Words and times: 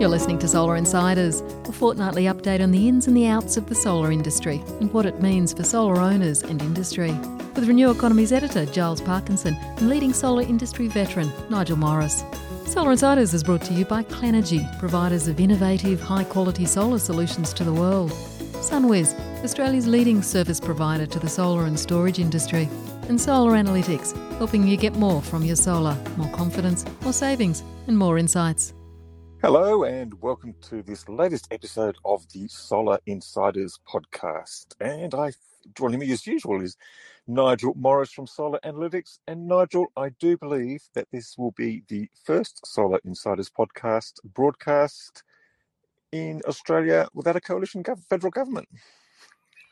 You're 0.00 0.08
listening 0.08 0.40
to 0.40 0.48
Solar 0.48 0.74
Insiders, 0.76 1.40
a 1.40 1.72
fortnightly 1.72 2.24
update 2.24 2.60
on 2.60 2.72
the 2.72 2.88
ins 2.88 3.06
and 3.06 3.16
the 3.16 3.28
outs 3.28 3.56
of 3.56 3.68
the 3.68 3.76
solar 3.76 4.10
industry 4.10 4.60
and 4.80 4.92
what 4.92 5.06
it 5.06 5.22
means 5.22 5.54
for 5.54 5.62
solar 5.62 5.96
owners 6.00 6.42
and 6.42 6.60
industry. 6.60 7.12
With 7.54 7.68
Renew 7.68 7.90
Economy's 7.90 8.32
editor, 8.32 8.66
Giles 8.66 9.00
Parkinson, 9.00 9.54
and 9.54 9.88
leading 9.88 10.12
solar 10.12 10.42
industry 10.42 10.88
veteran, 10.88 11.32
Nigel 11.48 11.76
Morris. 11.76 12.24
Solar 12.66 12.90
Insiders 12.90 13.32
is 13.32 13.44
brought 13.44 13.62
to 13.62 13.72
you 13.72 13.84
by 13.84 14.02
Clenergy, 14.02 14.78
providers 14.80 15.28
of 15.28 15.38
innovative, 15.38 16.00
high 16.00 16.24
quality 16.24 16.66
solar 16.66 16.98
solutions 16.98 17.54
to 17.54 17.62
the 17.62 17.72
world. 17.72 18.10
SunWiz, 18.10 19.14
Australia's 19.44 19.86
leading 19.86 20.22
service 20.22 20.58
provider 20.58 21.06
to 21.06 21.20
the 21.20 21.28
solar 21.28 21.66
and 21.66 21.78
storage 21.78 22.18
industry. 22.18 22.68
And 23.08 23.18
Solar 23.18 23.52
Analytics, 23.52 24.12
helping 24.38 24.66
you 24.66 24.76
get 24.76 24.96
more 24.96 25.22
from 25.22 25.44
your 25.44 25.56
solar, 25.56 25.96
more 26.16 26.32
confidence, 26.32 26.84
more 27.02 27.12
savings, 27.12 27.62
and 27.86 27.96
more 27.96 28.18
insights. 28.18 28.74
Hello, 29.44 29.84
and 29.84 30.14
welcome 30.22 30.54
to 30.70 30.82
this 30.82 31.06
latest 31.06 31.48
episode 31.50 31.98
of 32.06 32.26
the 32.32 32.48
Solar 32.48 32.98
Insiders 33.04 33.78
podcast. 33.86 34.68
And 34.80 35.12
I 35.14 35.32
joining 35.74 35.98
me 36.00 36.10
as 36.12 36.26
usual 36.26 36.62
is 36.62 36.78
Nigel 37.26 37.74
Morris 37.76 38.10
from 38.10 38.26
Solar 38.26 38.58
Analytics. 38.64 39.18
And 39.28 39.46
Nigel, 39.46 39.92
I 39.98 40.08
do 40.18 40.38
believe 40.38 40.84
that 40.94 41.08
this 41.12 41.36
will 41.36 41.50
be 41.50 41.82
the 41.88 42.08
first 42.24 42.66
Solar 42.66 42.98
Insiders 43.04 43.50
podcast 43.50 44.14
broadcast 44.24 45.22
in 46.10 46.40
Australia 46.48 47.06
without 47.12 47.36
a 47.36 47.40
coalition 47.42 47.82
gov- 47.82 48.02
federal 48.08 48.30
government. 48.30 48.70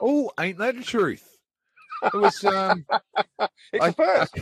Oh, 0.03 0.31
ain't 0.39 0.59
that 0.59 0.77
the 0.77 0.83
truth? 0.83 1.39
It 2.03 2.13
was. 2.13 2.45
Um, 2.45 2.85
it's 3.73 3.83
I- 3.87 3.93
first. 3.93 4.39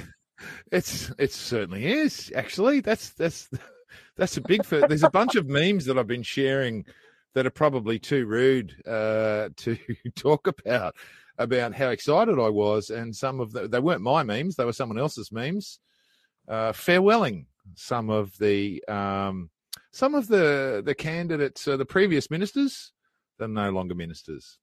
it's 0.73 1.13
it 1.21 1.33
certainly 1.33 1.87
is. 1.87 2.33
Actually, 2.35 2.81
that's 2.81 3.11
that's 3.11 3.49
that's 4.21 4.37
a 4.37 4.43
big. 4.43 4.65
There's 4.65 5.03
a 5.03 5.11
bunch 5.11 5.35
of 5.35 5.49
memes 5.49 5.87
that 5.87 5.99
I've 5.99 6.07
been 6.07 6.23
sharing 6.23 6.85
that 7.35 7.47
are 7.47 7.51
probably 7.51 7.99
too 7.99 8.27
rude 8.27 8.77
uh, 8.87 9.49
to 9.57 9.79
talk 10.15 10.47
about 10.47 10.95
about 11.39 11.75
how 11.75 11.89
excited 11.89 12.39
I 12.39 12.51
was, 12.51 12.91
and 12.91 13.17
some 13.17 13.41
of 13.41 13.53
the, 13.53 13.67
they 13.67 13.81
weren't 13.81 14.03
my 14.03 14.23
memes; 14.23 14.57
they 14.57 14.67
were 14.67 14.75
someone 14.75 14.99
else's 14.99 15.33
memes. 15.33 15.81
Uh, 16.47 16.73
farewelling 16.73 17.47
some 17.77 18.11
of 18.11 18.37
the 18.39 18.85
um, 18.89 19.49
some 19.91 20.15
of 20.15 20.29
the 20.29 20.83
the 20.85 20.95
candidates, 20.95 21.67
uh, 21.67 21.79
the 21.79 21.87
previous 21.87 22.31
ministers, 22.31 22.93
they're 23.39 23.49
no 23.49 23.71
longer 23.71 23.95
ministers. 23.95 24.59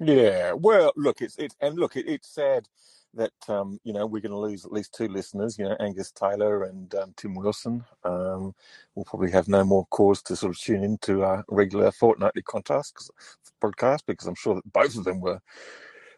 Yeah, 0.00 0.54
well, 0.54 0.92
look, 0.96 1.20
it's 1.20 1.36
it's 1.36 1.54
and 1.60 1.78
look, 1.78 1.96
it, 1.96 2.08
it's 2.08 2.34
sad 2.34 2.66
that 3.14 3.32
um, 3.48 3.78
you 3.84 3.92
know 3.92 4.06
we're 4.06 4.20
going 4.20 4.32
to 4.32 4.38
lose 4.38 4.64
at 4.64 4.72
least 4.72 4.94
two 4.94 5.08
listeners. 5.08 5.58
You 5.58 5.66
know, 5.66 5.76
Angus 5.80 6.10
Taylor 6.12 6.64
and 6.64 6.94
um, 6.94 7.14
Tim 7.16 7.34
Wilson. 7.34 7.84
Um, 8.04 8.54
we'll 8.94 9.04
probably 9.04 9.30
have 9.30 9.48
no 9.48 9.64
more 9.64 9.86
cause 9.86 10.22
to 10.22 10.36
sort 10.36 10.54
of 10.54 10.60
tune 10.60 10.84
into 10.84 11.22
our 11.22 11.44
regular 11.48 11.90
fortnightly 11.92 12.42
contest 12.42 13.10
podcast 13.62 14.00
because 14.06 14.26
I'm 14.26 14.34
sure 14.34 14.54
that 14.56 14.72
both 14.72 14.96
of 14.96 15.04
them 15.04 15.20
were 15.20 15.40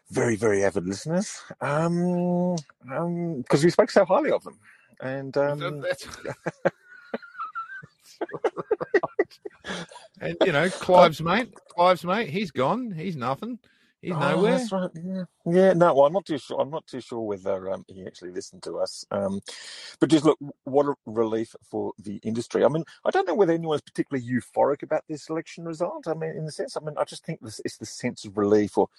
very 0.09 0.35
very 0.35 0.63
avid 0.63 0.87
listeners. 0.87 1.41
Um, 1.61 2.55
um, 2.91 3.41
because 3.41 3.63
we 3.63 3.69
spoke 3.69 3.91
so 3.91 4.05
highly 4.05 4.31
of 4.31 4.43
them, 4.43 4.59
and 5.01 5.35
um, 5.37 5.81
That's- 5.81 6.07
and 10.21 10.37
you 10.45 10.51
know, 10.51 10.69
Clive's 10.69 11.21
mate, 11.21 11.53
Clive's 11.69 12.03
mate, 12.03 12.29
he's 12.29 12.51
gone. 12.51 12.91
He's 12.91 13.15
nothing. 13.15 13.59
He's 14.05 14.17
Oh, 14.17 14.19
nowhere. 14.19 14.53
That's 14.53 14.71
right. 14.71 14.91
Yeah, 14.95 15.25
yeah. 15.45 15.73
No, 15.73 15.93
well, 15.95 16.05
I'm 16.07 16.13
not 16.13 16.25
too 16.25 16.37
sure. 16.39 16.61
I'm 16.61 16.71
not 16.71 16.87
too 16.87 17.01
sure 17.01 17.21
whether 17.21 17.71
um, 17.71 17.85
he 17.87 18.05
actually 18.07 18.31
listened 18.31 18.63
to 18.63 18.79
us. 18.79 19.05
Um, 19.11 19.41
but 19.99 20.09
just 20.09 20.25
look, 20.25 20.39
what 20.65 20.87
a 20.87 20.95
relief 21.07 21.55
for 21.69 21.93
the 21.99 22.17
industry. 22.23 22.65
I 22.65 22.69
mean, 22.69 22.85
I 23.05 23.11
don't 23.11 23.27
know 23.27 23.35
whether 23.35 23.53
anyone's 23.53 23.81
particularly 23.81 24.27
euphoric 24.27 24.83
about 24.83 25.03
this 25.09 25.29
election 25.29 25.65
result. 25.65 26.07
I 26.07 26.15
mean, 26.15 26.31
in 26.31 26.45
the 26.45 26.51
sense, 26.53 26.77
I 26.77 26.81
mean, 26.81 26.95
I 26.97 27.05
just 27.05 27.25
think 27.25 27.41
this 27.41 27.61
it's 27.65 27.77
the 27.77 27.87
sense 27.87 28.25
of 28.25 28.37
relief, 28.37 28.77
or 28.77 28.89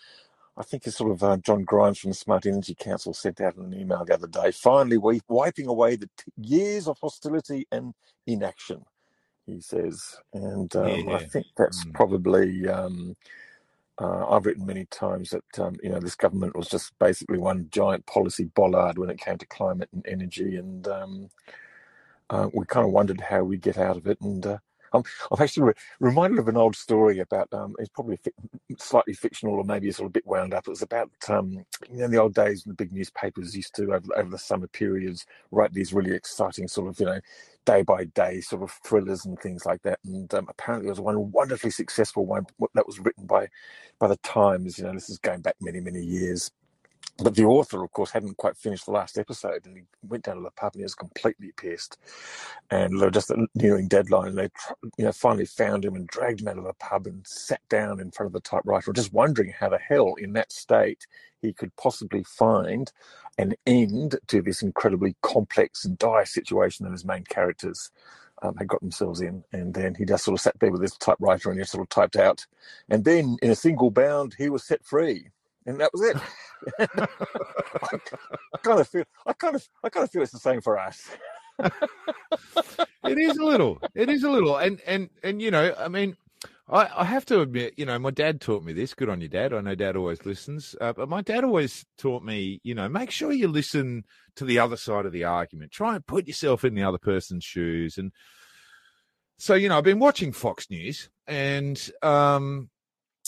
I 0.57 0.65
think 0.65 0.87
it's 0.87 0.99
sort 0.99 1.13
of 1.13 1.23
uh, 1.25 1.39
John 1.39 1.65
Grimes 1.65 1.99
from 2.01 2.11
the 2.13 2.17
Smart 2.17 2.47
Energy 2.47 2.75
Council 2.75 3.15
sent 3.15 3.41
out 3.41 3.57
an 3.57 3.75
email 3.75 4.05
the 4.05 4.15
other 4.15 4.29
day. 4.29 4.53
Finally, 4.53 4.99
we 4.99 5.23
wiping 5.29 5.69
away 5.69 5.97
the 5.97 6.11
t- 6.19 6.33
years 6.41 6.89
of 6.89 6.99
hostility 7.01 7.67
and 7.73 7.95
inaction. 8.27 8.85
He 9.47 9.61
says, 9.61 10.17
and 10.35 10.75
um, 10.77 11.09
I 11.09 11.19
Yeah. 11.19 11.27
think 11.33 11.47
that's 11.57 11.85
Mm. 11.85 11.95
probably. 11.95 12.69
Um, 12.69 13.17
uh, 14.01 14.27
I've 14.31 14.47
written 14.47 14.67
many 14.67 14.87
times 14.87 15.31
that 15.31 15.61
um, 15.61 15.77
you 15.83 15.91
know 15.91 16.01
this 16.01 16.17
government 16.17 16.57
was 16.57 16.69
just 16.69 16.93
basically 16.99 17.39
one 17.39 17.69
giant 17.71 18.07
policy 18.07 18.45
bollard 18.45 18.99
when 18.99 19.11
it 19.11 19.21
came 19.21 19.39
to 19.39 19.47
climate 19.47 19.89
and 19.93 20.07
energy, 20.07 20.57
and 20.57 20.87
um, 20.89 21.31
uh, 22.31 22.49
we 22.55 22.67
kind 22.67 22.87
of 22.87 22.93
wondered 22.93 23.21
how 23.21 23.45
we'd 23.45 23.63
get 23.63 23.79
out 23.79 23.97
of 23.97 24.07
it. 24.07 24.21
And 24.21 24.47
uh, 24.47 24.59
I'm, 24.97 25.05
I'm 25.33 25.43
actually 25.43 25.65
re- 25.65 25.75
reminded 26.01 26.39
of 26.39 26.49
an 26.49 26.57
old 26.57 26.77
story 26.77 27.21
about 27.21 27.53
um, 27.53 27.75
it's 27.79 27.91
probably 27.91 28.19
fi- 28.19 28.77
slightly 28.79 29.15
fictional 29.15 29.55
or 29.57 29.65
maybe 29.65 29.89
it's 29.89 29.99
a 29.99 30.03
little 30.03 30.11
bit 30.11 30.27
wound 30.27 30.55
up. 30.55 30.67
It 30.67 30.71
was 30.71 30.83
about 30.83 31.11
um, 31.29 31.53
you 31.91 31.99
know 31.99 32.05
in 32.07 32.11
the 32.11 32.21
old 32.21 32.35
days 32.35 32.65
when 32.65 32.73
the 32.73 32.85
big 32.85 32.93
newspapers 32.93 33.57
used 33.57 33.75
to 33.77 33.95
over, 33.95 34.17
over 34.17 34.31
the 34.31 34.39
summer 34.39 34.69
periods 34.69 35.27
write 35.51 35.73
these 35.73 35.93
really 35.93 36.15
exciting 36.15 36.69
sort 36.69 36.89
of 36.89 37.01
you 37.01 37.07
know 37.07 37.21
day 37.67 37.83
by 37.83 38.05
day 38.05 38.41
sort 38.41 38.63
of 38.63 38.71
thrillers 38.85 39.27
and 39.27 39.39
things 39.41 39.67
like 39.67 39.83
that. 39.83 39.99
And 40.05 40.33
um, 40.35 40.47
apparently, 40.49 40.87
there 40.87 40.93
was 40.93 41.01
one 41.01 41.31
wonderfully 41.33 41.71
successful 41.71 42.27
one 42.27 42.47
that 42.75 42.87
was 42.87 43.01
written 43.01 43.27
by 43.27 43.49
by 43.99 44.09
the 44.09 44.17
Times. 44.19 44.79
You 44.79 44.85
know, 44.85 44.93
this 44.95 45.11
is 45.11 45.19
going 45.19 45.43
back 45.43 45.57
many 45.61 45.81
many 45.81 46.03
years. 46.03 46.51
But 47.19 47.35
the 47.35 47.45
author, 47.45 47.83
of 47.83 47.93
course, 47.93 48.11
hadn't 48.11 48.37
quite 48.37 48.59
finished 48.59 48.85
the 48.85 48.93
last 48.93 49.17
episode, 49.17 49.65
and 49.65 49.77
he 49.77 49.83
went 50.03 50.25
down 50.25 50.37
to 50.37 50.43
the 50.43 50.51
pub 50.51 50.75
and 50.75 50.81
he 50.81 50.85
was 50.85 50.95
completely 50.95 51.53
pissed. 51.57 51.99
And 52.71 53.01
they 53.01 53.07
were 53.07 53.11
just 53.11 53.33
nearing 53.55 53.89
deadline, 53.89 54.29
and 54.29 54.39
they, 54.39 54.51
you 54.99 55.05
know, 55.07 55.13
finally 55.13 55.47
found 55.47 55.85
him 55.85 55.95
and 55.95 56.07
dragged 56.07 56.43
him 56.43 56.49
out 56.49 56.59
of 56.59 56.65
the 56.65 56.75
pub 56.75 57.07
and 57.07 57.27
sat 57.27 57.67
down 57.71 58.01
in 58.01 58.11
front 58.11 58.29
of 58.29 58.33
the 58.35 58.41
typewriter, 58.41 58.93
just 58.93 59.15
wondering 59.15 59.51
how 59.59 59.71
the 59.71 59.79
hell, 59.79 60.15
in 60.17 60.35
that 60.35 60.53
state, 60.53 61.07
he 61.41 61.55
could 61.55 61.75
possibly 61.77 62.23
find 62.23 62.93
an 63.39 63.55
end 63.67 64.19
to 64.27 64.43
this 64.43 64.63
incredibly 64.63 65.17
complex 65.23 65.85
and 65.85 65.99
dire 65.99 66.27
situation 66.27 66.85
that 66.85 66.93
his 66.93 67.05
main 67.05 67.25
characters 67.25 67.91
um, 68.43 68.57
had 68.57 68.69
got 68.69 68.81
themselves 68.81 69.21
in. 69.21 69.43
And 69.53 69.73
then 69.73 69.95
he 69.95 70.05
just 70.05 70.25
sort 70.25 70.35
of 70.35 70.41
sat 70.41 70.59
there 70.61 70.71
with 70.71 70.83
his 70.83 70.97
typewriter 70.97 71.51
and 71.51 71.59
he 71.59 71.65
sort 71.65 71.83
of 71.83 71.89
typed 71.89 72.17
out. 72.17 72.47
And 72.91 73.05
then, 73.05 73.37
in 73.43 73.51
a 73.51 73.55
single 73.57 73.91
bound, 73.91 74.35
he 74.37 74.51
was 74.51 74.65
set 74.65 74.85
free, 74.85 75.31
and 75.67 75.81
that 75.81 75.91
was 75.93 76.03
it. 76.03 76.17
I 78.55 78.59
kind 78.63 78.81
of 78.81 78.89
feel, 78.89 79.05
I 79.27 79.33
kind 79.33 79.57
of, 79.57 79.69
I 79.83 79.89
kind 79.89 80.05
of 80.05 80.11
feel 80.11 80.23
it's 80.23 80.33
the 80.33 80.39
same 80.39 80.61
for 80.61 80.79
us. 80.79 81.11
it 81.59 83.19
is 83.19 83.37
a 83.37 83.45
little. 83.45 83.81
It 83.95 84.09
is 84.09 84.23
a 84.23 84.31
little. 84.31 84.57
And 84.57 84.81
and 84.87 85.11
and 85.23 85.41
you 85.41 85.51
know, 85.51 85.75
I 85.79 85.89
mean, 85.89 86.17
I, 86.69 86.89
I 86.97 87.05
have 87.05 87.25
to 87.27 87.41
admit, 87.41 87.75
you 87.77 87.87
know, 87.87 87.99
my 87.99 88.11
dad 88.11 88.41
taught 88.41 88.65
me 88.65 88.73
this. 88.73 88.95
Good 88.95 89.09
on 89.09 89.21
your 89.21 89.29
dad. 89.29 89.53
I 89.53 89.61
know 89.61 89.75
dad 89.75 89.97
always 89.97 90.25
listens. 90.27 90.75
Uh, 90.81 90.93
but 90.93 91.09
my 91.09 91.23
dad 91.23 91.45
always 91.45 91.85
taught 91.97 92.25
me, 92.25 92.61
you 92.65 92.75
know, 92.75 92.89
make 92.89 93.11
sure 93.11 93.33
you 93.33 93.49
listen 93.49 94.05
to 94.37 94.45
the 94.45 94.59
other 94.59 94.77
side 94.77 95.07
of 95.07 95.13
the 95.13 95.25
argument. 95.25 95.73
Try 95.73 95.95
and 95.95 96.07
put 96.07 96.27
yourself 96.27 96.65
in 96.65 96.75
the 96.75 96.83
other 96.83 96.99
person's 96.99 97.45
shoes. 97.45 97.99
And 97.99 98.13
so, 99.39 99.55
you 99.55 99.69
know, 99.69 99.79
I've 99.79 99.85
been 99.85 99.99
watching 99.99 100.33
Fox 100.33 100.69
News 100.71 101.09
and 101.27 101.91
um 102.03 102.71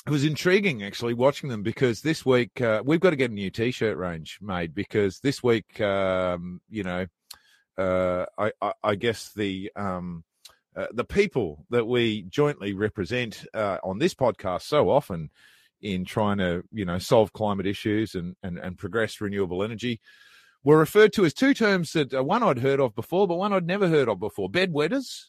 it 0.09 0.13
was 0.13 0.25
intriguing 0.25 0.83
actually 0.83 1.13
watching 1.13 1.51
them 1.51 1.63
because 1.63 2.01
this 2.01 2.25
week 2.25 2.61
uh, 2.63 2.83
we've 2.85 3.01
got 3.01 3.11
to 3.11 3.17
get 3.17 3.31
a 3.31 3.35
new 3.35 3.51
t-shirt 3.51 3.99
range 3.99 4.39
made 4.41 4.75
because 4.75 5.21
this 5.21 5.43
week 5.43 5.81
um, 5.83 6.61
you 6.71 6.83
know 6.83 7.07
uh, 7.77 8.25
I, 8.39 8.53
I, 8.63 8.73
I 8.83 8.95
guess 8.95 9.33
the 9.35 9.71
um, 9.77 10.25
uh, 10.75 10.87
the 10.93 11.05
people 11.05 11.67
that 11.69 11.87
we 11.87 12.23
jointly 12.23 12.73
represent 12.73 13.45
uh, 13.53 13.79
on 13.85 13.99
this 13.99 14.15
podcast 14.15 14.63
so 14.63 14.89
often 14.89 15.31
in 15.83 16.07
trying 16.07 16.39
to 16.39 16.63
you 16.73 16.87
know 16.87 16.99
solve 16.99 17.33
climate 17.35 17.67
issues 17.67 18.15
and 18.15 18.35
and, 18.43 18.59
and 18.59 18.79
progress 18.79 19.21
renewable 19.21 19.63
energy 19.63 20.01
were 20.65 20.79
referred 20.79 21.13
to 21.13 21.25
as 21.27 21.35
two 21.35 21.53
terms 21.53 21.93
that 21.93 22.15
uh, 22.15 22.25
one 22.25 22.43
I'd 22.43 22.59
heard 22.59 22.81
of 22.81 22.95
before, 22.95 23.29
but 23.29 23.37
one 23.37 23.53
I'd 23.53 23.67
never 23.67 23.89
heard 23.89 24.09
of 24.09 24.19
before: 24.19 24.51
bedwetters. 24.51 25.27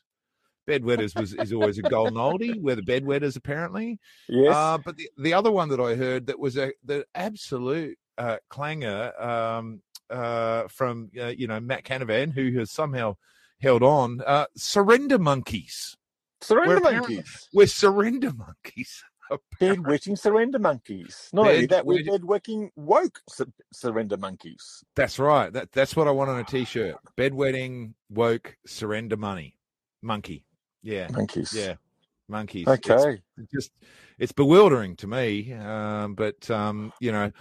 Bedwetters 0.69 1.19
was 1.19 1.33
is 1.33 1.53
always 1.53 1.77
a 1.77 1.81
golden 1.81 2.16
oldie. 2.16 2.59
We're 2.61 2.75
the 2.75 2.81
bedwetters, 2.81 3.35
apparently. 3.35 3.99
Yes. 4.27 4.55
Uh, 4.55 4.77
but 4.77 4.97
the, 4.97 5.09
the 5.17 5.33
other 5.33 5.51
one 5.51 5.69
that 5.69 5.79
I 5.79 5.95
heard 5.95 6.27
that 6.27 6.39
was 6.39 6.57
a 6.57 6.71
the 6.83 7.05
absolute 7.16 7.97
uh, 8.17 8.37
clanger 8.49 9.19
um, 9.21 9.81
uh, 10.09 10.67
from 10.67 11.09
uh, 11.19 11.27
you 11.27 11.47
know 11.47 11.59
Matt 11.59 11.83
Canavan, 11.83 12.33
who 12.33 12.57
has 12.59 12.71
somehow 12.71 13.16
held 13.61 13.83
on. 13.83 14.21
Uh, 14.25 14.45
surrender 14.55 15.19
monkeys. 15.19 15.95
surrender 16.41 16.79
we're 16.81 16.91
monkeys. 16.91 17.49
We're 17.53 17.67
surrender 17.67 18.31
monkeys. 18.33 19.03
Bedwetting 19.61 20.17
surrender 20.17 20.57
monkeys. 20.57 21.29
Not 21.33 21.47
only 21.47 21.67
that, 21.67 21.85
we're 21.85 22.03
Bedwetting- 22.03 22.71
woke 22.75 23.19
su- 23.29 23.53
surrender 23.71 24.17
monkeys. 24.17 24.83
That's 24.95 25.19
right. 25.19 25.53
That 25.53 25.71
that's 25.71 25.95
what 25.95 26.07
I 26.07 26.11
want 26.11 26.29
on 26.31 26.39
a 26.39 26.43
t-shirt. 26.43 26.95
Bedwetting 27.17 27.93
woke 28.09 28.57
surrender 28.66 29.17
money 29.17 29.59
monkey. 30.01 30.45
Yeah, 30.84 31.08
Monkeys. 31.11 31.53
yeah, 31.53 31.76
monkeys. 32.28 32.67
It's- 32.67 32.90
Okay. 32.90 33.22
just 33.53 33.72
it's 34.17 34.34
bewildering 34.34 34.97
to 34.97 35.08
me 35.08 35.53
um 35.53 36.14
but 36.14 36.52
um 36.52 36.91
you 36.99 37.09
know 37.11 37.31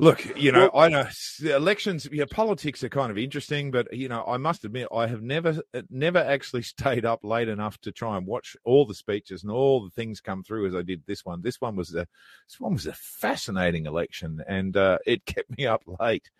Look, 0.00 0.34
you 0.34 0.50
know, 0.50 0.70
well, 0.72 0.82
I 0.82 0.88
know 0.88 1.06
elections, 1.42 2.08
yeah, 2.10 2.24
politics 2.30 2.82
are 2.82 2.88
kind 2.88 3.10
of 3.10 3.18
interesting, 3.18 3.70
but 3.70 3.92
you 3.92 4.08
know, 4.08 4.24
I 4.26 4.38
must 4.38 4.64
admit, 4.64 4.88
I 4.90 5.06
have 5.06 5.20
never, 5.20 5.60
never 5.90 6.18
actually 6.18 6.62
stayed 6.94 7.04
up 7.04 7.20
late 7.22 7.48
enough 7.48 7.76
to 7.82 7.92
try 7.92 8.16
and 8.16 8.26
watch 8.26 8.56
all 8.64 8.86
the 8.86 8.94
speeches 8.94 9.42
and 9.42 9.52
all 9.52 9.84
the 9.84 9.90
things 9.90 10.22
come 10.22 10.42
through 10.42 10.66
as 10.68 10.74
I 10.74 10.80
did 10.80 11.02
this 11.06 11.26
one. 11.26 11.42
This 11.42 11.60
one 11.60 11.76
was 11.76 11.94
a, 11.94 12.06
this 12.48 12.58
one 12.58 12.72
was 12.72 12.86
a 12.86 12.94
fascinating 12.94 13.84
election, 13.84 14.42
and 14.48 14.74
uh, 14.74 14.96
it 15.04 15.26
kept 15.26 15.54
me 15.58 15.66
up 15.66 15.82
late 16.00 16.30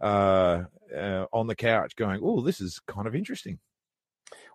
uh, 0.00 0.62
uh, 0.96 1.24
on 1.32 1.48
the 1.48 1.56
couch, 1.56 1.96
going, 1.96 2.20
"Oh, 2.22 2.40
this 2.40 2.60
is 2.60 2.78
kind 2.86 3.08
of 3.08 3.16
interesting." 3.16 3.58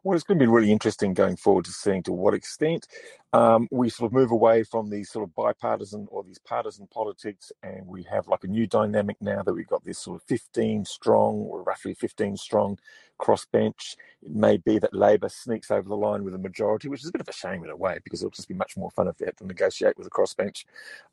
Well, 0.03 0.15
it's 0.15 0.25
going 0.25 0.37
to 0.37 0.43
be 0.43 0.51
really 0.51 0.71
interesting 0.71 1.13
going 1.13 1.37
forward 1.37 1.63
to 1.63 1.71
seeing 1.71 2.03
to 2.03 2.11
what 2.11 2.33
extent 2.33 2.87
um, 3.31 3.69
we 3.71 3.89
sort 3.89 4.09
of 4.09 4.13
move 4.13 4.31
away 4.31 4.63
from 4.63 4.89
these 4.89 5.09
sort 5.09 5.23
of 5.23 5.33
bipartisan 5.33 6.07
or 6.11 6.23
these 6.23 6.39
partisan 6.39 6.87
politics, 6.87 7.53
and 7.63 7.87
we 7.87 8.03
have 8.03 8.27
like 8.27 8.43
a 8.43 8.47
new 8.47 8.67
dynamic 8.67 9.15
now 9.21 9.43
that 9.43 9.53
we've 9.53 9.67
got 9.67 9.85
this 9.85 9.99
sort 9.99 10.17
of 10.21 10.23
15 10.27 10.83
strong 10.83 11.35
or 11.35 11.63
roughly 11.63 11.93
15 11.93 12.35
strong 12.35 12.77
crossbench. 13.17 13.95
It 14.21 14.31
may 14.35 14.57
be 14.57 14.77
that 14.79 14.93
Labor 14.93 15.29
sneaks 15.29 15.71
over 15.71 15.87
the 15.87 15.95
line 15.95 16.25
with 16.25 16.35
a 16.35 16.39
majority, 16.39 16.89
which 16.89 17.01
is 17.01 17.07
a 17.07 17.13
bit 17.13 17.21
of 17.21 17.29
a 17.29 17.33
shame 17.33 17.63
in 17.63 17.69
a 17.69 17.75
way 17.77 17.99
because 18.03 18.21
it'll 18.21 18.31
just 18.31 18.49
be 18.49 18.53
much 18.55 18.75
more 18.75 18.91
fun 18.91 19.07
if 19.07 19.17
they 19.17 19.25
have 19.25 19.37
to 19.37 19.47
negotiate 19.47 19.97
with 19.97 20.07
a 20.07 20.09
crossbench. 20.09 20.65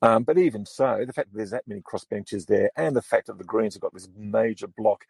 Um, 0.03 0.25
but 0.25 0.37
even 0.37 0.67
so, 0.67 1.05
the 1.07 1.13
fact 1.13 1.31
that 1.31 1.37
there's 1.37 1.51
that 1.51 1.69
many 1.69 1.81
crossbenches 1.81 2.47
there, 2.47 2.71
and 2.77 2.97
the 2.97 3.03
fact 3.03 3.29
that 3.29 3.39
the 3.39 3.45
Greens 3.45 3.75
have 3.75 3.83
got 3.83 3.95
this 3.95 4.09
major 4.17 4.67
block 4.67 5.05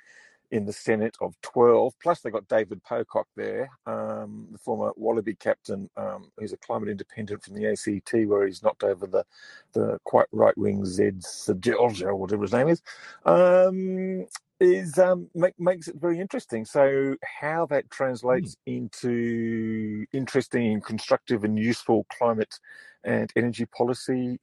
in 0.50 0.64
the 0.64 0.73
Senate 0.73 1.17
of 1.20 1.35
12. 1.43 1.94
Plus, 2.02 2.20
they 2.20 2.31
got 2.31 2.49
David 2.49 2.82
Pocock 2.82 3.26
there, 3.37 3.70
um, 3.87 4.49
the 4.50 4.58
former 4.58 4.93
Wallaby 4.97 5.35
captain, 5.35 5.88
um, 5.97 6.31
who's 6.37 6.52
a 6.52 6.56
climate 6.56 6.88
independent 6.88 7.43
from 7.43 7.55
the 7.55 7.67
ACT, 7.67 8.29
where 8.29 8.47
he's 8.47 8.62
knocked 8.62 8.82
over 8.82 9.06
the, 9.06 9.25
the 9.73 9.99
quite 10.05 10.26
right 10.32 10.56
wing 10.58 10.85
Zed 10.85 11.20
Seselja, 11.20 12.06
or 12.06 12.17
whatever 12.17 12.43
his 12.43 12.52
name 12.52 12.69
is. 12.69 12.82
Um, 13.25 14.26
is 14.61 14.99
um, 14.99 15.29
make, 15.35 15.58
makes 15.58 15.88
it 15.88 15.97
very 15.97 16.20
interesting. 16.20 16.64
So, 16.64 17.17
how 17.41 17.67
that 17.67 17.91
translates 17.91 18.56
mm. 18.69 18.76
into 18.76 20.06
interesting, 20.12 20.73
and 20.73 20.85
constructive, 20.85 21.44
and 21.44 21.58
useful 21.58 22.06
climate 22.12 22.58
and 23.05 23.32
energy 23.37 23.67
policy 23.67 24.38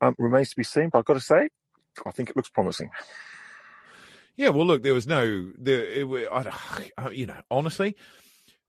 um, 0.00 0.14
remains 0.18 0.50
to 0.50 0.56
be 0.56 0.64
seen. 0.64 0.88
But 0.88 1.00
I've 1.00 1.04
got 1.04 1.14
to 1.14 1.20
say, 1.20 1.48
I 2.06 2.10
think 2.10 2.30
it 2.30 2.36
looks 2.36 2.48
promising. 2.48 2.90
Yeah, 4.38 4.50
well, 4.50 4.66
look, 4.66 4.84
there 4.84 4.94
was 4.94 5.08
no, 5.08 5.50
there, 5.58 5.84
it, 5.84 6.28
I, 6.32 7.10
you 7.10 7.26
know, 7.26 7.40
honestly, 7.50 7.96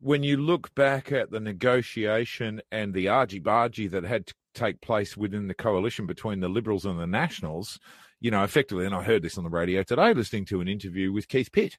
when 0.01 0.24
you 0.24 0.38
look 0.38 0.74
back 0.74 1.12
at 1.12 1.30
the 1.30 1.39
negotiation 1.39 2.60
and 2.71 2.92
the 2.92 3.07
argy 3.07 3.39
bargy 3.39 3.89
that 3.92 4.04
had 4.04 4.25
to 4.25 4.33
take 4.56 4.81
place 4.81 5.16
within 5.16 5.48
the 5.48 5.54
coalition 5.54 6.07
between 6.07 6.39
the 6.39 6.50
Liberals 6.50 6.86
and 6.86 7.00
the 7.00 7.06
Nationals, 7.06 7.80
you 8.19 8.31
know, 8.31 8.44
effectively, 8.44 8.88
and 8.88 8.95
I 8.95 9.04
heard 9.04 9.21
this 9.21 9.38
on 9.38 9.44
the 9.44 9.50
radio 9.51 9.83
today, 9.83 10.12
listening 10.16 10.45
to 10.45 10.60
an 10.60 10.68
interview 10.68 11.13
with 11.13 11.27
Keith 11.27 11.51
Pitt, 11.51 11.77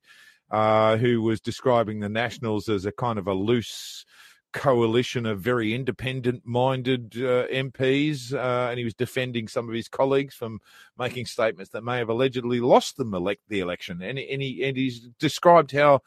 uh, 0.53 0.97
who 0.97 1.21
was 1.21 1.41
describing 1.41 1.99
the 1.99 2.09
Nationals 2.09 2.69
as 2.69 2.87
a 2.87 2.93
kind 2.93 3.19
of 3.19 3.27
a 3.27 3.35
loose 3.35 4.05
coalition 4.53 5.27
of 5.27 5.41
very 5.41 5.75
independent 5.75 6.43
minded 6.45 7.15
uh, 7.17 7.47
MPs, 7.49 8.33
uh, 8.33 8.71
and 8.71 8.79
he 8.79 8.85
was 8.85 8.95
defending 8.95 9.49
some 9.49 9.69
of 9.69 9.75
his 9.75 9.89
colleagues 9.89 10.35
from 10.35 10.61
making 10.99 11.27
statements 11.27 11.71
that 11.71 11.85
may 11.85 11.99
have 11.99 12.09
allegedly 12.09 12.61
lost 12.61 12.97
them 12.97 13.15
elect 13.15 13.43
the 13.49 13.61
election. 13.61 14.03
And, 14.03 14.19
and, 14.19 14.43
he, 14.43 14.65
and 14.65 14.77
he's 14.77 15.01
described 15.19 15.73
how, 15.73 16.03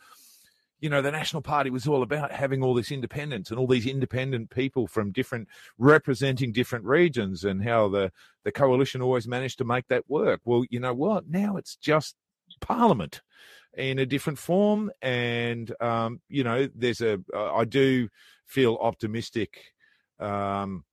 you 0.79 0.89
know, 0.89 1.01
the 1.01 1.11
National 1.11 1.41
Party 1.41 1.69
was 1.69 1.87
all 1.87 2.03
about 2.03 2.31
having 2.31 2.61
all 2.61 2.73
this 2.73 2.91
independence 2.91 3.49
and 3.49 3.59
all 3.59 3.67
these 3.67 3.87
independent 3.87 4.49
people 4.49 4.87
from 4.87 5.11
different, 5.11 5.47
representing 5.77 6.51
different 6.51 6.85
regions, 6.85 7.45
and 7.45 7.63
how 7.63 7.87
the, 7.87 8.11
the 8.43 8.51
coalition 8.51 9.01
always 9.01 9.27
managed 9.27 9.57
to 9.59 9.65
make 9.65 9.87
that 9.87 10.03
work. 10.09 10.41
Well, 10.43 10.65
you 10.69 10.79
know 10.79 10.93
what? 10.93 11.29
Now 11.29 11.55
it's 11.55 11.75
just 11.77 12.15
Parliament 12.59 13.21
in 13.77 13.99
a 13.99 14.05
different 14.05 14.39
form. 14.39 14.91
And, 15.01 15.73
um, 15.81 16.21
you 16.29 16.43
know, 16.43 16.67
there's 16.75 17.01
a, 17.01 17.19
uh, 17.33 17.63
do 17.65 18.09
feel 18.45 18.77
optimistic 18.81 19.57
um, 20.19 20.83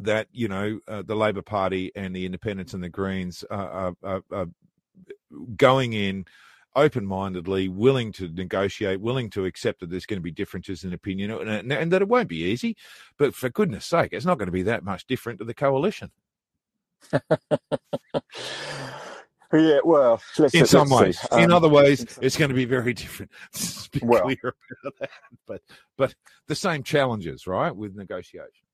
that, 0.00 0.28
you 0.32 0.48
know, 0.48 0.78
uh, 0.88 1.02
the 1.02 1.16
Labor 1.16 1.42
Party 1.42 1.92
and 1.94 2.14
the 2.14 2.26
Independents 2.26 2.74
and 2.74 2.82
the 2.82 2.88
Greens 2.88 3.44
are, 3.50 3.94
are, 4.02 4.22
are 4.30 4.46
going 5.56 5.92
in 5.92 6.24
open 6.74 7.04
mindedly, 7.04 7.68
willing 7.68 8.12
to 8.12 8.28
negotiate, 8.28 9.00
willing 9.00 9.28
to 9.30 9.44
accept 9.44 9.80
that 9.80 9.90
there's 9.90 10.06
going 10.06 10.18
to 10.18 10.22
be 10.22 10.30
differences 10.30 10.84
in 10.84 10.92
opinion 10.92 11.30
and, 11.30 11.70
and, 11.72 11.92
that 11.92 12.02
it 12.02 12.08
won't 12.08 12.28
be 12.28 12.44
easy. 12.44 12.76
But 13.18 13.34
for 13.34 13.50
goodness 13.50 13.84
sake, 13.84 14.10
it's 14.12 14.24
not 14.24 14.38
going 14.38 14.46
to 14.46 14.52
be 14.52 14.62
that 14.62 14.84
much 14.84 15.06
different 15.06 15.38
to 15.40 15.44
the 15.44 15.54
coalition. 15.54 16.10
Yeah, 19.52 19.80
well, 19.84 20.20
in 20.54 20.66
some 20.66 20.88
ways. 20.88 21.18
Um, 21.30 21.40
in 21.40 21.52
other 21.52 21.68
ways, 21.68 22.18
it's 22.22 22.36
going 22.38 22.48
to 22.48 22.54
be 22.54 22.64
very 22.64 22.94
different. 23.02 23.30
be 23.92 24.00
well, 24.02 24.22
clear 24.22 24.54
about 24.82 24.98
that. 25.00 25.10
But 25.46 25.62
but 25.98 26.14
the 26.48 26.54
same 26.54 26.82
challenges, 26.82 27.46
right, 27.46 27.74
with 27.74 27.94
negotiation. 27.94 28.66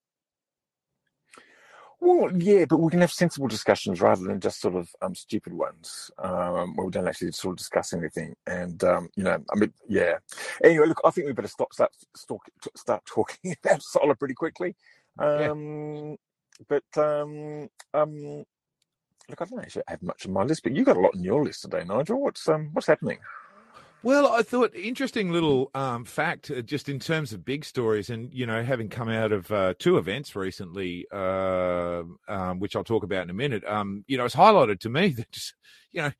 Well, 2.01 2.31
yeah, 2.37 2.65
but 2.69 2.77
we 2.77 2.91
can 2.91 3.01
have 3.01 3.11
sensible 3.11 3.49
discussions 3.49 4.01
rather 4.01 4.23
than 4.23 4.39
just 4.39 4.61
sort 4.61 4.77
of 4.77 4.89
um, 5.03 5.17
stupid 5.17 5.53
ones 5.53 6.13
um, 6.19 6.77
where 6.77 6.87
we 6.87 6.93
don't 6.93 7.09
actually 7.09 7.33
sort 7.33 7.55
of 7.55 7.59
discuss 7.59 7.93
anything. 7.93 8.37
And 8.47 8.83
um, 8.85 9.09
you 9.17 9.25
know, 9.25 9.37
I 9.53 9.59
mean, 9.59 9.73
yeah. 9.89 10.19
Anyway, 10.63 10.87
look, 10.87 11.01
I 11.05 11.11
think 11.11 11.27
we 11.27 11.33
better 11.33 11.49
stop 11.49 11.73
start 11.73 11.91
start, 12.15 12.41
start 12.77 13.05
talking 13.05 13.57
about 13.65 13.83
solar 13.83 14.15
pretty 14.15 14.35
quickly. 14.35 14.77
Yeah. 15.19 15.51
Um, 15.51 16.17
but 16.69 16.85
um, 16.97 17.69
um, 17.93 18.45
look, 19.29 19.43
I 19.43 19.45
don't 19.45 19.61
actually 19.61 19.83
have 19.89 20.03
much 20.03 20.27
on 20.27 20.33
my 20.33 20.45
list, 20.45 20.63
but 20.63 20.75
you 20.75 20.85
got 20.85 20.97
a 20.97 21.01
lot 21.01 21.15
on 21.15 21.23
your 21.23 21.45
list 21.45 21.63
today, 21.63 21.85
Nigel. 21.85 22.21
What's 22.21 22.49
um, 22.49 22.71
what's 22.73 22.87
happening? 22.87 23.19
Well, 24.03 24.33
I 24.33 24.43
thought 24.43 24.75
interesting 24.77 25.33
little 25.33 25.71
um, 25.75 26.05
fact, 26.05 26.53
uh, 26.53 26.63
just 26.63 26.89
in 26.89 27.01
terms 27.01 27.33
of 27.33 27.45
big 27.45 27.65
stories, 27.65 28.11
and 28.11 28.33
you 28.33 28.47
know, 28.47 28.63
having 28.63 28.89
come 28.89 29.09
out 29.09 29.33
of 29.33 29.51
uh, 29.51 29.75
two 29.79 29.99
events 29.99 30.37
recently, 30.37 31.07
uh, 31.13 32.03
um, 32.29 32.61
which 32.61 32.77
I'll 32.77 32.85
talk 32.85 33.03
about 33.03 33.25
in 33.25 33.31
a 33.31 33.35
minute. 33.35 33.65
Um, 33.67 34.05
you 34.07 34.17
know, 34.17 34.25
it's 34.25 34.37
highlighted 34.37 34.81
to 34.81 34.89
me 34.89 35.09
that 35.17 35.31
just 35.33 35.55
you 35.93 36.03
know, 36.03 36.13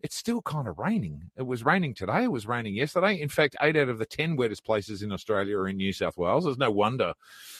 it's 0.00 0.16
still 0.16 0.40
kind 0.42 0.68
of 0.68 0.78
raining. 0.78 1.30
It 1.36 1.42
was 1.42 1.64
raining 1.64 1.92
today. 1.92 2.24
It 2.24 2.30
was 2.30 2.46
raining 2.46 2.74
yesterday. 2.74 3.20
In 3.20 3.28
fact, 3.28 3.56
eight 3.60 3.76
out 3.76 3.88
of 3.88 3.98
the 3.98 4.06
10 4.06 4.36
wettest 4.36 4.64
places 4.64 5.02
in 5.02 5.10
Australia 5.10 5.56
are 5.56 5.68
in 5.68 5.76
New 5.76 5.92
South 5.92 6.16
Wales. 6.16 6.44
There's 6.44 6.56
no 6.56 6.70
wonder 6.70 7.14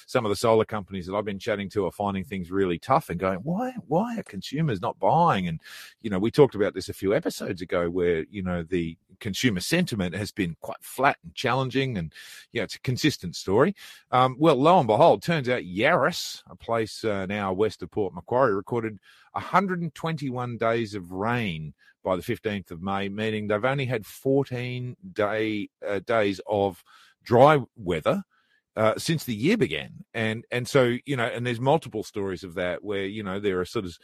some 0.07 0.25
of 0.25 0.31
the 0.31 0.37
solar 0.37 0.65
companies 0.65 1.07
that 1.07 1.15
I've 1.15 1.25
been 1.25 1.41
chatting 1.41 1.69
to 1.71 1.87
are 1.87 1.93
finding 1.93 2.25
things 2.25 2.51
really 2.51 2.79
tough 2.79 3.11
and 3.11 3.19
going, 3.19 3.41
why, 3.41 3.75
why 3.89 4.19
are 4.19 4.23
consumers 4.23 4.81
not 4.81 4.99
buying? 5.01 5.49
And, 5.49 5.61
you 6.01 6.11
know, 6.11 6.19
we 6.21 6.31
talked 6.31 6.55
about 6.55 6.75
this 6.75 6.89
a 6.89 6.95
few 6.95 7.13
episodes 7.13 7.61
ago 7.61 7.91
where, 7.91 8.25
you 8.31 8.43
know, 8.43 8.63
the 8.63 8.97
consumer 9.19 9.61
sentiment 9.61 10.15
has 10.15 10.31
been 10.31 10.57
quite 10.61 10.81
flat 10.81 11.19
and 11.25 11.35
challenging. 11.35 11.99
And, 11.99 12.13
yeah, 12.53 12.63
it's 12.63 12.77
a 12.77 12.81
consistent 12.81 13.35
story. 13.35 13.75
Um, 14.13 14.37
well, 14.39 14.57
lo 14.57 14.79
and 14.79 14.87
behold, 14.87 15.23
turns 15.23 15.49
out 15.49 15.63
Yarras, 15.63 16.43
a 16.49 16.55
place 16.55 17.05
uh, 17.05 17.27
now 17.27 17.53
west 17.53 17.83
of 17.83 17.91
Port 17.91 18.15
Macquarie, 18.15 18.55
recorded 18.55 18.99
121 19.33 20.57
days 20.57 20.95
of 20.95 21.11
rain 21.11 21.75
by 22.05 22.17
the 22.17 22.23
15th 22.23 22.71
of 22.71 22.83
May, 22.83 23.09
meaning 23.09 23.49
they've 23.49 23.65
only 23.65 23.87
had 23.87 24.07
14 24.07 24.97
day 25.13 25.69
uh, 25.87 26.01
days 26.01 26.41
of 26.47 26.83
dry 27.25 27.59
weather. 27.77 28.23
Uh, 28.77 28.95
since 28.97 29.25
the 29.25 29.35
year 29.35 29.57
began, 29.57 30.05
and 30.15 30.45
and 30.53 30.69
so 30.69 30.97
you 31.05 31.17
know, 31.17 31.25
and 31.25 31.45
there's 31.45 31.59
multiple 31.59 32.05
stories 32.05 32.45
of 32.45 32.55
that 32.55 32.85
where 32.85 33.07
you 33.07 33.25
know 33.25 33.41
there 33.41 33.59
are 33.59 33.65
sort 33.65 33.85
of 33.85 33.99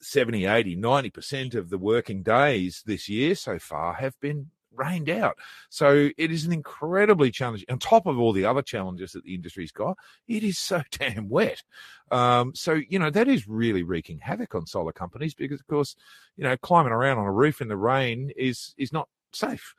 70, 0.00 0.46
80, 0.46 0.76
90 0.76 1.10
percent 1.10 1.54
of 1.56 1.68
the 1.68 1.78
working 1.78 2.22
days 2.22 2.84
this 2.86 3.08
year 3.08 3.34
so 3.34 3.58
far 3.58 3.94
have 3.94 4.14
been 4.20 4.50
rained 4.78 5.10
out. 5.10 5.36
So 5.68 6.10
it 6.16 6.30
is 6.30 6.44
an 6.44 6.52
incredibly 6.52 7.30
challenging, 7.30 7.66
on 7.70 7.78
top 7.78 8.06
of 8.06 8.18
all 8.18 8.32
the 8.32 8.44
other 8.44 8.62
challenges 8.62 9.12
that 9.12 9.24
the 9.24 9.34
industry's 9.34 9.72
got, 9.72 9.96
it 10.26 10.42
is 10.42 10.58
so 10.58 10.82
damn 10.90 11.28
wet. 11.28 11.62
Um, 12.10 12.54
so, 12.54 12.80
you 12.88 12.98
know, 12.98 13.10
that 13.10 13.28
is 13.28 13.48
really 13.48 13.82
wreaking 13.82 14.20
havoc 14.20 14.54
on 14.54 14.66
solar 14.66 14.92
companies 14.92 15.34
because, 15.34 15.60
of 15.60 15.66
course, 15.66 15.96
you 16.36 16.44
know, 16.44 16.56
climbing 16.56 16.92
around 16.92 17.18
on 17.18 17.26
a 17.26 17.32
roof 17.32 17.60
in 17.60 17.68
the 17.68 17.76
rain 17.76 18.32
is, 18.36 18.74
is 18.78 18.92
not 18.92 19.08
safe. 19.32 19.74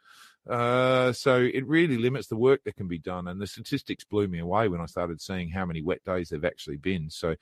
Uh, 0.48 1.12
so 1.12 1.38
it 1.42 1.66
really 1.68 1.98
limits 1.98 2.28
the 2.28 2.36
work 2.36 2.64
that 2.64 2.76
can 2.76 2.88
be 2.88 2.98
done. 2.98 3.28
And 3.28 3.40
the 3.40 3.48
statistics 3.48 4.04
blew 4.04 4.28
me 4.28 4.40
away 4.40 4.68
when 4.68 4.82
I 4.82 4.86
started 4.86 5.22
seeing 5.22 5.50
how 5.50 5.66
many 5.66 5.82
wet 5.82 6.04
days 6.06 6.30
there've 6.30 6.46
actually 6.46 6.78
been. 6.78 7.10
So, 7.10 7.36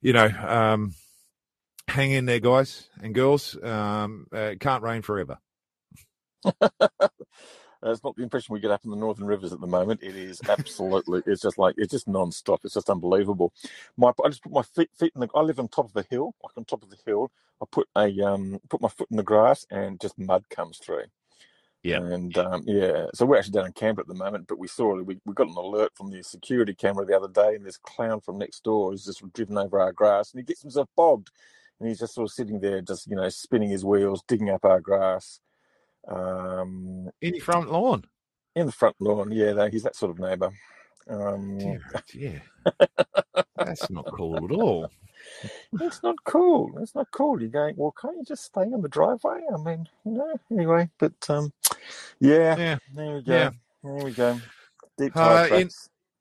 you 0.00 0.12
know, 0.12 0.26
um, 0.26 0.94
hang 1.88 2.12
in 2.12 2.26
there, 2.26 2.40
guys 2.40 2.88
and 3.00 3.14
girls. 3.14 3.56
Um, 3.62 4.26
uh, 4.32 4.38
it 4.38 4.60
can't 4.60 4.82
rain 4.82 5.02
forever. 5.02 5.38
That's 7.82 8.04
not 8.04 8.14
the 8.14 8.22
impression 8.22 8.52
we 8.52 8.60
get 8.60 8.70
up 8.70 8.84
in 8.84 8.90
the 8.90 8.96
Northern 8.96 9.26
Rivers 9.26 9.52
at 9.52 9.60
the 9.60 9.66
moment. 9.66 10.04
It 10.04 10.14
is 10.14 10.40
absolutely, 10.48 11.22
it's 11.26 11.42
just 11.42 11.58
like, 11.58 11.74
it's 11.76 11.90
just 11.90 12.06
non-stop. 12.06 12.60
It's 12.64 12.74
just 12.74 12.88
unbelievable. 12.88 13.52
My, 13.96 14.12
I 14.24 14.28
just 14.28 14.42
put 14.42 14.52
my 14.52 14.62
feet, 14.62 14.90
feet 14.96 15.12
in 15.16 15.20
the, 15.20 15.28
I 15.34 15.40
live 15.40 15.58
on 15.58 15.66
top 15.66 15.90
of 15.90 15.96
a 15.96 16.06
hill, 16.08 16.34
like 16.44 16.56
on 16.56 16.64
top 16.64 16.84
of 16.84 16.90
the 16.90 16.98
hill. 17.04 17.32
I 17.60 17.64
put 17.70 17.88
a, 17.96 18.08
um, 18.24 18.60
put 18.68 18.80
my 18.80 18.88
foot 18.88 19.08
in 19.10 19.16
the 19.16 19.24
grass 19.24 19.66
and 19.70 20.00
just 20.00 20.16
mud 20.16 20.48
comes 20.48 20.78
through. 20.78 21.04
Yeah. 21.82 21.96
And, 21.96 22.38
um, 22.38 22.62
yeah, 22.66 23.06
so 23.14 23.26
we're 23.26 23.38
actually 23.38 23.54
down 23.54 23.66
in 23.66 23.72
Canberra 23.72 24.04
at 24.04 24.08
the 24.08 24.14
moment, 24.14 24.46
but 24.46 24.60
we 24.60 24.68
saw, 24.68 25.02
we, 25.02 25.18
we 25.24 25.34
got 25.34 25.48
an 25.48 25.56
alert 25.56 25.90
from 25.96 26.10
the 26.10 26.22
security 26.22 26.74
camera 26.74 27.04
the 27.04 27.16
other 27.16 27.26
day 27.26 27.56
and 27.56 27.66
this 27.66 27.78
clown 27.78 28.20
from 28.20 28.38
next 28.38 28.62
door 28.62 28.92
has 28.92 29.04
just 29.04 29.24
driven 29.32 29.58
over 29.58 29.80
our 29.80 29.92
grass 29.92 30.30
and 30.30 30.38
he 30.38 30.44
gets 30.44 30.62
himself 30.62 30.88
bogged 30.96 31.32
and 31.80 31.88
he's 31.88 31.98
just 31.98 32.14
sort 32.14 32.28
of 32.28 32.32
sitting 32.32 32.60
there, 32.60 32.80
just 32.80 33.08
you 33.08 33.16
know, 33.16 33.28
spinning 33.28 33.70
his 33.70 33.84
wheels, 33.84 34.22
digging 34.28 34.50
up 34.50 34.64
our 34.64 34.80
grass. 34.80 35.40
Um, 36.08 37.10
in 37.20 37.34
your 37.34 37.44
front 37.44 37.70
lawn. 37.70 38.04
In 38.54 38.66
the 38.66 38.72
front 38.72 38.96
lawn, 39.00 39.32
yeah. 39.32 39.52
Though 39.52 39.70
he's 39.70 39.84
that 39.84 39.96
sort 39.96 40.10
of 40.10 40.18
neighbour. 40.18 40.50
Um, 41.08 41.58
yeah, 42.14 42.38
that's 43.56 43.90
not 43.90 44.06
cool 44.12 44.36
at 44.36 44.50
all. 44.52 44.88
It's 45.80 46.02
not 46.02 46.16
cool. 46.24 46.78
It's 46.80 46.94
not 46.94 47.10
cool. 47.10 47.40
You're 47.40 47.50
going, 47.50 47.74
well, 47.76 47.94
can't 48.00 48.16
you 48.16 48.24
just 48.24 48.44
stay 48.44 48.62
on 48.62 48.82
the 48.82 48.88
driveway? 48.88 49.40
I 49.52 49.56
mean, 49.56 49.88
you 50.04 50.12
know, 50.12 50.34
anyway, 50.50 50.90
but 50.98 51.14
um, 51.28 51.52
yeah, 52.20 52.56
yeah, 52.56 52.78
there 52.94 53.14
we 53.16 53.22
go. 53.22 53.32
Yeah. 53.32 53.50
There 53.82 54.04
we 54.04 54.12
go. 54.12 54.40
Deep 54.98 55.16
uh, 55.16 55.48
in, 55.50 55.70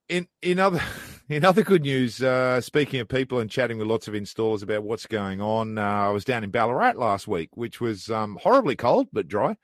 in 0.09 0.27
in 0.41 0.59
other 0.59 0.81
in 1.31 1.45
other 1.45 1.63
good 1.63 1.83
news, 1.83 2.21
uh, 2.21 2.59
speaking 2.59 2.99
of 2.99 3.07
people 3.07 3.39
and 3.39 3.49
chatting 3.49 3.77
with 3.77 3.87
lots 3.87 4.07
of 4.07 4.13
installers 4.13 4.63
about 4.63 4.83
what's 4.83 5.05
going 5.05 5.39
on, 5.39 5.77
uh, 5.77 5.81
I 5.81 6.09
was 6.09 6.25
down 6.25 6.43
in 6.43 6.51
Ballarat 6.51 6.93
last 6.97 7.27
week, 7.27 7.55
which 7.55 7.79
was 7.79 8.09
um, 8.09 8.37
horribly 8.41 8.75
cold 8.75 9.07
but 9.13 9.27
dry. 9.27 9.55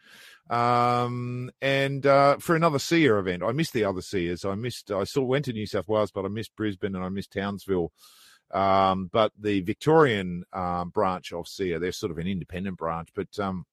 Um, 0.50 1.52
and 1.62 2.06
uh, 2.06 2.38
for 2.38 2.56
another 2.56 2.78
SEIA 2.78 3.20
event, 3.20 3.44
I 3.44 3.52
missed 3.52 3.74
the 3.74 3.84
other 3.84 4.00
SEIAs. 4.00 4.50
I 4.50 4.56
missed. 4.56 4.92
I 4.92 5.04
still 5.04 5.26
went 5.26 5.46
to 5.46 5.54
New 5.54 5.66
South 5.66 5.90
Wales, 5.90 6.12
but 6.12 6.24
I 6.24 6.30
missed 6.30 6.56
Brisbane 6.56 6.96
and 6.96 7.04
I 7.04 7.10
missed 7.10 7.34
Townsville. 7.34 7.92
Um, 8.52 9.10
but 9.12 9.34
the 9.38 9.60
Victorian 9.60 10.46
um, 10.54 10.90
branch 10.90 11.34
of 11.34 11.48
SEIA, 11.48 11.82
they're 11.82 11.92
sort 11.92 12.14
of 12.14 12.18
an 12.18 12.28
independent 12.28 12.78
branch, 12.78 13.10
but 13.14 13.38
um, 13.40 13.66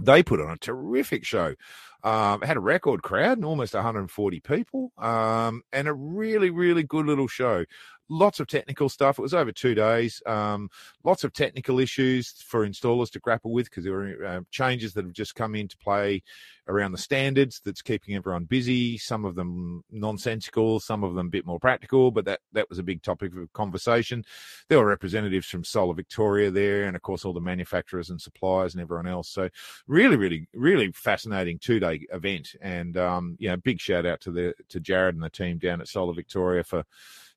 they 0.00 0.22
put 0.22 0.40
on 0.40 0.50
a 0.50 0.56
terrific 0.56 1.24
show. 1.24 1.54
Um, 2.02 2.40
had 2.42 2.56
a 2.56 2.60
record 2.60 3.02
crowd, 3.02 3.38
and 3.38 3.44
almost 3.44 3.74
140 3.74 4.40
people, 4.40 4.92
um, 4.98 5.62
and 5.72 5.88
a 5.88 5.92
really, 5.94 6.50
really 6.50 6.82
good 6.82 7.06
little 7.06 7.28
show 7.28 7.64
lots 8.10 8.40
of 8.40 8.48
technical 8.48 8.88
stuff. 8.88 9.18
It 9.18 9.22
was 9.22 9.32
over 9.32 9.52
two 9.52 9.74
days. 9.74 10.20
Um, 10.26 10.68
lots 11.04 11.24
of 11.24 11.32
technical 11.32 11.78
issues 11.78 12.32
for 12.42 12.66
installers 12.66 13.10
to 13.12 13.20
grapple 13.20 13.52
with 13.52 13.70
because 13.70 13.84
there 13.84 13.94
were 13.94 14.24
uh, 14.26 14.40
changes 14.50 14.92
that 14.94 15.04
have 15.04 15.14
just 15.14 15.34
come 15.34 15.54
into 15.54 15.78
play 15.78 16.22
around 16.68 16.92
the 16.92 16.98
standards 16.98 17.60
that's 17.64 17.82
keeping 17.82 18.14
everyone 18.14 18.44
busy. 18.44 18.98
Some 18.98 19.24
of 19.24 19.34
them 19.34 19.84
nonsensical, 19.90 20.80
some 20.80 21.04
of 21.04 21.14
them 21.14 21.28
a 21.28 21.30
bit 21.30 21.46
more 21.46 21.58
practical, 21.58 22.10
but 22.10 22.24
that, 22.24 22.40
that 22.52 22.68
was 22.68 22.78
a 22.78 22.82
big 22.82 23.02
topic 23.02 23.34
of 23.36 23.52
conversation. 23.52 24.24
There 24.68 24.78
were 24.78 24.86
representatives 24.86 25.46
from 25.46 25.64
Solar 25.64 25.94
Victoria 25.94 26.50
there, 26.50 26.84
and 26.84 26.96
of 26.96 27.02
course, 27.02 27.24
all 27.24 27.32
the 27.32 27.40
manufacturers 27.40 28.10
and 28.10 28.20
suppliers 28.20 28.74
and 28.74 28.82
everyone 28.82 29.06
else. 29.06 29.28
So, 29.28 29.48
really, 29.86 30.16
really, 30.16 30.48
really 30.52 30.92
fascinating 30.92 31.58
two 31.58 31.80
day 31.80 32.06
event. 32.12 32.54
And, 32.60 32.96
um, 32.96 33.36
you 33.38 33.48
know, 33.48 33.56
big 33.56 33.80
shout 33.80 34.06
out 34.06 34.20
to 34.22 34.30
the 34.30 34.54
to 34.68 34.80
Jared 34.80 35.14
and 35.14 35.24
the 35.24 35.30
team 35.30 35.58
down 35.58 35.80
at 35.80 35.88
Solar 35.88 36.14
Victoria 36.14 36.64
for 36.64 36.84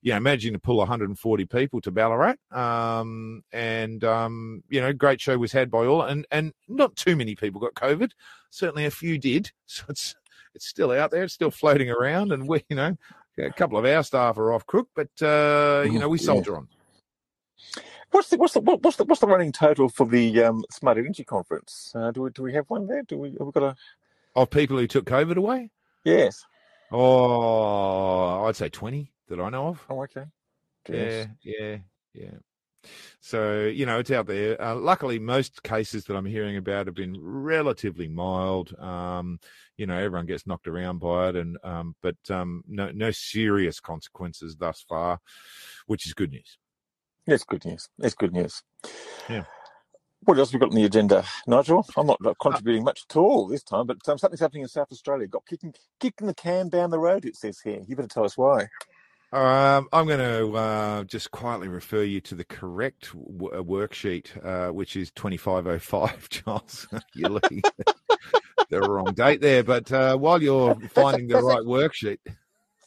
you 0.03 0.11
know, 0.11 0.17
imagine 0.17 0.51
to 0.51 0.59
pull 0.59 0.77
140 0.77 1.45
people 1.45 1.79
to 1.79 1.89
Ballarat. 1.89 2.35
Um, 2.51 3.41
and, 3.53 4.03
um, 4.03 4.61
you 4.67 4.81
know, 4.81 4.91
great 4.91 5.21
show 5.21 5.37
was 5.37 5.53
had 5.53 5.71
by 5.71 5.85
all 5.85 6.01
and, 6.01 6.27
and 6.29 6.51
not 6.67 6.97
too 6.97 7.15
many 7.15 7.35
people 7.35 7.61
got 7.61 7.73
COVID. 7.73 8.11
Certainly 8.49 8.85
a 8.85 8.91
few 8.91 9.17
did. 9.17 9.51
So 9.65 9.85
it's, 9.89 10.13
it's 10.53 10.67
still 10.67 10.91
out 10.91 11.09
there. 11.09 11.23
It's 11.23 11.33
still 11.33 11.49
floating 11.49 11.89
around. 11.89 12.31
And 12.31 12.47
we, 12.47 12.63
you 12.69 12.75
know, 12.75 12.95
a 13.39 13.49
couple 13.51 13.77
of 13.77 13.85
our 13.85 14.03
staff 14.03 14.37
are 14.37 14.53
off 14.53 14.67
crook, 14.67 14.89
but, 14.93 15.09
uh, 15.21 15.83
you 15.89 15.97
know, 15.97 16.09
we 16.09 16.19
soldier 16.19 16.51
yeah. 16.51 16.57
on. 16.57 16.67
What's 18.11 18.29
the 18.29 18.37
what's 18.37 18.53
the 18.53 18.59
what's 18.59 18.97
the 18.97 19.05
what's 19.05 19.21
the 19.21 19.25
running 19.25 19.51
total 19.51 19.89
for 19.89 20.05
the 20.05 20.43
um, 20.43 20.63
Smart 20.69 20.99
Energy 20.99 21.23
Conference? 21.23 21.91
Uh, 21.95 22.11
do 22.11 22.21
we 22.21 22.29
do 22.29 22.43
we 22.43 22.53
have 22.53 22.69
one 22.69 22.85
there? 22.85 23.01
Do 23.01 23.17
we 23.17 23.29
have 23.31 23.47
we 23.47 23.51
got 23.51 23.63
a 23.63 23.75
of 24.35 24.51
people 24.51 24.77
who 24.77 24.85
took 24.85 25.05
COVID 25.05 25.37
away? 25.37 25.71
Yes. 26.03 26.45
Oh, 26.91 28.43
I'd 28.45 28.55
say 28.55 28.69
twenty 28.69 29.12
that 29.35 29.41
I 29.41 29.49
know 29.49 29.67
of. 29.67 29.85
Oh, 29.89 30.03
okay. 30.03 30.25
Jeez. 30.87 31.29
Yeah, 31.43 31.53
yeah, 31.59 31.77
yeah. 32.13 32.37
So 33.19 33.63
you 33.63 33.85
know, 33.85 33.99
it's 33.99 34.11
out 34.11 34.27
there. 34.27 34.61
Uh, 34.61 34.75
luckily, 34.75 35.19
most 35.19 35.63
cases 35.63 36.05
that 36.05 36.15
I'm 36.15 36.25
hearing 36.25 36.57
about 36.57 36.87
have 36.87 36.95
been 36.95 37.15
relatively 37.19 38.07
mild. 38.07 38.77
Um, 38.77 39.39
you 39.77 39.85
know, 39.85 39.97
everyone 39.97 40.25
gets 40.25 40.45
knocked 40.45 40.67
around 40.67 40.99
by 40.99 41.29
it, 41.29 41.35
and 41.35 41.57
um, 41.63 41.95
but 42.01 42.17
um, 42.29 42.63
no 42.67 42.91
no 42.91 43.11
serious 43.11 43.79
consequences 43.79 44.55
thus 44.57 44.85
far, 44.87 45.19
which 45.87 46.05
is 46.05 46.13
good 46.13 46.31
news. 46.31 46.57
It's 47.25 47.45
good 47.45 47.63
news. 47.65 47.87
It's 47.99 48.15
good 48.15 48.33
news. 48.33 48.61
Yeah. 49.29 49.45
What 50.25 50.37
else 50.37 50.51
have 50.51 50.61
we 50.61 50.65
got 50.65 50.71
on 50.71 50.75
the 50.75 50.85
agenda, 50.85 51.25
Nigel? 51.47 51.85
I'm 51.97 52.07
not 52.07 52.19
contributing 52.41 52.83
much 52.83 53.03
at 53.09 53.17
all 53.17 53.47
this 53.47 53.63
time, 53.63 53.87
but 53.87 53.97
um, 54.07 54.17
something's 54.17 54.39
happening 54.39 54.61
in 54.63 54.69
South 54.69 54.91
Australia. 54.91 55.27
Got 55.27 55.45
kicking 55.45 55.73
kicking 55.99 56.27
the 56.27 56.33
can 56.33 56.69
down 56.69 56.91
the 56.91 56.99
road. 56.99 57.25
It 57.25 57.35
says 57.35 57.59
here. 57.61 57.81
You 57.85 57.95
better 57.95 58.07
tell 58.07 58.23
us 58.25 58.37
why. 58.37 58.67
Um, 59.33 59.89
I'm 59.91 60.05
going 60.05 60.19
to 60.19 60.55
uh, 60.55 61.03
just 61.05 61.31
quietly 61.31 61.67
refer 61.67 62.03
you 62.03 62.21
to 62.21 62.35
the 62.35 62.43
correct 62.43 63.11
w- 63.13 63.51
uh, 63.51 63.63
worksheet, 63.63 64.27
uh, 64.45 64.71
which 64.71 64.95
is 64.95 65.09
2505, 65.11 66.29
Giles. 66.45 66.87
you're 67.15 67.31
looking 67.31 67.63
at 67.65 67.95
the 68.69 68.79
wrong 68.79 69.11
date 69.15 69.41
there. 69.41 69.63
But 69.63 69.91
uh, 69.91 70.17
while 70.17 70.41
you're 70.41 70.75
finding 70.93 71.27
the 71.27 71.41
right 71.41 71.63
worksheet. 71.63 72.19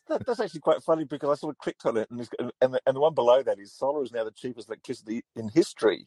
That, 0.08 0.24
that's 0.24 0.38
actually 0.38 0.60
quite 0.60 0.84
funny 0.84 1.02
because 1.02 1.30
I 1.30 1.34
sort 1.34 1.56
of 1.56 1.58
clicked 1.58 1.84
on 1.84 1.96
it, 1.96 2.08
and, 2.12 2.20
and, 2.60 2.74
the, 2.74 2.80
and 2.86 2.94
the 2.94 3.00
one 3.00 3.14
below 3.14 3.42
that 3.42 3.58
is 3.58 3.72
solar 3.72 4.04
is 4.04 4.12
now 4.12 4.22
the 4.22 4.30
cheapest 4.30 4.68
electricity 4.68 5.24
in 5.34 5.48
history 5.48 6.06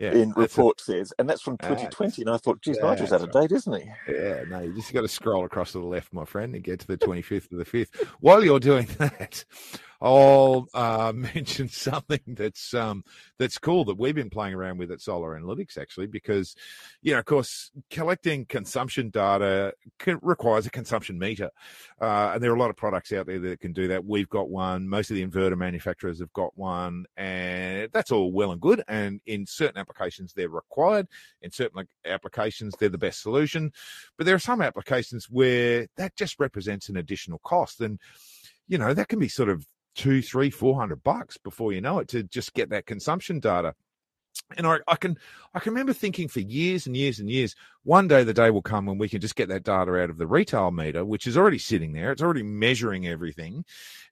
yeah, 0.00 0.12
in 0.12 0.32
report 0.32 0.80
a, 0.80 0.84
says, 0.84 1.12
and 1.18 1.28
that's 1.28 1.42
from 1.42 1.58
ah, 1.62 1.68
2020. 1.68 2.22
and 2.22 2.30
I 2.30 2.38
thought, 2.38 2.62
geez, 2.62 2.78
Nigel's 2.80 3.12
out 3.12 3.20
of 3.20 3.30
date, 3.32 3.52
isn't 3.52 3.82
he? 3.82 3.90
Yeah, 4.08 4.44
no, 4.48 4.60
you 4.60 4.74
just 4.74 4.94
got 4.94 5.02
to 5.02 5.08
scroll 5.08 5.44
across 5.44 5.72
to 5.72 5.78
the 5.78 5.84
left, 5.84 6.14
my 6.14 6.24
friend, 6.24 6.54
and 6.54 6.64
get 6.64 6.80
to 6.80 6.86
the 6.86 6.96
25th 6.96 7.52
of 7.52 7.58
the 7.58 7.64
5th. 7.66 8.06
While 8.20 8.42
you're 8.42 8.58
doing 8.58 8.88
that, 8.98 9.44
I'll 10.00 10.66
uh, 10.72 11.12
mention 11.34 11.68
something 11.68 12.20
that's 12.26 12.72
um, 12.74 13.04
that's 13.38 13.58
cool 13.58 13.84
that 13.84 13.98
we've 13.98 14.14
been 14.14 14.30
playing 14.30 14.54
around 14.54 14.78
with 14.78 14.90
at 14.90 15.00
Solar 15.00 15.38
Analytics 15.38 15.76
actually, 15.76 16.06
because 16.06 16.54
you 17.02 17.12
know, 17.12 17.18
of 17.18 17.26
course, 17.26 17.70
collecting 17.90 18.46
consumption 18.46 19.10
data 19.10 19.74
requires 20.22 20.66
a 20.66 20.70
consumption 20.70 21.18
meter, 21.18 21.50
uh, 22.00 22.32
and 22.34 22.42
there 22.42 22.50
are 22.50 22.56
a 22.56 22.58
lot 22.58 22.70
of 22.70 22.76
products 22.76 23.12
out 23.12 23.26
there 23.26 23.38
that 23.38 23.60
can 23.60 23.72
do 23.72 23.88
that. 23.88 24.04
We've 24.04 24.28
got 24.28 24.48
one. 24.48 24.88
Most 24.88 25.10
of 25.10 25.16
the 25.16 25.26
inverter 25.26 25.56
manufacturers 25.56 26.20
have 26.20 26.32
got 26.32 26.56
one, 26.56 27.04
and 27.16 27.90
that's 27.92 28.10
all 28.10 28.32
well 28.32 28.52
and 28.52 28.60
good. 28.60 28.82
And 28.88 29.20
in 29.26 29.46
certain 29.46 29.78
applications, 29.78 30.32
they're 30.32 30.48
required. 30.48 31.08
In 31.42 31.50
certain 31.50 31.86
applications, 32.06 32.74
they're 32.78 32.88
the 32.88 32.98
best 32.98 33.22
solution. 33.22 33.72
But 34.16 34.26
there 34.26 34.34
are 34.34 34.40
some 34.40 34.62
applications 34.62 35.28
where 35.28 35.88
that 35.96 36.16
just 36.16 36.40
represents 36.40 36.88
an 36.88 36.96
additional 36.96 37.40
cost, 37.44 37.82
and 37.82 37.98
you 38.66 38.78
know 38.78 38.94
that 38.94 39.08
can 39.08 39.18
be 39.18 39.28
sort 39.28 39.50
of 39.50 39.66
two, 39.94 40.22
three, 40.22 40.50
four 40.50 40.78
hundred 40.78 41.02
bucks 41.02 41.36
before 41.36 41.72
you 41.72 41.80
know 41.80 41.98
it 41.98 42.08
to 42.08 42.22
just 42.22 42.54
get 42.54 42.70
that 42.70 42.86
consumption 42.86 43.40
data. 43.40 43.74
And 44.56 44.66
I, 44.66 44.78
I, 44.88 44.96
can 44.96 45.16
I 45.54 45.60
can 45.60 45.72
remember 45.72 45.92
thinking 45.92 46.28
for 46.28 46.40
years 46.40 46.86
and 46.86 46.96
years 46.96 47.18
and 47.18 47.28
years, 47.28 47.54
one 47.82 48.08
day 48.08 48.24
the 48.24 48.34
day 48.34 48.50
will 48.50 48.62
come 48.62 48.86
when 48.86 48.98
we 48.98 49.08
can 49.08 49.20
just 49.20 49.36
get 49.36 49.48
that 49.48 49.64
data 49.64 49.92
out 50.00 50.10
of 50.10 50.18
the 50.18 50.26
retail 50.26 50.70
meter, 50.70 51.04
which 51.04 51.26
is 51.26 51.36
already 51.36 51.58
sitting 51.58 51.92
there. 51.92 52.12
It's 52.12 52.22
already 52.22 52.42
measuring 52.42 53.06
everything. 53.06 53.64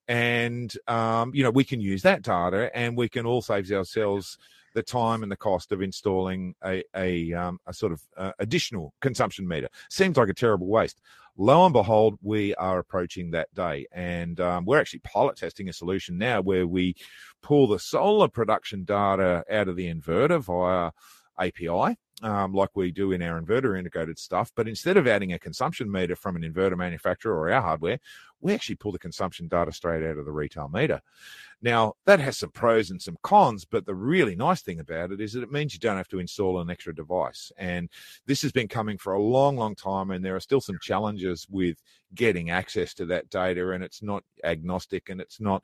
And 0.06 0.72
um, 0.86 1.32
you 1.34 1.42
know, 1.42 1.50
we 1.50 1.64
can 1.64 1.80
use 1.80 2.02
that 2.02 2.22
data 2.22 2.70
and 2.76 2.96
we 2.96 3.08
can 3.08 3.26
all 3.26 3.42
save 3.42 3.70
ourselves 3.70 4.38
the 4.74 4.82
time 4.82 5.22
and 5.22 5.32
the 5.32 5.36
cost 5.36 5.72
of 5.72 5.82
installing 5.82 6.54
a 6.64 6.84
a, 6.94 7.32
um, 7.32 7.58
a 7.66 7.72
sort 7.72 7.92
of 7.92 8.02
uh, 8.16 8.32
additional 8.38 8.94
consumption 9.00 9.46
meter. 9.46 9.68
Seems 9.90 10.16
like 10.16 10.28
a 10.28 10.34
terrible 10.34 10.66
waste 10.66 11.00
lo 11.38 11.64
and 11.64 11.72
behold, 11.72 12.18
we 12.20 12.54
are 12.56 12.78
approaching 12.78 13.30
that 13.30 13.54
day. 13.54 13.86
And 13.92 14.38
um, 14.40 14.64
we're 14.66 14.80
actually 14.80 15.00
pilot 15.00 15.36
testing 15.36 15.68
a 15.68 15.72
solution 15.72 16.18
now 16.18 16.42
where 16.42 16.66
we 16.66 16.96
pull 17.42 17.68
the 17.68 17.78
solar 17.78 18.28
production 18.28 18.84
data 18.84 19.44
out 19.50 19.68
of 19.68 19.76
the 19.76 19.92
inverter 19.92 20.42
via 20.42 20.90
API. 21.38 21.96
Um, 22.20 22.52
like 22.52 22.70
we 22.74 22.90
do 22.90 23.12
in 23.12 23.22
our 23.22 23.40
inverter 23.40 23.78
integrated 23.78 24.18
stuff. 24.18 24.50
But 24.56 24.66
instead 24.66 24.96
of 24.96 25.06
adding 25.06 25.34
a 25.34 25.38
consumption 25.38 25.88
meter 25.88 26.16
from 26.16 26.34
an 26.34 26.42
inverter 26.42 26.76
manufacturer 26.76 27.38
or 27.38 27.52
our 27.52 27.62
hardware, 27.62 28.00
we 28.40 28.54
actually 28.54 28.76
pull 28.76 28.92
the 28.92 28.98
consumption 28.98 29.48
data 29.48 29.72
straight 29.72 30.04
out 30.04 30.18
of 30.18 30.24
the 30.24 30.32
retail 30.32 30.68
meter. 30.68 31.00
Now, 31.60 31.94
that 32.06 32.20
has 32.20 32.38
some 32.38 32.50
pros 32.50 32.90
and 32.90 33.02
some 33.02 33.18
cons, 33.22 33.64
but 33.64 33.84
the 33.84 33.94
really 33.94 34.36
nice 34.36 34.62
thing 34.62 34.78
about 34.78 35.10
it 35.10 35.20
is 35.20 35.32
that 35.32 35.42
it 35.42 35.50
means 35.50 35.74
you 35.74 35.80
don't 35.80 35.96
have 35.96 36.08
to 36.08 36.20
install 36.20 36.60
an 36.60 36.70
extra 36.70 36.94
device. 36.94 37.50
And 37.56 37.88
this 38.26 38.42
has 38.42 38.52
been 38.52 38.68
coming 38.68 38.96
for 38.96 39.14
a 39.14 39.22
long, 39.22 39.56
long 39.56 39.74
time, 39.74 40.10
and 40.10 40.24
there 40.24 40.36
are 40.36 40.40
still 40.40 40.60
some 40.60 40.78
challenges 40.80 41.46
with 41.50 41.82
getting 42.14 42.50
access 42.50 42.94
to 42.94 43.06
that 43.06 43.28
data, 43.30 43.70
and 43.70 43.82
it's 43.82 44.02
not 44.02 44.22
agnostic 44.44 45.08
and 45.08 45.20
it's 45.20 45.40
not. 45.40 45.62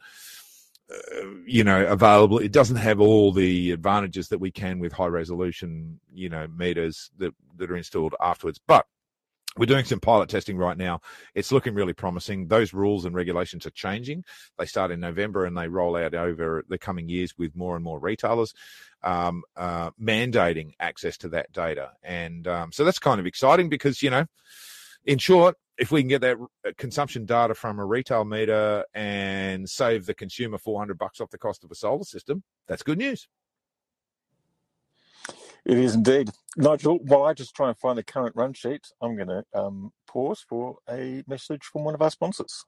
You 1.47 1.65
know, 1.65 1.87
available. 1.87 2.39
It 2.39 2.53
doesn't 2.53 2.77
have 2.77 3.01
all 3.01 3.33
the 3.33 3.71
advantages 3.71 4.29
that 4.29 4.39
we 4.39 4.51
can 4.51 4.79
with 4.79 4.93
high 4.93 5.07
resolution, 5.07 6.01
you 6.13 6.29
know, 6.29 6.47
meters 6.47 7.11
that, 7.19 7.35
that 7.57 7.71
are 7.71 7.77
installed 7.77 8.15
afterwards. 8.21 8.61
But 8.67 8.87
we're 9.57 9.67
doing 9.67 9.85
some 9.85 10.01
pilot 10.01 10.29
testing 10.29 10.57
right 10.57 10.77
now. 10.77 11.01
It's 11.35 11.53
looking 11.53 11.75
really 11.75 11.93
promising. 11.93 12.49
Those 12.49 12.73
rules 12.73 13.05
and 13.05 13.15
regulations 13.15 13.67
are 13.67 13.71
changing. 13.71 14.25
They 14.59 14.67
start 14.67 14.91
in 14.91 15.01
November 15.01 15.45
and 15.45 15.57
they 15.57 15.69
roll 15.69 15.97
out 15.97 16.15
over 16.15 16.65
the 16.69 16.79
coming 16.79 17.09
years 17.09 17.39
with 17.39 17.55
more 17.55 17.77
and 17.77 17.85
more 17.85 18.01
retailers 18.01 18.53
um, 19.03 19.45
uh, 19.57 19.91
mandating 20.01 20.73
access 20.81 21.17
to 21.19 21.29
that 21.31 21.53
data. 21.53 21.93
And 22.03 22.49
um, 22.49 22.73
so 22.73 22.85
that's 22.85 22.99
kind 22.99 23.21
of 23.21 23.27
exciting 23.27 23.69
because, 23.69 24.03
you 24.03 24.11
know, 24.11 24.27
in 25.05 25.19
short, 25.19 25.57
if 25.77 25.91
we 25.91 26.01
can 26.01 26.09
get 26.09 26.21
that 26.21 26.37
uh, 26.67 26.71
consumption 26.79 27.25
data 27.27 27.55
from 27.55 27.79
a 27.79 27.85
retail 27.85 28.25
meter 28.25 28.85
and 28.95 29.69
save 29.69 30.07
the 30.07 30.15
consumer 30.15 30.59
400 30.59 30.97
bucks 30.99 31.21
off 31.21 31.31
the 31.31 31.39
cost 31.39 31.65
of 31.65 31.71
a 31.71 31.75
solar 31.75 32.05
system, 32.05 32.43
that's 32.69 32.83
good 32.83 32.99
news. 32.99 33.29
It 35.65 35.79
is 35.79 35.95
indeed. 35.95 36.31
Nigel, 36.57 36.99
while 36.99 37.25
I 37.25 37.33
just 37.33 37.55
try 37.55 37.69
and 37.69 37.79
find 37.79 37.97
the 37.97 38.03
current 38.03 38.37
run 38.37 38.53
sheet, 38.53 38.87
I'm 39.01 39.17
going 39.17 39.29
to 39.29 39.45
um, 39.55 39.93
pause 40.07 40.45
for 40.47 40.77
a 40.89 41.25
message 41.27 41.65
from 41.65 41.85
one 41.85 41.95
of 41.95 42.03
our 42.03 42.11
sponsors. 42.11 42.65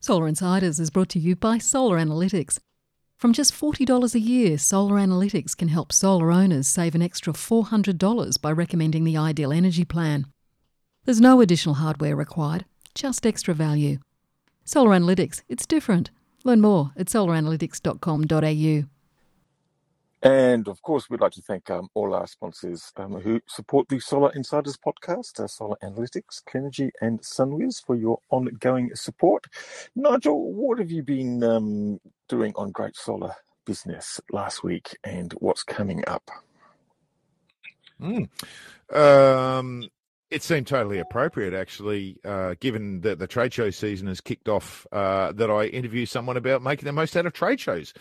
Solar 0.00 0.26
Insiders 0.26 0.80
is 0.80 0.90
brought 0.90 1.10
to 1.10 1.18
you 1.18 1.36
by 1.36 1.58
Solar 1.58 1.98
Analytics. 1.98 2.60
From 3.18 3.32
just 3.32 3.52
$40 3.52 4.14
a 4.14 4.20
year, 4.20 4.56
Solar 4.56 4.96
Analytics 4.96 5.56
can 5.56 5.68
help 5.68 5.92
solar 5.92 6.30
owners 6.30 6.68
save 6.68 6.94
an 6.94 7.02
extra 7.02 7.32
$400 7.32 8.40
by 8.40 8.52
recommending 8.52 9.04
the 9.04 9.16
ideal 9.16 9.52
energy 9.52 9.84
plan. 9.84 10.26
There's 11.08 11.22
no 11.22 11.40
additional 11.40 11.76
hardware 11.76 12.14
required, 12.14 12.66
just 12.94 13.24
extra 13.24 13.54
value. 13.54 13.96
Solar 14.66 14.90
Analytics, 14.90 15.40
it's 15.48 15.64
different. 15.64 16.10
Learn 16.44 16.60
more 16.60 16.92
at 16.98 17.06
solaranalytics.com.au. 17.06 18.88
And 20.22 20.68
of 20.68 20.82
course, 20.82 21.08
we'd 21.08 21.22
like 21.22 21.32
to 21.32 21.40
thank 21.40 21.70
um, 21.70 21.88
all 21.94 22.12
our 22.12 22.26
sponsors 22.26 22.92
um, 22.98 23.14
who 23.14 23.40
support 23.46 23.88
the 23.88 24.00
Solar 24.00 24.30
Insiders 24.34 24.76
podcast, 24.76 25.40
uh, 25.40 25.46
Solar 25.46 25.78
Analytics, 25.82 26.44
Clenergy, 26.44 26.90
and 27.00 27.22
Sunwiz 27.22 27.82
for 27.82 27.96
your 27.96 28.20
ongoing 28.28 28.94
support. 28.94 29.46
Nigel, 29.96 30.52
what 30.52 30.78
have 30.78 30.90
you 30.90 31.02
been 31.02 31.42
um, 31.42 32.00
doing 32.28 32.52
on 32.54 32.70
Great 32.70 32.96
Solar 32.96 33.32
Business 33.64 34.20
last 34.30 34.62
week 34.62 34.94
and 35.04 35.32
what's 35.38 35.62
coming 35.62 36.04
up? 36.06 36.30
Mm. 37.98 38.28
Um, 38.94 39.88
it 40.30 40.42
seemed 40.42 40.66
totally 40.66 40.98
appropriate, 40.98 41.54
actually, 41.54 42.18
uh, 42.24 42.54
given 42.60 43.00
that 43.00 43.18
the 43.18 43.26
trade 43.26 43.52
show 43.52 43.70
season 43.70 44.08
has 44.08 44.20
kicked 44.20 44.48
off, 44.48 44.86
uh, 44.92 45.32
that 45.32 45.50
I 45.50 45.64
interview 45.64 46.04
someone 46.04 46.36
about 46.36 46.62
making 46.62 46.84
the 46.84 46.92
most 46.92 47.16
out 47.16 47.24
of 47.24 47.32
trade 47.32 47.60
shows, 47.60 47.94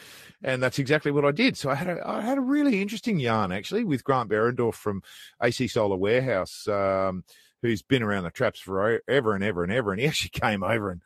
and 0.43 0.61
that's 0.61 0.79
exactly 0.79 1.11
what 1.11 1.23
I 1.23 1.31
did. 1.31 1.57
So 1.57 1.69
I 1.69 1.75
had 1.75 1.87
a, 1.87 2.05
I 2.05 2.21
had 2.21 2.37
a 2.37 2.41
really 2.41 2.81
interesting 2.81 3.19
yarn 3.19 3.51
actually 3.51 3.85
with 3.85 4.03
Grant 4.03 4.29
Berendorf 4.29 4.73
from 4.73 5.03
AC 5.41 5.67
Solar 5.69 5.95
Warehouse, 5.95 6.67
um, 6.67 7.23
who's 7.61 7.81
been 7.81 8.03
around 8.03 8.25
the 8.25 8.31
traps 8.31 8.59
for 8.59 9.01
ever 9.07 9.33
and 9.33 9.43
ever 9.43 9.63
and 9.63 9.71
ever, 9.71 9.91
and 9.91 10.01
he 10.01 10.07
actually 10.07 10.31
came 10.31 10.63
over 10.63 10.91
and 10.91 11.01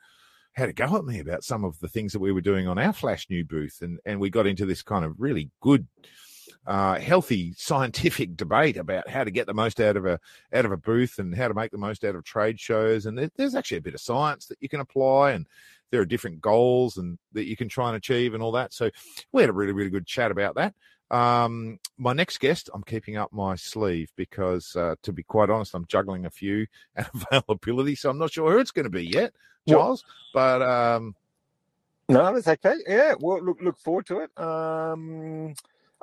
had 0.54 0.68
a 0.68 0.72
go 0.72 0.96
at 0.96 1.04
me 1.04 1.20
about 1.20 1.44
some 1.44 1.64
of 1.64 1.78
the 1.78 1.88
things 1.88 2.12
that 2.12 2.20
we 2.20 2.32
were 2.32 2.40
doing 2.40 2.66
on 2.66 2.78
our 2.78 2.92
Flash 2.92 3.28
New 3.30 3.44
booth, 3.44 3.78
and 3.80 4.00
and 4.04 4.20
we 4.20 4.28
got 4.28 4.48
into 4.48 4.66
this 4.66 4.82
kind 4.82 5.04
of 5.04 5.14
really 5.18 5.50
good 5.60 5.86
uh, 6.66 6.98
healthy 6.98 7.54
scientific 7.56 8.36
debate 8.36 8.76
about 8.76 9.08
how 9.08 9.24
to 9.24 9.30
get 9.30 9.46
the 9.46 9.54
most 9.54 9.80
out 9.80 9.96
of 9.96 10.06
a 10.06 10.18
out 10.52 10.64
of 10.64 10.72
a 10.72 10.76
booth 10.76 11.18
and 11.18 11.34
how 11.34 11.48
to 11.48 11.54
make 11.54 11.70
the 11.70 11.78
most 11.78 12.04
out 12.04 12.14
of 12.14 12.24
trade 12.24 12.58
shows. 12.58 13.06
And 13.06 13.30
there's 13.36 13.54
actually 13.54 13.78
a 13.78 13.82
bit 13.82 13.94
of 13.94 14.00
science 14.00 14.46
that 14.46 14.58
you 14.60 14.68
can 14.68 14.80
apply, 14.80 15.32
and 15.32 15.46
there 15.90 16.00
are 16.00 16.06
different 16.06 16.40
goals 16.40 16.96
and 16.96 17.18
that 17.32 17.44
you 17.44 17.56
can 17.56 17.68
try 17.68 17.88
and 17.88 17.96
achieve 17.96 18.34
and 18.34 18.42
all 18.42 18.52
that. 18.52 18.72
So 18.72 18.90
we 19.32 19.42
had 19.42 19.50
a 19.50 19.54
really 19.54 19.72
really 19.72 19.90
good 19.90 20.06
chat 20.06 20.30
about 20.30 20.54
that. 20.56 20.74
Um, 21.12 21.78
my 21.98 22.14
next 22.14 22.40
guest, 22.40 22.70
I'm 22.72 22.82
keeping 22.82 23.18
up 23.18 23.34
my 23.34 23.54
sleeve 23.54 24.10
because, 24.16 24.74
uh, 24.74 24.94
to 25.02 25.12
be 25.12 25.22
quite 25.22 25.50
honest, 25.50 25.74
I'm 25.74 25.84
juggling 25.86 26.24
a 26.24 26.30
few 26.30 26.66
availability, 26.96 27.94
so 27.94 28.08
I'm 28.08 28.18
not 28.18 28.32
sure 28.32 28.50
who 28.50 28.58
it's 28.58 28.70
going 28.70 28.84
to 28.84 28.90
be 28.90 29.06
yet, 29.06 29.34
Giles. 29.68 30.04
Well, 30.34 30.58
but 30.58 30.62
um, 30.62 31.14
no, 32.08 32.34
that's 32.34 32.48
okay. 32.48 32.76
Yeah, 32.88 33.14
well, 33.20 33.42
look 33.42 33.60
look 33.60 33.78
forward 33.78 34.06
to 34.06 34.20
it. 34.20 34.38
Um, 34.40 35.54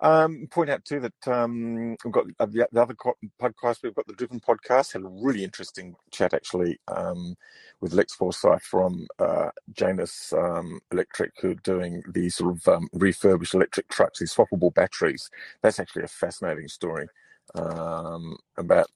um, 0.02 0.48
point 0.50 0.70
out 0.70 0.86
too 0.86 1.00
that 1.00 1.28
um, 1.28 1.98
we've 2.04 2.14
got 2.14 2.26
uh, 2.40 2.46
the, 2.46 2.68
the, 2.72 2.82
other 2.82 2.96
podcast. 3.42 3.84
We've 3.84 3.96
got 3.96 4.08
the 4.08 4.14
Driven 4.14 4.40
podcast. 4.40 4.94
Had 4.94 5.04
a 5.04 5.08
really 5.08 5.44
interesting 5.44 5.96
chat 6.12 6.34
actually 6.34 6.80
um, 6.88 7.36
with 7.82 7.94
Lex 7.94 8.16
Forsyth 8.16 8.64
from 8.64 9.08
uh, 9.20 9.50
Janus 9.74 10.34
um, 10.34 10.80
Electric, 10.92 11.34
who 11.42 11.52
are 11.52 11.56
doing 11.56 12.04
these 12.14 12.36
sort 12.36 12.56
of 12.56 12.68
um, 12.68 12.88
refurbished 12.94 13.54
electric 13.54 13.90
trucks, 13.90 14.20
these 14.20 14.34
swappable 14.34 14.74
batteries. 14.74 15.30
That's 15.62 15.80
actually 15.80 16.04
a 16.04 16.08
fascinating 16.08 16.68
story 16.68 17.08
um, 17.56 18.38
about 18.58 18.90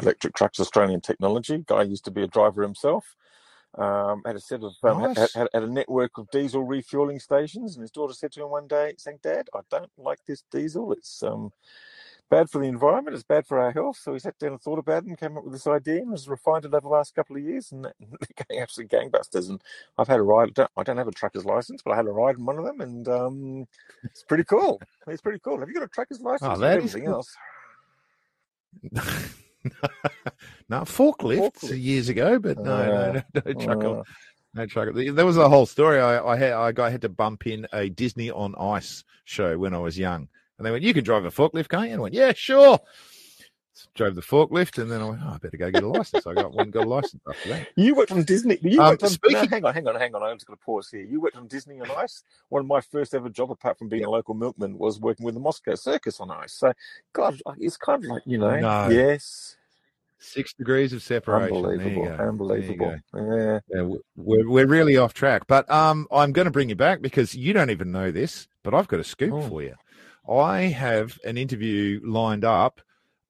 electric 0.00 0.34
trucks, 0.34 0.60
Australian 0.60 1.00
technology. 1.00 1.64
Guy 1.66 1.82
used 1.82 2.04
to 2.04 2.10
be 2.10 2.22
a 2.22 2.28
driver 2.28 2.62
himself. 2.62 3.16
Um, 3.76 4.22
had 4.24 4.36
a 4.36 4.40
set 4.40 4.62
of 4.62 4.74
um, 4.84 5.02
nice. 5.02 5.18
had, 5.18 5.30
had, 5.34 5.48
had, 5.52 5.62
a 5.62 5.70
network 5.70 6.16
of 6.16 6.30
diesel 6.30 6.64
refueling 6.64 7.20
stations, 7.20 7.74
and 7.74 7.82
his 7.82 7.90
daughter 7.90 8.14
said 8.14 8.32
to 8.32 8.42
him 8.42 8.50
one 8.50 8.66
day, 8.66 8.94
saying, 8.96 9.18
"Dad, 9.22 9.50
I 9.54 9.60
don't 9.70 9.90
like 9.98 10.20
this 10.26 10.44
diesel. 10.50 10.92
It's 10.92 11.22
um, 11.22 11.52
bad 12.30 12.48
for 12.48 12.58
the 12.58 12.68
environment. 12.68 13.14
It's 13.14 13.22
bad 13.22 13.46
for 13.46 13.58
our 13.58 13.72
health." 13.72 13.98
So 13.98 14.14
he 14.14 14.18
sat 14.18 14.38
down 14.38 14.52
and 14.52 14.62
thought 14.62 14.78
about 14.78 15.02
it, 15.02 15.08
and 15.08 15.18
came 15.18 15.36
up 15.36 15.44
with 15.44 15.52
this 15.52 15.66
idea, 15.66 16.00
and 16.00 16.12
has 16.12 16.26
refined 16.26 16.64
it 16.64 16.72
over 16.72 16.80
the 16.80 16.88
last 16.88 17.14
couple 17.14 17.36
of 17.36 17.42
years, 17.42 17.70
and 17.70 17.82
going 17.82 18.60
absolutely 18.62 18.98
gangbusters. 18.98 19.50
And 19.50 19.60
I've 19.98 20.08
had 20.08 20.20
a 20.20 20.22
ride. 20.22 20.48
I 20.48 20.52
don't, 20.52 20.70
I 20.78 20.82
don't 20.82 20.96
have 20.96 21.08
a 21.08 21.12
trucker's 21.12 21.44
license, 21.44 21.82
but 21.84 21.92
I 21.92 21.96
had 21.96 22.06
a 22.06 22.12
ride 22.12 22.36
in 22.36 22.46
one 22.46 22.58
of 22.58 22.64
them, 22.64 22.80
and 22.80 23.06
um, 23.08 23.68
it's 24.04 24.22
pretty 24.22 24.44
cool. 24.44 24.80
It's 25.06 25.20
pretty 25.20 25.40
cool. 25.40 25.60
Have 25.60 25.68
you 25.68 25.74
got 25.74 25.82
a 25.82 25.88
trucker's 25.88 26.22
license? 26.22 26.50
Oh, 26.50 26.58
that 26.60 26.78
everything 26.78 27.04
cool. 27.04 27.14
else. 27.14 27.36
no, 30.68 30.80
forklifts 30.80 31.64
Forklift. 31.64 31.82
years 31.82 32.08
ago, 32.08 32.38
but 32.38 32.58
no, 32.58 32.72
uh, 32.72 32.86
no, 32.86 33.12
no, 33.12 33.42
no 33.46 33.64
trucker. 33.64 34.00
Uh, 34.00 34.02
no 34.54 34.66
trucker. 34.66 35.12
There 35.12 35.26
was 35.26 35.36
a 35.36 35.48
whole 35.48 35.66
story. 35.66 36.00
I, 36.00 36.24
I 36.24 36.36
had 36.36 36.52
I 36.52 36.72
got, 36.72 36.90
had 36.90 37.02
to 37.02 37.08
bump 37.08 37.46
in 37.46 37.66
a 37.72 37.88
Disney 37.88 38.30
on 38.30 38.54
Ice 38.56 39.04
show 39.24 39.58
when 39.58 39.74
I 39.74 39.78
was 39.78 39.98
young, 39.98 40.28
and 40.58 40.66
they 40.66 40.70
went, 40.70 40.82
"You 40.82 40.94
can 40.94 41.04
drive 41.04 41.24
a 41.24 41.30
forklift, 41.30 41.68
can't 41.68 41.86
you?" 41.86 41.92
And 41.92 42.00
I 42.00 42.02
went, 42.02 42.14
"Yeah, 42.14 42.32
sure." 42.34 42.80
Drove 43.94 44.14
the 44.14 44.22
forklift, 44.22 44.80
and 44.80 44.90
then 44.90 45.00
I 45.00 45.04
went, 45.08 45.20
oh, 45.24 45.32
I 45.34 45.38
better 45.38 45.56
go 45.56 45.70
get 45.70 45.82
a 45.82 45.88
license. 45.88 46.26
I 46.26 46.34
got 46.34 46.52
one, 46.52 46.70
got 46.70 46.84
a 46.84 46.88
license 46.88 47.22
after 47.28 47.48
that. 47.50 47.68
You 47.76 47.94
worked 47.94 48.12
on 48.12 48.22
Disney. 48.24 48.58
You 48.62 48.80
um, 48.80 48.90
worked 48.90 49.02
on, 49.02 49.10
speaking... 49.10 49.42
no, 49.42 49.46
hang 49.48 49.64
on, 49.64 49.74
hang 49.74 49.88
on, 49.88 49.94
hang 49.96 50.14
on. 50.14 50.22
I'm 50.22 50.36
just 50.36 50.46
going 50.46 50.56
to 50.56 50.64
pause 50.64 50.90
here. 50.90 51.02
You 51.02 51.20
worked 51.20 51.36
on 51.36 51.46
Disney 51.46 51.80
on 51.80 51.90
Ice. 51.92 52.22
One 52.48 52.60
of 52.60 52.66
my 52.66 52.80
first 52.80 53.14
ever 53.14 53.28
job, 53.28 53.50
apart 53.50 53.78
from 53.78 53.88
being 53.88 54.04
a 54.04 54.10
local 54.10 54.34
milkman, 54.34 54.78
was 54.78 55.00
working 55.00 55.24
with 55.24 55.34
the 55.34 55.40
Moscow 55.40 55.74
Circus 55.74 56.20
on 56.20 56.30
Ice. 56.30 56.52
So, 56.52 56.72
God, 57.12 57.40
it's 57.58 57.76
kind 57.76 58.04
of 58.04 58.10
like 58.10 58.22
you 58.26 58.38
know, 58.38 58.58
no. 58.58 58.88
yes. 58.88 59.56
Six 60.18 60.54
degrees 60.54 60.92
of 60.92 61.02
separation. 61.02 61.56
Unbelievable. 61.56 62.08
Unbelievable. 62.08 62.96
Yeah. 63.14 63.60
yeah. 63.68 63.82
We're, 64.16 64.48
we're 64.48 64.66
really 64.66 64.96
off 64.96 65.12
track. 65.12 65.46
But 65.46 65.70
um, 65.70 66.06
I'm 66.10 66.32
going 66.32 66.46
to 66.46 66.50
bring 66.50 66.70
you 66.70 66.76
back 66.76 67.02
because 67.02 67.34
you 67.34 67.52
don't 67.52 67.70
even 67.70 67.92
know 67.92 68.10
this, 68.10 68.48
but 68.62 68.74
I've 68.74 68.88
got 68.88 69.00
a 69.00 69.04
scoop 69.04 69.34
oh. 69.34 69.42
for 69.42 69.62
you. 69.62 69.74
I 70.28 70.62
have 70.62 71.18
an 71.24 71.36
interview 71.38 72.00
lined 72.02 72.44
up 72.44 72.80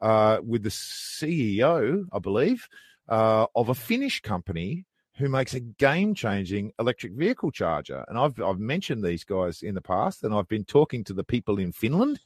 uh, 0.06 0.40
with 0.40 0.62
the 0.62 0.68
CEO, 0.68 2.04
I 2.12 2.18
believe, 2.20 2.68
uh, 3.08 3.46
of 3.56 3.70
a 3.70 3.74
Finnish 3.74 4.20
company 4.20 4.84
who 5.16 5.28
makes 5.28 5.54
a 5.54 5.60
game-changing 5.60 6.72
electric 6.78 7.14
vehicle 7.14 7.50
charger. 7.50 8.04
And 8.06 8.16
I've 8.16 8.40
I've 8.40 8.60
mentioned 8.60 9.02
these 9.02 9.24
guys 9.24 9.62
in 9.62 9.74
the 9.74 9.80
past, 9.80 10.22
and 10.22 10.32
I've 10.32 10.46
been 10.46 10.64
talking 10.64 11.02
to 11.04 11.12
the 11.12 11.24
people 11.24 11.58
in 11.58 11.72
Finland. 11.72 12.20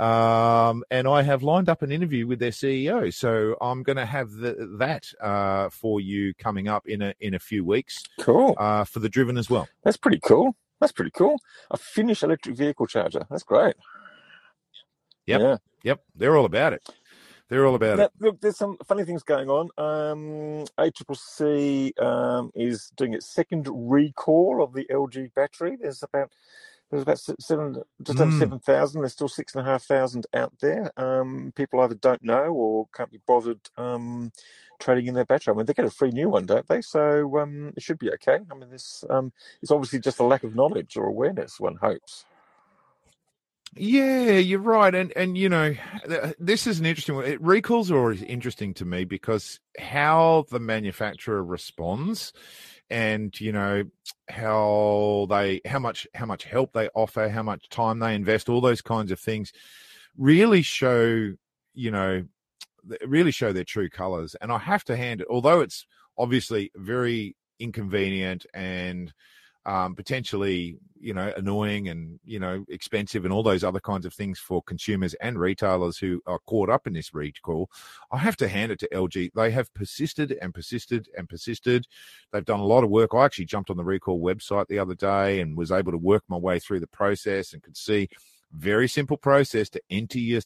Um, 0.00 0.82
and 0.90 1.06
I 1.06 1.22
have 1.22 1.42
lined 1.42 1.68
up 1.68 1.82
an 1.82 1.92
interview 1.92 2.26
with 2.26 2.40
their 2.40 2.50
CEO, 2.50 3.14
so 3.14 3.56
I'm 3.60 3.82
going 3.82 3.96
to 3.96 4.04
have 4.04 4.32
the, 4.32 4.76
that 4.78 5.04
uh, 5.22 5.70
for 5.70 6.00
you 6.00 6.34
coming 6.34 6.66
up 6.68 6.88
in 6.88 7.02
a 7.02 7.14
in 7.20 7.34
a 7.34 7.38
few 7.38 7.64
weeks. 7.64 8.02
Cool 8.20 8.56
uh, 8.58 8.84
for 8.84 8.98
the 8.98 9.08
driven 9.08 9.38
as 9.38 9.48
well. 9.48 9.68
That's 9.84 9.96
pretty 9.96 10.20
cool. 10.26 10.56
That's 10.80 10.92
pretty 10.92 11.12
cool. 11.12 11.36
A 11.70 11.76
Finnish 11.76 12.24
electric 12.24 12.56
vehicle 12.56 12.88
charger. 12.88 13.24
That's 13.30 13.44
great. 13.44 13.76
Yep. 15.26 15.40
Yeah. 15.40 15.56
Yep. 15.82 16.02
They're 16.14 16.36
all 16.36 16.44
about 16.44 16.72
it. 16.72 16.88
They're 17.48 17.66
all 17.66 17.76
about 17.76 17.98
now, 17.98 18.04
it. 18.04 18.12
Look, 18.18 18.40
there's 18.40 18.56
some 18.56 18.76
funny 18.86 19.04
things 19.04 19.22
going 19.22 19.48
on. 19.48 19.68
Um, 19.78 20.66
ACCC 20.78 22.00
um, 22.02 22.50
is 22.56 22.90
doing 22.96 23.14
its 23.14 23.26
second 23.26 23.68
recall 23.70 24.62
of 24.62 24.72
the 24.72 24.84
LG 24.90 25.32
battery. 25.34 25.76
There's 25.80 26.02
about 26.02 26.32
there's 26.90 27.02
about 27.02 27.18
seven, 27.18 27.82
just 28.02 28.20
over 28.20 28.30
mm. 28.30 28.38
seven 28.38 28.58
thousand. 28.58 29.00
There's 29.00 29.12
still 29.12 29.28
six 29.28 29.54
and 29.54 29.66
a 29.66 29.70
half 29.70 29.84
thousand 29.84 30.26
out 30.34 30.54
there. 30.60 30.90
Um, 30.96 31.52
people 31.54 31.80
either 31.80 31.94
don't 31.94 32.22
know 32.22 32.52
or 32.52 32.88
can't 32.94 33.10
be 33.10 33.20
bothered 33.26 33.60
um, 33.76 34.32
trading 34.80 35.06
in 35.06 35.14
their 35.14 35.24
battery. 35.24 35.52
I 35.52 35.56
mean, 35.56 35.66
they 35.66 35.74
get 35.74 35.84
a 35.84 35.90
free 35.90 36.10
new 36.10 36.28
one, 36.28 36.46
don't 36.46 36.66
they? 36.66 36.82
So 36.82 37.38
um, 37.38 37.72
it 37.76 37.82
should 37.82 37.98
be 37.98 38.10
okay. 38.12 38.38
I 38.50 38.54
mean, 38.54 38.70
this 38.70 39.04
um, 39.08 39.32
it's 39.62 39.70
obviously 39.70 40.00
just 40.00 40.18
a 40.18 40.24
lack 40.24 40.42
of 40.42 40.56
knowledge 40.56 40.96
or 40.96 41.06
awareness. 41.06 41.60
One 41.60 41.76
hopes. 41.76 42.24
Yeah, 43.78 44.32
you're 44.38 44.58
right, 44.60 44.94
and 44.94 45.12
and 45.16 45.36
you 45.36 45.50
know, 45.50 45.74
this 46.38 46.66
is 46.66 46.80
an 46.80 46.86
interesting 46.86 47.14
one. 47.14 47.36
Recalls 47.40 47.90
are 47.90 47.98
always 47.98 48.22
interesting 48.22 48.72
to 48.74 48.86
me 48.86 49.04
because 49.04 49.60
how 49.78 50.46
the 50.50 50.58
manufacturer 50.60 51.44
responds, 51.44 52.32
and 52.88 53.38
you 53.38 53.52
know 53.52 53.84
how 54.30 55.26
they 55.28 55.60
how 55.66 55.78
much 55.78 56.06
how 56.14 56.24
much 56.24 56.44
help 56.44 56.72
they 56.72 56.88
offer, 56.94 57.28
how 57.28 57.42
much 57.42 57.68
time 57.68 57.98
they 57.98 58.14
invest, 58.14 58.48
all 58.48 58.62
those 58.62 58.80
kinds 58.80 59.12
of 59.12 59.20
things, 59.20 59.52
really 60.16 60.62
show 60.62 61.34
you 61.74 61.90
know 61.90 62.24
really 63.06 63.30
show 63.30 63.52
their 63.52 63.64
true 63.64 63.90
colors. 63.90 64.36
And 64.40 64.52
I 64.52 64.58
have 64.58 64.84
to 64.84 64.96
hand 64.96 65.20
it, 65.20 65.26
although 65.30 65.60
it's 65.60 65.86
obviously 66.18 66.70
very 66.76 67.36
inconvenient 67.58 68.46
and 68.54 69.12
um, 69.66 69.94
potentially 69.94 70.78
you 70.98 71.12
know 71.12 71.30
annoying 71.36 71.88
and 71.88 72.18
you 72.24 72.40
know 72.40 72.64
expensive 72.70 73.24
and 73.24 73.32
all 73.34 73.42
those 73.42 73.62
other 73.62 73.80
kinds 73.80 74.06
of 74.06 74.14
things 74.14 74.38
for 74.38 74.62
consumers 74.62 75.12
and 75.14 75.38
retailers 75.38 75.98
who 75.98 76.22
are 76.26 76.38
caught 76.46 76.70
up 76.70 76.86
in 76.86 76.94
this 76.94 77.12
recall 77.12 77.68
i 78.10 78.16
have 78.16 78.34
to 78.34 78.48
hand 78.48 78.72
it 78.72 78.78
to 78.78 78.88
lg 78.88 79.30
they 79.34 79.50
have 79.50 79.72
persisted 79.74 80.38
and 80.40 80.54
persisted 80.54 81.08
and 81.16 81.28
persisted. 81.28 81.86
They've 82.32 82.44
done 82.44 82.60
a 82.60 82.64
lot 82.66 82.84
of 82.84 82.90
work. 82.90 83.10
I 83.14 83.24
actually 83.24 83.46
jumped 83.46 83.70
on 83.70 83.76
the 83.76 83.84
recall 83.84 84.20
website 84.20 84.68
the 84.68 84.78
other 84.78 84.94
day 84.94 85.40
and 85.40 85.56
was 85.56 85.72
able 85.72 85.92
to 85.92 85.98
work 85.98 86.24
my 86.28 86.36
way 86.36 86.58
through 86.58 86.80
the 86.80 86.86
process 86.86 87.52
and 87.52 87.62
could 87.62 87.76
see 87.76 88.08
Very 88.52 88.88
simple 88.88 89.16
process 89.16 89.68
to 89.70 89.82
enter 89.90 90.18
your, 90.18 90.40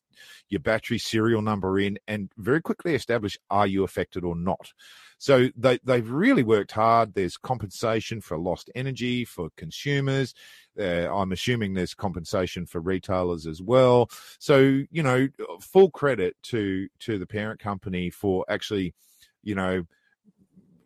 your 0.48 0.60
battery 0.60 0.98
serial 0.98 1.42
number 1.42 1.78
in 1.78 1.98
and 2.08 2.30
very 2.38 2.60
quickly 2.60 2.94
establish 2.94 3.38
are 3.50 3.66
you 3.66 3.84
affected 3.84 4.24
or 4.24 4.34
not. 4.34 4.72
So 5.20 5.50
they, 5.54 5.78
they've 5.84 6.10
really 6.10 6.42
worked 6.42 6.72
hard. 6.72 7.12
There's 7.12 7.36
compensation 7.36 8.22
for 8.22 8.38
lost 8.38 8.70
energy 8.74 9.26
for 9.26 9.50
consumers. 9.58 10.32
Uh, 10.78 11.14
I'm 11.14 11.32
assuming 11.32 11.74
there's 11.74 11.92
compensation 11.92 12.64
for 12.64 12.80
retailers 12.80 13.46
as 13.46 13.60
well. 13.60 14.08
So, 14.38 14.80
you 14.90 15.02
know, 15.02 15.28
full 15.60 15.90
credit 15.90 16.36
to 16.44 16.88
to 17.00 17.18
the 17.18 17.26
parent 17.26 17.60
company 17.60 18.08
for 18.08 18.46
actually, 18.48 18.94
you 19.42 19.54
know, 19.54 19.84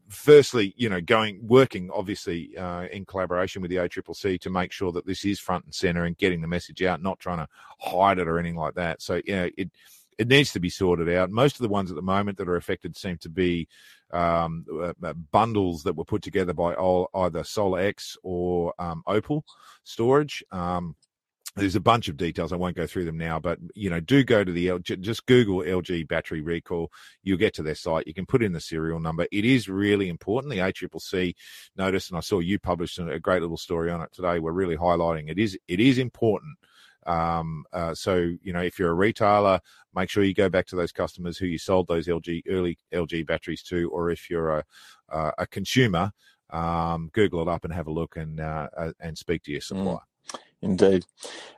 firstly, 0.09 0.75
you 0.77 0.88
know, 0.88 1.01
going 1.01 1.38
working 1.47 1.88
obviously 1.94 2.57
uh, 2.59 2.87
in 2.90 3.05
collaboration 3.05 3.62
with 3.62 3.70
the 3.70 3.77
ACCC 3.77 4.40
to 4.40 4.51
make 4.51 4.73
sure 4.73 4.90
that 4.90 5.07
this 5.07 5.25
is 5.25 5.38
front 5.38 5.64
and 5.64 5.75
center 5.75 6.07
and 6.07 6.18
getting 6.18 6.40
the 6.40 6.49
message 6.49 6.83
out, 6.83 7.01
not 7.01 7.20
trying 7.20 7.38
to 7.38 7.49
hide 7.79 8.18
it 8.18 8.27
or 8.27 8.40
anything 8.40 8.59
like 8.59 8.75
that. 8.75 9.01
So, 9.01 9.20
yeah, 9.25 9.47
it 9.57 9.70
it 10.18 10.29
needs 10.29 10.53
to 10.53 10.61
be 10.61 10.70
sorted 10.70 11.09
out. 11.11 11.31
Most 11.31 11.57
of 11.57 11.62
the 11.62 11.68
ones 11.68 11.90
at 11.90 11.96
the 11.96 12.03
moment 12.03 12.38
that 12.38 12.48
are 12.48 12.57
affected 12.57 12.96
seem 12.96 13.18
to 13.18 13.29
be 13.29 13.68
um, 14.12 14.64
uh, 14.72 14.92
uh 15.03 15.12
bundles 15.33 15.83
that 15.83 15.96
were 15.96 16.05
put 16.05 16.22
together 16.22 16.53
by 16.53 16.74
all, 16.74 17.09
either 17.14 17.42
SolarX 17.42 18.16
or 18.22 18.74
um, 18.79 19.03
Opal 19.07 19.44
Storage. 19.83 20.44
Um, 20.53 20.94
there's 21.57 21.77
a 21.77 21.81
bunch 21.81 22.09
of 22.09 22.16
details. 22.16 22.53
I 22.53 22.57
won't 22.57 22.77
go 22.77 22.87
through 22.87 23.05
them 23.05 23.16
now, 23.16 23.38
but 23.38 23.59
you 23.74 23.88
know, 23.88 24.00
do 24.00 24.24
go 24.24 24.42
to 24.42 24.50
the 24.50 24.79
just 24.81 25.27
Google 25.27 25.59
LG 25.59 26.09
battery 26.09 26.40
recall. 26.40 26.90
You'll 27.22 27.38
get 27.38 27.55
to 27.55 27.62
their 27.62 27.77
site. 27.77 28.09
You 28.09 28.14
can 28.14 28.27
put 28.27 28.42
in 28.42 28.53
the 28.53 28.61
serial 28.61 28.98
number. 28.98 29.27
It 29.31 29.44
is 29.44 29.68
really 29.68 30.09
important. 30.09 30.53
The 30.53 30.59
ACCC 30.59 31.35
notice, 31.77 32.09
and 32.09 32.16
I 32.16 32.20
saw 32.20 32.40
you 32.40 32.59
published 32.59 32.98
a 32.98 33.20
great 33.20 33.42
little 33.42 33.57
story 33.57 33.90
on 33.92 34.03
it 34.03 34.12
today. 34.12 34.40
We're 34.40 34.53
really 34.53 34.77
highlighting 34.77 35.31
it 35.31 35.38
is 35.38 35.57
it 35.68 35.79
is 35.79 35.98
important. 35.98 36.57
Um, 37.07 37.64
uh, 37.73 37.95
so 37.95 38.31
you 38.43 38.53
know, 38.53 38.62
if 38.62 38.79
you're 38.79 38.90
a 38.90 38.95
retailer, 38.95 39.61
make 39.95 40.11
sure 40.11 40.25
you 40.25 40.35
go 40.35 40.49
back 40.49 40.67
to 40.67 40.77
those 40.77 40.93
customers 40.93 41.38
who 41.38 41.47
you 41.47 41.59
sold 41.59 41.88
those 41.88 42.07
LG 42.07 42.43
early 42.49 42.79
LG 42.93 43.27
batteries 43.27 43.62
to, 43.64 43.90
or 43.90 44.11
if 44.11 44.31
you're 44.31 44.59
a 44.59 44.64
a 45.38 45.47
consumer, 45.47 46.12
um, 46.51 47.11
Google 47.12 47.43
it 47.43 47.49
up 47.49 47.64
and 47.64 47.73
have 47.73 47.87
a 47.87 47.93
look 47.93 48.17
and 48.17 48.40
uh, 48.40 48.69
uh 48.77 48.93
and 49.01 49.17
speak 49.17 49.43
to 49.45 49.53
your 49.53 49.61
mm. 49.61 49.64
supplier. 49.64 49.97
Mm. 49.97 50.01
Indeed. 50.64 51.05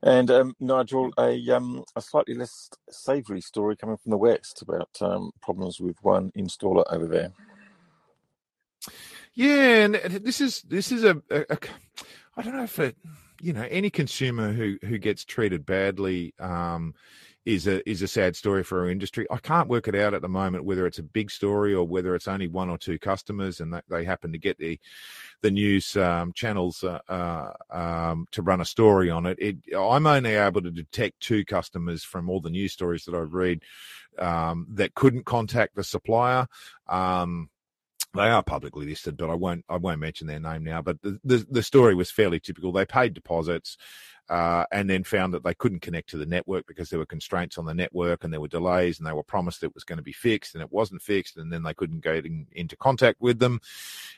And 0.02 0.30
um, 0.32 0.56
Nigel, 0.59 1.12
a, 1.16 1.50
um, 1.50 1.85
a 1.94 2.02
slightly 2.02 2.35
less 2.35 2.68
savoury 2.90 3.40
story 3.40 3.76
coming 3.76 3.96
from 3.96 4.11
the 4.11 4.16
West 4.16 4.62
about 4.62 4.88
um, 5.00 5.30
problems 5.40 5.78
with 5.80 5.96
one 6.02 6.32
installer 6.37 6.82
over 6.90 7.06
there. 7.06 7.32
Yeah, 9.32 9.85
and 9.85 9.94
this 9.94 10.40
is 10.40 10.62
this 10.62 10.90
is 10.90 11.04
a, 11.04 11.22
a, 11.30 11.44
a 11.50 11.59
I 12.37 12.42
don't 12.42 12.56
know 12.56 12.64
if 12.64 12.78
it, 12.80 12.96
you 13.40 13.53
know 13.53 13.66
any 13.70 13.90
consumer 13.90 14.53
who 14.53 14.79
who 14.85 14.99
gets 14.99 15.25
treated 15.25 15.66
badly 15.66 16.35
um, 16.38 16.94
is 17.46 17.68
a 17.68 17.88
is 17.88 18.03
a 18.03 18.09
sad 18.09 18.35
story 18.35 18.64
for 18.64 18.81
our 18.81 18.90
industry. 18.90 19.27
I 19.31 19.38
can't 19.38 19.68
work 19.68 19.87
it 19.87 19.94
out 19.94 20.14
at 20.14 20.20
the 20.20 20.29
moment 20.29 20.64
whether 20.64 20.85
it's 20.85 20.99
a 20.99 21.05
big 21.05 21.31
story 21.31 21.72
or 21.72 21.87
whether 21.87 22.14
it's 22.14 22.27
only 22.27 22.49
one 22.49 22.68
or 22.68 22.77
two 22.77 22.99
customers 22.99 23.61
and 23.61 23.81
they 23.88 24.05
happen 24.05 24.33
to 24.33 24.38
get 24.38 24.59
the 24.59 24.79
the 25.42 25.51
news 25.51 25.96
um, 25.96 26.33
channels 26.33 26.83
uh, 26.83 26.99
uh, 27.09 27.53
um, 27.70 28.27
to 28.33 28.42
run 28.42 28.61
a 28.61 28.64
story 28.64 29.11
on 29.11 29.27
it. 29.27 29.38
it. 29.38 29.57
I'm 29.77 30.07
only 30.07 30.35
able 30.35 30.62
to 30.62 30.72
detect 30.72 31.20
two 31.20 31.44
customers 31.44 32.03
from 32.03 32.29
all 32.29 32.40
the 32.40 32.51
news 32.51 32.72
stories 32.72 33.05
that 33.05 33.14
I've 33.14 33.33
read 33.33 33.62
um, 34.18 34.66
that 34.70 34.94
couldn't 34.94 35.25
contact 35.25 35.77
the 35.77 35.85
supplier. 35.85 36.49
Um, 36.88 37.49
they 38.16 38.29
are 38.29 38.42
publicly 38.42 38.87
listed, 38.87 39.16
but 39.16 39.31
I 39.31 39.35
won't 39.35 39.64
I 39.68 39.76
won't 39.76 40.00
mention 40.00 40.26
their 40.26 40.40
name 40.40 40.64
now. 40.64 40.83
But 40.83 41.00
the, 41.02 41.18
the, 41.24 41.46
the 41.50 41.62
story 41.62 41.94
was 41.94 42.11
fairly 42.11 42.40
typical. 42.40 42.72
They 42.72 42.87
paid 42.87 43.14
deposits 43.14 43.76
uh, 44.28 44.64
and 44.72 44.90
then 44.90 45.04
found 45.04 45.32
that 45.32 45.44
they 45.44 45.54
couldn't 45.54 45.80
connect 45.80 46.10
to 46.10 46.16
the 46.16 46.26
network 46.26 46.66
because 46.66 46.90
there 46.90 46.98
were 46.98 47.06
constraints 47.06 47.58
on 47.58 47.64
the 47.64 47.74
network 47.74 48.24
and 48.24 48.32
there 48.32 48.40
were 48.40 48.48
delays 48.48 48.98
and 48.98 49.06
they 49.06 49.12
were 49.12 49.22
promised 49.22 49.62
it 49.62 49.74
was 49.74 49.84
going 49.84 49.98
to 49.98 50.02
be 50.02 50.12
fixed 50.12 50.54
and 50.54 50.62
it 50.62 50.72
wasn't 50.72 51.00
fixed 51.00 51.36
and 51.36 51.52
then 51.52 51.62
they 51.62 51.74
couldn't 51.74 52.02
get 52.02 52.26
in, 52.26 52.46
into 52.52 52.76
contact 52.76 53.20
with 53.20 53.38
them. 53.38 53.60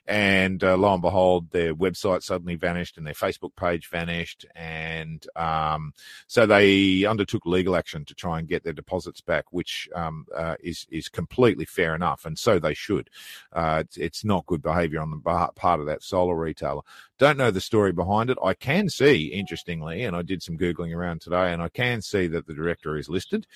And 0.07 0.64
uh, 0.64 0.77
lo 0.77 0.94
and 0.94 1.03
behold 1.03 1.51
their 1.51 1.75
website 1.75 2.23
suddenly 2.23 2.55
vanished 2.55 2.97
and 2.97 3.07
their 3.07 3.14
facebook 3.14 3.55
page 3.57 3.88
vanished 3.88 4.47
and 4.55 5.27
um, 5.37 5.92
so 6.27 6.47
they 6.47 7.05
undertook 7.05 7.44
legal 7.44 7.77
action 7.77 8.05
to 8.07 8.14
try 8.14 8.38
and 8.38 8.49
get 8.49 8.64
their 8.64 8.73
deposits 8.73 9.21
back 9.21 9.44
which 9.51 9.88
um, 9.94 10.27
uh, 10.35 10.55
is 10.61 10.87
is 10.90 11.09
completely 11.09 11.64
fair 11.64 11.94
enough 11.94 12.25
and 12.25 12.38
so 12.38 12.59
they 12.59 12.75
should. 12.75 13.11
Uh, 13.53 13.83
it's, 13.85 13.97
it's 13.97 14.25
not 14.25 14.47
good 14.47 14.62
behavior 14.62 15.01
on 15.01 15.11
the 15.11 15.18
part 15.18 15.81
of 15.81 15.87
that 15.87 16.03
solar 16.03 16.37
retailer. 16.37 16.83
Don't 17.18 17.37
know 17.37 17.51
the 17.51 17.61
story 17.61 17.92
behind 17.92 18.31
it. 18.31 18.38
I 18.42 18.55
can 18.55 18.88
see, 18.88 19.27
interestingly, 19.27 19.98
and 20.05 20.17
I 20.17 20.23
did 20.23 20.43
some 20.43 20.59
googling 20.59 20.95
around 20.95 21.21
today, 21.21 21.53
and 21.53 21.63
I 21.63 21.69
can 21.69 22.03
see 22.03 22.27
that 22.29 22.47
the 22.47 22.55
director 22.55 22.97
is 22.97 23.09
listed 23.09 23.47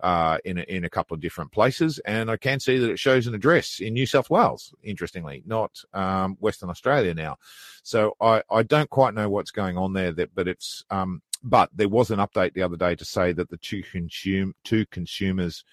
uh, 0.00 0.38
in 0.44 0.58
a, 0.58 0.62
in 0.62 0.84
a 0.84 0.90
couple 0.90 1.14
of 1.14 1.20
different 1.20 1.52
places, 1.52 1.98
and 2.00 2.30
I 2.30 2.36
can 2.36 2.60
see 2.60 2.78
that 2.78 2.90
it 2.90 2.98
shows 2.98 3.26
an 3.26 3.34
address 3.34 3.80
in 3.80 3.94
New 3.94 4.06
South 4.06 4.30
Wales. 4.30 4.74
Interestingly, 4.82 5.42
not 5.46 5.82
um, 5.94 6.36
Western 6.40 6.70
Australia 6.70 7.14
now. 7.14 7.36
So 7.82 8.14
I 8.20 8.42
I 8.50 8.62
don't 8.62 8.90
quite 8.90 9.14
know 9.14 9.28
what's 9.28 9.50
going 9.50 9.76
on 9.76 9.92
there. 9.92 10.12
That 10.12 10.34
but 10.34 10.48
it's 10.48 10.84
um, 10.90 11.22
but 11.42 11.70
there 11.74 11.88
was 11.88 12.10
an 12.10 12.18
update 12.18 12.52
the 12.54 12.62
other 12.62 12.76
day 12.76 12.94
to 12.94 13.04
say 13.04 13.32
that 13.32 13.48
the 13.48 13.56
two 13.56 13.82
consume 13.82 14.54
two 14.64 14.86
consumers 14.86 15.64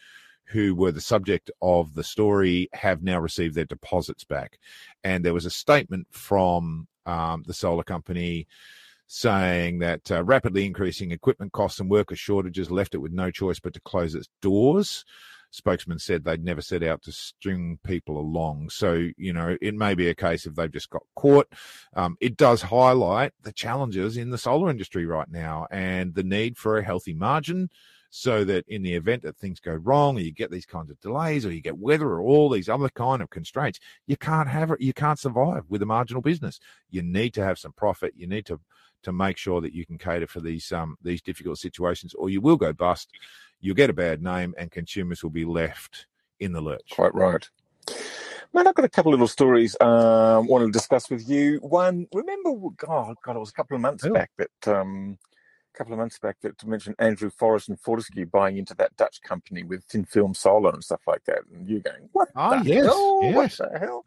who 0.45 0.73
were 0.73 0.93
the 0.93 1.01
subject 1.01 1.51
of 1.61 1.93
the 1.93 2.03
story 2.03 2.69
have 2.71 3.03
now 3.03 3.19
received 3.19 3.53
their 3.53 3.65
deposits 3.65 4.23
back. 4.23 4.59
And 5.03 5.23
there 5.23 5.33
was 5.33 5.45
a 5.45 5.49
statement 5.49 6.07
from 6.09 6.87
um, 7.05 7.43
the 7.45 7.53
solar 7.53 7.83
company 7.83 8.47
saying 9.07 9.79
that 9.79 10.11
uh, 10.11 10.23
rapidly 10.23 10.65
increasing 10.65 11.11
equipment 11.11 11.53
costs 11.53 11.79
and 11.79 11.89
worker 11.89 12.15
shortages 12.15 12.69
left 12.69 12.93
it 12.93 12.99
with 12.99 13.13
no 13.13 13.31
choice 13.31 13.59
but 13.59 13.73
to 13.73 13.81
close 13.81 14.13
its 14.13 14.27
doors. 14.41 15.05
Spokesman 15.51 15.97
said 15.97 16.23
they'd 16.23 16.43
never 16.43 16.61
set 16.61 16.83
out 16.83 17.01
to 17.03 17.11
string 17.11 17.79
people 17.85 18.19
along. 18.19 18.69
So, 18.69 19.07
you 19.17 19.31
know, 19.31 19.57
it 19.61 19.73
may 19.73 19.93
be 19.93 20.09
a 20.09 20.15
case 20.15 20.45
if 20.45 20.55
they've 20.55 20.71
just 20.71 20.89
got 20.89 21.03
caught. 21.15 21.47
Um, 21.95 22.17
it 22.19 22.35
does 22.35 22.61
highlight 22.61 23.31
the 23.43 23.53
challenges 23.53 24.17
in 24.17 24.29
the 24.29 24.37
solar 24.37 24.69
industry 24.69 25.05
right 25.05 25.29
now 25.29 25.65
and 25.71 26.13
the 26.15 26.23
need 26.23 26.57
for 26.57 26.77
a 26.77 26.83
healthy 26.83 27.13
margin 27.13 27.69
so 28.09 28.43
that 28.45 28.65
in 28.67 28.83
the 28.83 28.93
event 28.93 29.23
that 29.23 29.37
things 29.37 29.59
go 29.59 29.73
wrong 29.73 30.17
or 30.17 30.21
you 30.21 30.31
get 30.31 30.51
these 30.51 30.65
kinds 30.65 30.89
of 30.89 30.99
delays 31.01 31.45
or 31.45 31.51
you 31.51 31.61
get 31.61 31.77
weather 31.77 32.07
or 32.07 32.21
all 32.21 32.49
these 32.49 32.69
other 32.69 32.89
kind 32.89 33.21
of 33.21 33.29
constraints, 33.29 33.79
you 34.05 34.17
can't 34.17 34.49
have 34.49 34.71
it, 34.71 34.81
you 34.81 34.93
can't 34.93 35.19
survive 35.19 35.63
with 35.69 35.81
a 35.81 35.85
marginal 35.85 36.21
business. 36.21 36.59
You 36.89 37.03
need 37.03 37.33
to 37.33 37.43
have 37.43 37.59
some 37.59 37.73
profit. 37.73 38.13
You 38.15 38.27
need 38.27 38.45
to 38.47 38.59
to 39.07 39.13
make 39.13 39.37
sure 39.37 39.61
that 39.61 39.73
you 39.73 39.85
can 39.85 39.97
cater 39.97 40.27
for 40.27 40.41
these 40.41 40.69
um 40.73 40.97
these 41.01 41.21
difficult 41.21 41.57
situations 41.57 42.13
or 42.13 42.29
you 42.29 42.41
will 42.41 42.57
go 42.57 42.73
bust. 42.73 43.09
You'll 43.61 43.75
get 43.75 43.89
a 43.89 43.93
bad 43.93 44.21
name 44.21 44.53
and 44.57 44.69
consumers 44.69 45.23
will 45.23 45.29
be 45.29 45.45
left 45.45 46.07
in 46.41 46.51
the 46.51 46.59
lurch. 46.59 46.89
Quite 46.91 47.15
right. 47.15 47.49
Man, 48.53 48.67
I've 48.67 48.75
got 48.75 48.83
a 48.83 48.89
couple 48.89 49.13
of 49.13 49.19
little 49.19 49.29
stories 49.29 49.77
um, 49.79 49.89
I 49.89 50.39
want 50.39 50.65
to 50.65 50.71
discuss 50.71 51.09
with 51.09 51.29
you. 51.29 51.59
One, 51.59 52.07
remember, 52.13 52.51
God, 52.75 53.15
God, 53.23 53.35
it 53.37 53.39
was 53.39 53.49
a 53.49 53.53
couple 53.53 53.75
of 53.75 53.81
months 53.81 54.05
back 54.07 54.31
that 54.37 54.67
um, 54.67 55.17
couple 55.77 55.93
of 55.93 55.99
months 55.99 56.17
back 56.17 56.37
that 56.41 56.57
to 56.57 56.67
mention 56.67 56.95
Andrew 56.99 57.29
Forrest 57.29 57.69
and 57.69 57.79
Fortescue 57.79 58.25
buying 58.25 58.57
into 58.57 58.73
that 58.75 58.95
Dutch 58.97 59.21
company 59.21 59.63
with 59.63 59.83
thin 59.85 60.05
film 60.05 60.33
solar 60.33 60.71
and 60.71 60.83
stuff 60.83 61.01
like 61.07 61.23
that. 61.25 61.39
And 61.53 61.67
you're 61.67 61.81
going, 61.81 62.09
what 62.11 62.29
oh, 62.35 62.63
the 62.63 62.69
yes, 62.69 62.85
hell? 62.85 63.19
Yes. 63.21 63.59
What 63.59 63.71
the 63.71 63.79
hell? 63.79 64.05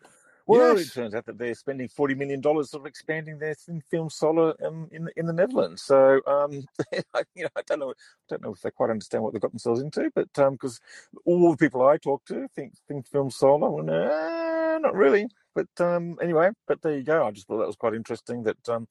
Well, 0.50 0.76
yes. 0.76 0.88
it 0.88 0.92
turns 0.92 1.14
out 1.14 1.26
that 1.26 1.38
they're 1.38 1.54
spending 1.54 1.88
forty 1.88 2.14
million 2.14 2.40
dollars 2.40 2.70
sort 2.70 2.82
of 2.82 2.86
expanding 2.86 3.38
their 3.38 3.54
thin 3.54 3.82
film 3.90 4.10
solar 4.10 4.54
um, 4.66 4.88
in 4.90 5.08
in 5.16 5.26
the 5.26 5.32
Netherlands. 5.32 5.82
So, 5.82 6.20
um, 6.26 6.52
you 7.34 7.44
know, 7.44 7.48
I 7.56 7.62
don't 7.66 7.78
know, 7.78 7.90
I 7.90 7.94
don't 8.28 8.42
know 8.42 8.52
if 8.52 8.60
they 8.60 8.70
quite 8.70 8.90
understand 8.90 9.22
what 9.22 9.32
they've 9.32 9.42
got 9.42 9.52
themselves 9.52 9.80
into, 9.80 10.10
but 10.14 10.28
because 10.32 10.80
um, 11.14 11.20
all 11.24 11.50
the 11.50 11.56
people 11.56 11.86
I 11.86 11.98
talk 11.98 12.24
to 12.26 12.48
think 12.54 12.74
thin 12.88 13.02
film 13.02 13.30
solar, 13.30 13.70
well, 13.70 14.80
not 14.80 14.94
really. 14.94 15.28
But 15.54 15.68
um, 15.78 16.18
anyway, 16.22 16.50
but 16.66 16.82
there 16.82 16.96
you 16.96 17.02
go. 17.02 17.24
I 17.24 17.30
just 17.30 17.46
thought 17.46 17.58
that 17.58 17.66
was 17.66 17.76
quite 17.76 17.94
interesting 17.94 18.42
that 18.44 18.68
um, 18.68 18.86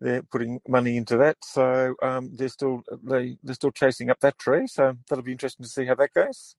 they're 0.00 0.22
putting 0.22 0.60
money 0.68 0.96
into 0.96 1.16
that. 1.18 1.36
So 1.44 1.94
um, 2.02 2.30
they're 2.34 2.48
still 2.48 2.82
they 3.02 3.36
they're 3.42 3.54
still 3.54 3.70
chasing 3.70 4.10
up 4.10 4.20
that 4.20 4.38
tree. 4.38 4.66
So 4.66 4.96
that'll 5.08 5.24
be 5.24 5.32
interesting 5.32 5.64
to 5.64 5.70
see 5.70 5.86
how 5.86 5.94
that 5.96 6.12
goes. 6.14 6.56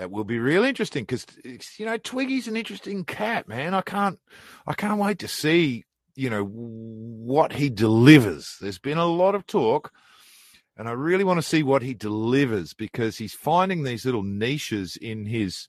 That 0.00 0.10
will 0.10 0.24
be 0.24 0.38
real 0.38 0.64
interesting 0.64 1.04
because 1.04 1.26
you 1.76 1.84
know 1.84 1.98
Twiggy's 1.98 2.48
an 2.48 2.56
interesting 2.56 3.04
cat, 3.04 3.46
man. 3.46 3.74
I 3.74 3.82
can't 3.82 4.18
I 4.66 4.72
can't 4.72 4.98
wait 4.98 5.18
to 5.18 5.28
see 5.28 5.84
you 6.14 6.30
know 6.30 6.42
what 6.42 7.52
he 7.52 7.68
delivers. 7.68 8.56
There's 8.62 8.78
been 8.78 8.96
a 8.96 9.04
lot 9.04 9.34
of 9.34 9.46
talk. 9.46 9.92
And 10.78 10.88
I 10.88 10.92
really 10.92 11.24
want 11.24 11.36
to 11.36 11.46
see 11.46 11.62
what 11.62 11.82
he 11.82 11.92
delivers 11.92 12.72
because 12.72 13.18
he's 13.18 13.34
finding 13.34 13.82
these 13.82 14.06
little 14.06 14.22
niches 14.22 14.96
in 14.96 15.26
his 15.26 15.68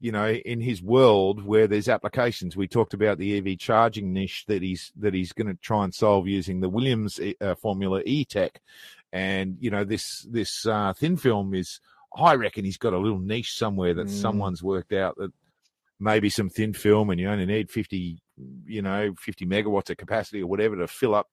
you 0.00 0.12
know, 0.12 0.28
in 0.28 0.60
his 0.60 0.82
world 0.82 1.42
where 1.42 1.66
there's 1.66 1.88
applications. 1.88 2.54
We 2.54 2.68
talked 2.68 2.92
about 2.92 3.16
the 3.16 3.38
EV 3.38 3.56
charging 3.58 4.12
niche 4.12 4.44
that 4.48 4.60
he's 4.60 4.92
that 4.98 5.14
he's 5.14 5.32
going 5.32 5.46
to 5.46 5.54
try 5.54 5.84
and 5.84 5.94
solve 5.94 6.28
using 6.28 6.60
the 6.60 6.68
Williams 6.68 7.18
uh, 7.40 7.54
Formula 7.54 8.02
E 8.04 8.26
Tech, 8.26 8.60
and 9.14 9.56
you 9.60 9.70
know 9.70 9.84
this 9.84 10.26
this 10.28 10.66
uh, 10.66 10.92
thin 10.92 11.16
film 11.16 11.54
is. 11.54 11.80
I 12.16 12.34
reckon 12.34 12.64
he's 12.64 12.78
got 12.78 12.92
a 12.92 12.98
little 12.98 13.18
niche 13.18 13.56
somewhere 13.56 13.94
that 13.94 14.06
mm. 14.06 14.10
someone's 14.10 14.62
worked 14.62 14.92
out 14.92 15.16
that 15.16 15.32
maybe 15.98 16.28
some 16.28 16.50
thin 16.50 16.72
film 16.72 17.10
and 17.10 17.20
you 17.20 17.28
only 17.28 17.46
need 17.46 17.70
50 17.70 18.22
you 18.66 18.82
know, 18.82 19.14
50 19.18 19.46
megawatts 19.46 19.90
of 19.90 19.96
capacity 19.96 20.42
or 20.42 20.46
whatever 20.46 20.76
to 20.76 20.86
fill 20.86 21.14
up 21.14 21.28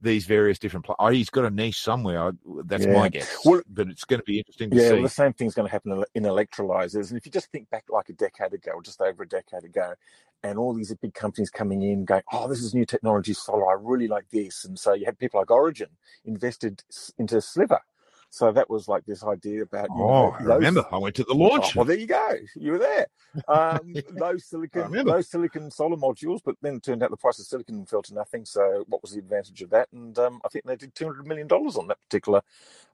these 0.00 0.26
various 0.26 0.58
different. 0.58 0.84
Pl- 0.84 0.96
oh, 0.98 1.08
he's 1.08 1.30
got 1.30 1.44
a 1.44 1.50
niche 1.50 1.80
somewhere. 1.80 2.32
That's 2.64 2.84
Yeah. 2.84 2.92
my 2.92 3.08
guess. 3.08 3.44
Well- 3.44 3.62
but 3.66 3.88
it's 3.88 4.04
going 4.04 4.20
to 4.20 4.24
be 4.24 4.38
interesting 4.38 4.70
to 4.70 4.76
Yeah, 4.76 4.88
see. 4.88 4.92
well, 4.94 5.02
the 5.02 5.08
same 5.08 5.32
thing's 5.32 5.54
going 5.54 5.66
to 5.66 5.72
happen 5.72 6.04
in 6.14 6.24
electrolyzers. 6.24 7.08
And 7.08 7.18
if 7.18 7.26
you 7.26 7.32
just 7.32 7.50
think 7.50 7.70
back 7.70 7.84
like 7.88 8.08
a 8.08 8.12
decade 8.12 8.52
ago, 8.52 8.72
or 8.72 8.82
just 8.82 9.00
over 9.00 9.22
a 9.22 9.28
decade 9.28 9.64
ago, 9.64 9.94
and 10.42 10.58
all 10.58 10.74
these 10.74 10.94
big 10.94 11.14
companies 11.14 11.50
coming 11.50 11.82
in 11.82 12.04
going, 12.04 12.22
oh, 12.32 12.46
this 12.46 12.60
is 12.60 12.74
new 12.74 12.84
technology, 12.84 13.32
solar, 13.32 13.70
I 13.70 13.76
really 13.80 14.06
like 14.06 14.28
this. 14.30 14.64
And 14.64 14.78
so 14.78 14.92
you 14.92 15.06
had 15.06 15.18
people 15.18 15.40
like 15.40 15.50
Origin 15.50 15.88
invested 16.24 16.84
into 17.18 17.40
Sliver. 17.40 17.80
So 18.30 18.52
that 18.52 18.68
was 18.68 18.88
like 18.88 19.04
this 19.06 19.24
idea 19.24 19.62
about, 19.62 19.88
you 19.90 20.02
oh, 20.02 20.30
know, 20.30 20.36
I 20.38 20.42
low- 20.42 20.56
remember. 20.56 20.84
I 20.92 20.98
went 20.98 21.14
to 21.16 21.24
the 21.24 21.32
Oh, 21.32 21.36
launch. 21.36 21.74
well, 21.74 21.84
there 21.84 21.96
you 21.98 22.06
go. 22.06 22.28
You 22.54 22.72
were 22.72 22.78
there. 22.78 23.06
Um, 23.48 23.94
low 24.12 24.36
silicon, 24.36 24.92
low 24.92 25.20
silicon 25.20 25.70
solar 25.70 25.96
modules, 25.96 26.40
but 26.44 26.56
then 26.62 26.76
it 26.76 26.82
turned 26.82 27.02
out 27.02 27.10
the 27.10 27.16
price 27.16 27.38
of 27.38 27.46
silicon 27.46 27.86
fell 27.86 28.02
to 28.02 28.14
nothing. 28.14 28.44
So 28.44 28.84
what 28.88 29.02
was 29.02 29.12
the 29.12 29.18
advantage 29.18 29.62
of 29.62 29.70
that? 29.70 29.88
And 29.92 30.18
um, 30.18 30.40
I 30.44 30.48
think 30.48 30.64
they 30.64 30.76
did 30.76 30.94
two 30.94 31.06
hundred 31.06 31.26
million 31.26 31.46
dollars 31.46 31.76
on 31.76 31.86
that 31.88 31.98
particular 32.08 32.42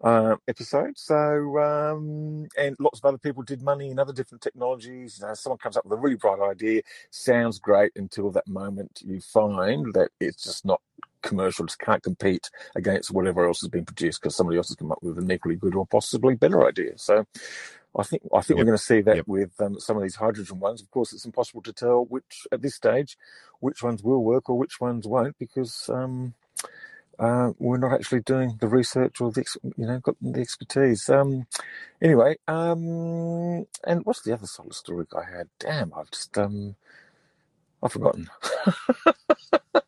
uh, 0.02 0.36
episode. 0.48 0.98
So 0.98 1.58
um, 1.58 2.46
and 2.58 2.76
lots 2.78 2.98
of 3.00 3.04
other 3.04 3.18
people 3.18 3.42
did 3.42 3.62
money 3.62 3.90
in 3.90 3.98
other 3.98 4.12
different 4.12 4.42
technologies. 4.42 5.18
You 5.20 5.26
know, 5.28 5.34
someone 5.34 5.58
comes 5.58 5.76
up 5.76 5.84
with 5.84 5.92
a 5.98 6.00
really 6.00 6.16
bright 6.16 6.40
idea, 6.40 6.82
sounds 7.10 7.58
great 7.58 7.92
until 7.96 8.30
that 8.32 8.46
moment 8.48 9.02
you 9.04 9.20
find 9.20 9.92
that 9.94 10.10
it's 10.20 10.42
just 10.44 10.64
not 10.64 10.80
commercial, 11.22 11.66
just 11.66 11.80
can't 11.80 12.02
compete 12.02 12.50
against 12.76 13.12
whatever 13.12 13.46
else 13.46 13.60
has 13.62 13.70
been 13.70 13.86
produced 13.86 14.22
because 14.22 14.36
somebody 14.36 14.58
else 14.58 14.68
has 14.70 14.76
come 14.76 14.92
up 14.92 15.00
with 15.02 15.18
an 15.18 15.30
equally 15.30 15.56
good 15.56 15.74
or 15.76 15.86
possibly 15.86 16.36
better 16.36 16.66
idea. 16.66 16.92
So 16.98 17.24
I 17.96 18.04
think 18.04 18.22
I 18.34 18.42
think 18.42 18.58
Yep. 18.58 18.60
we're 18.60 18.66
going 18.66 18.78
to 18.78 18.84
see 18.84 19.02
that 19.02 19.18
Yep. 19.18 19.26
with 19.26 19.52
um, 19.60 19.80
some 19.80 19.96
of 19.98 20.02
these 20.04 20.16
hydrogen 20.16 20.60
ones. 20.60 20.82
Of 20.82 20.90
course, 20.92 21.12
it's 21.12 21.26
impossible 21.26 21.62
to 21.62 21.72
tell 21.74 22.04
which 22.06 22.46
at 22.52 22.62
this 22.62 22.76
stage 22.76 23.18
which 23.60 23.82
ones 23.82 24.02
will 24.02 24.24
work 24.24 24.50
or 24.50 24.58
which 24.58 24.80
ones 24.80 25.08
won't 25.08 25.38
because 25.38 25.90
um, 25.92 26.34
uh, 27.18 27.52
we're 27.58 27.78
not 27.78 27.92
actually 27.94 28.20
doing 28.22 28.58
the 28.60 28.68
research 28.68 29.20
or 29.20 29.32
the 29.32 29.44
you 29.76 29.86
know 29.86 30.00
got 30.00 30.16
the 30.20 30.40
expertise. 30.40 31.08
Um, 31.10 31.46
anyway, 32.02 32.36
um, 32.48 33.66
and 33.86 34.04
what's 34.04 34.22
the 34.22 34.34
other 34.34 34.46
solar 34.46 34.72
story 34.72 35.06
I 35.16 35.30
had? 35.38 35.48
Damn, 35.60 35.92
I've 35.96 36.10
just 36.10 36.36
um, 36.38 36.76
I've 37.82 37.92
forgotten. 37.92 38.30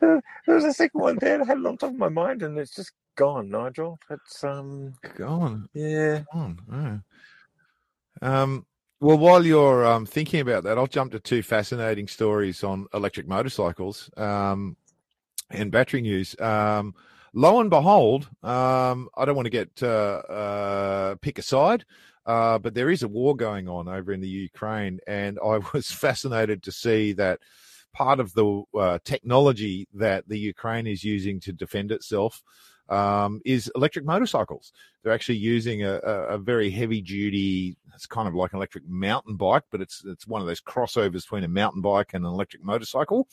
there 0.00 0.22
was 0.46 0.64
a 0.64 0.72
second 0.72 1.00
one 1.00 1.18
there 1.20 1.38
that 1.38 1.44
I 1.44 1.46
had 1.46 1.58
it 1.58 1.66
on 1.66 1.76
top 1.76 1.90
of 1.90 1.98
my 1.98 2.08
mind, 2.08 2.42
and 2.42 2.58
it's 2.58 2.74
just 2.74 2.92
gone. 3.16 3.50
Nigel, 3.50 3.98
it's 4.10 4.42
um, 4.44 4.94
gone. 5.16 5.68
yeah. 5.72 6.22
Go 6.32 6.38
on. 6.38 7.02
Oh. 8.22 8.28
Um, 8.28 8.66
well, 9.00 9.18
while 9.18 9.44
you're 9.44 9.84
um, 9.84 10.06
thinking 10.06 10.40
about 10.40 10.64
that, 10.64 10.78
I'll 10.78 10.86
jump 10.86 11.12
to 11.12 11.20
two 11.20 11.42
fascinating 11.42 12.08
stories 12.08 12.64
on 12.64 12.86
electric 12.94 13.28
motorcycles 13.28 14.08
um, 14.16 14.76
and 15.50 15.70
battery 15.70 16.00
news. 16.00 16.38
Um, 16.40 16.94
lo 17.34 17.60
and 17.60 17.68
behold, 17.68 18.28
um, 18.42 19.08
I 19.16 19.24
don't 19.24 19.36
want 19.36 19.46
to 19.46 19.50
get 19.50 19.82
uh, 19.82 19.86
uh, 19.86 21.14
pick 21.16 21.38
a 21.38 21.42
side, 21.42 21.84
uh, 22.24 22.58
but 22.58 22.74
there 22.74 22.88
is 22.88 23.02
a 23.02 23.08
war 23.08 23.36
going 23.36 23.68
on 23.68 23.88
over 23.88 24.12
in 24.12 24.20
the 24.20 24.28
Ukraine, 24.28 25.00
and 25.06 25.38
I 25.44 25.58
was 25.74 25.90
fascinated 25.90 26.62
to 26.62 26.72
see 26.72 27.12
that 27.14 27.40
part 27.94 28.20
of 28.20 28.34
the 28.34 28.62
uh, 28.78 28.98
technology 29.04 29.88
that 29.94 30.28
the 30.28 30.38
Ukraine 30.38 30.86
is 30.86 31.02
using 31.02 31.40
to 31.40 31.52
defend 31.52 31.90
itself 31.92 32.42
um, 32.88 33.40
is 33.46 33.72
electric 33.74 34.04
motorcycles. 34.04 34.72
They're 35.02 35.12
actually 35.12 35.38
using 35.38 35.84
a, 35.84 35.94
a, 35.94 36.38
very 36.38 36.70
heavy 36.70 37.00
duty. 37.00 37.76
It's 37.94 38.06
kind 38.06 38.28
of 38.28 38.34
like 38.34 38.52
an 38.52 38.58
electric 38.58 38.86
mountain 38.86 39.36
bike, 39.36 39.62
but 39.70 39.80
it's 39.80 40.04
it's 40.04 40.26
one 40.26 40.42
of 40.42 40.46
those 40.46 40.60
crossovers 40.60 41.22
between 41.22 41.44
a 41.44 41.48
mountain 41.48 41.80
bike 41.80 42.12
and 42.12 42.26
an 42.26 42.32
electric 42.32 42.62
motorcycle. 42.62 43.26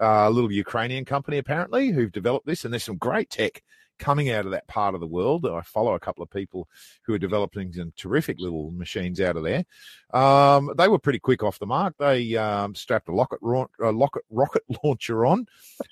Uh, 0.00 0.26
a 0.28 0.30
little 0.30 0.52
Ukrainian 0.52 1.04
company 1.04 1.38
apparently 1.38 1.90
who've 1.90 2.12
developed 2.12 2.46
this, 2.46 2.64
and 2.64 2.72
there's 2.72 2.84
some 2.84 2.96
great 2.98 3.30
tech 3.30 3.62
coming 3.98 4.30
out 4.30 4.44
of 4.44 4.52
that 4.52 4.66
part 4.66 4.94
of 4.94 5.00
the 5.00 5.06
world. 5.06 5.46
I 5.46 5.62
follow 5.62 5.94
a 5.94 6.00
couple 6.00 6.22
of 6.22 6.30
people 6.30 6.68
who 7.02 7.14
are 7.14 7.18
developing 7.18 7.72
some 7.72 7.92
terrific 7.96 8.38
little 8.38 8.70
machines 8.72 9.20
out 9.20 9.36
of 9.36 9.44
there. 9.44 9.64
Um, 10.12 10.72
they 10.76 10.88
were 10.88 10.98
pretty 10.98 11.18
quick 11.18 11.42
off 11.42 11.58
the 11.58 11.66
mark. 11.66 11.94
They 11.98 12.36
um, 12.36 12.74
strapped 12.74 13.08
a 13.08 13.12
rocket, 13.12 13.38
ro- 13.42 13.70
a 13.80 13.92
rocket 13.92 14.22
rocket 14.30 14.62
launcher 14.84 15.26
on 15.26 15.46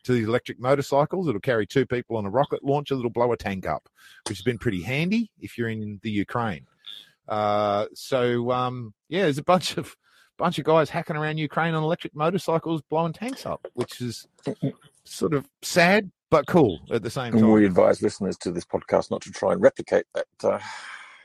to 0.05 0.12
these 0.12 0.27
electric 0.27 0.61
motorcycles. 0.61 1.29
It'll 1.29 1.40
carry 1.40 1.67
two 1.67 1.87
people 1.87 2.17
on 2.17 2.27
a 2.27 2.31
rocket 2.31 2.64
launcher 2.64 2.97
that'll 2.97 3.11
blow 3.11 3.33
a 3.33 3.37
tank 3.37 3.67
up, 3.67 3.88
which 4.29 4.38
has 4.38 4.45
been 4.45 4.59
pretty 4.59 4.83
handy 4.83 5.31
if 5.40 5.59
you're 5.59 5.69
in 5.69 6.01
the 6.03 6.11
Ukraine. 6.11 6.67
Uh, 7.29 7.87
so 7.95 8.51
um, 8.51 8.93
yeah, 9.09 9.23
there's 9.23 9.38
a 9.38 9.45
bunch 9.45 9.77
of 9.77 9.97
bunch 10.37 10.59
of 10.59 10.64
guys 10.64 10.90
hacking 10.90 11.17
around 11.17 11.38
Ukraine 11.38 11.75
on 11.75 11.83
electric 11.83 12.14
motorcycles, 12.14 12.83
blowing 12.83 13.12
tanks 13.12 13.47
up, 13.47 13.67
which 13.75 14.01
is 14.01 14.27
sort 15.05 15.35
of 15.35 15.49
sad 15.62 16.11
but 16.35 16.47
cool 16.47 16.81
at 16.90 17.03
the 17.05 17.11
same 17.11 17.33
time. 17.33 17.49
we 17.53 17.64
advise 17.64 18.03
listeners 18.03 18.37
to 18.38 18.51
this 18.51 18.64
podcast 18.64 19.09
not 19.09 19.20
to 19.23 19.31
try 19.31 19.53
and 19.53 19.62
replicate 19.62 20.05
that 20.14 20.27
uh, 20.42 20.59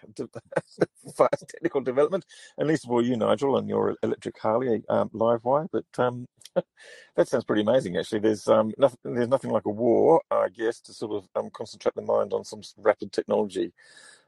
fast 1.18 1.46
technical 1.50 1.82
development. 1.82 2.26
And 2.58 2.68
least 2.68 2.86
of 2.86 2.92
all, 2.92 3.04
you, 3.04 3.18
Nigel, 3.18 3.58
and 3.58 3.68
your 3.68 3.96
electric 4.04 4.38
Harley 4.40 4.84
um, 4.88 5.10
live 5.12 5.44
wire. 5.44 5.68
But 5.72 5.86
um, 5.98 6.28
that 7.16 7.28
sounds 7.28 7.44
pretty 7.44 7.64
amazing, 7.64 7.98
actually. 7.98 8.20
There's 8.20 8.48
um, 8.48 8.72
nothing. 8.78 9.00
There's 9.04 9.28
nothing 9.28 9.50
like 9.50 9.66
a 9.66 9.72
war, 9.72 10.22
I 10.30 10.50
guess, 10.50 10.80
to 10.82 10.94
sort 10.94 11.14
of 11.14 11.28
um, 11.36 11.50
concentrate 11.54 11.96
the 11.96 12.04
mind 12.04 12.32
on 12.32 12.44
some 12.44 12.62
rapid 12.78 13.12
technology 13.12 13.74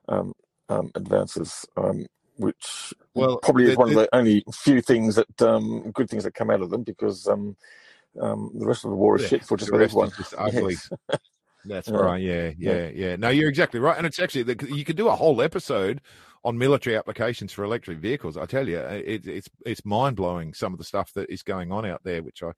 um, 0.09 0.33
um, 0.67 0.91
advances. 0.95 1.63
Um, 1.77 2.07
which 2.37 2.91
Well, 3.13 3.37
probably 3.37 3.65
is 3.65 3.71
the- 3.73 3.79
one 3.79 3.89
of 3.89 3.93
the- 3.93 4.01
the 4.01 4.15
only 4.15 4.43
few 4.51 4.81
things 4.81 5.13
that 5.13 5.41
um, 5.43 5.91
good 5.91 6.09
things 6.09 6.23
that 6.23 6.33
come 6.33 6.49
out 6.49 6.61
of 6.61 6.71
them 6.71 6.81
because 6.81 7.27
um, 8.19 8.51
the 8.57 8.65
rest 8.65 8.83
of 8.85 8.91
the 8.91 8.97
war 8.97 9.15
is 9.15 9.23
Yeah, 9.23 9.27
shit 9.29 9.45
for 9.45 9.57
just 9.57 9.69
the 9.71 9.77
about 9.77 9.81
rest 9.81 9.91
everyone. 9.91 10.11
just 10.17 10.33
ugly. 10.37 10.73
Yes. 10.73 10.89
That's 11.65 11.87
Yeah. 11.89 11.95
right. 11.95 12.21
Yeah, 12.21 12.51
Yeah. 12.57 12.73
yeah, 12.73 12.89
yeah. 12.93 13.15
No, 13.17 13.29
you're 13.29 13.49
exactly 13.49 13.79
right. 13.79 13.97
And 13.97 14.05
it's 14.07 14.19
actually 14.19 14.55
you 14.69 14.83
could 14.83 14.97
do 14.97 15.07
a 15.07 15.15
whole 15.15 15.41
episode 15.41 16.01
on 16.43 16.57
military 16.57 16.97
applications 16.97 17.53
for 17.53 17.63
electric 17.63 17.99
vehicles. 17.99 18.35
I 18.35 18.45
tell 18.47 18.67
you, 18.67 18.79
it, 18.79 19.27
it's 19.27 19.47
it's 19.65 19.85
mind 19.85 20.15
blowing 20.15 20.53
some 20.53 20.73
of 20.73 20.79
the 20.79 20.85
stuff 20.85 21.13
that 21.13 21.29
is 21.29 21.43
going 21.43 21.71
on 21.71 21.85
out 21.85 22.01
there, 22.03 22.23
which 22.23 22.41
I 22.41 22.51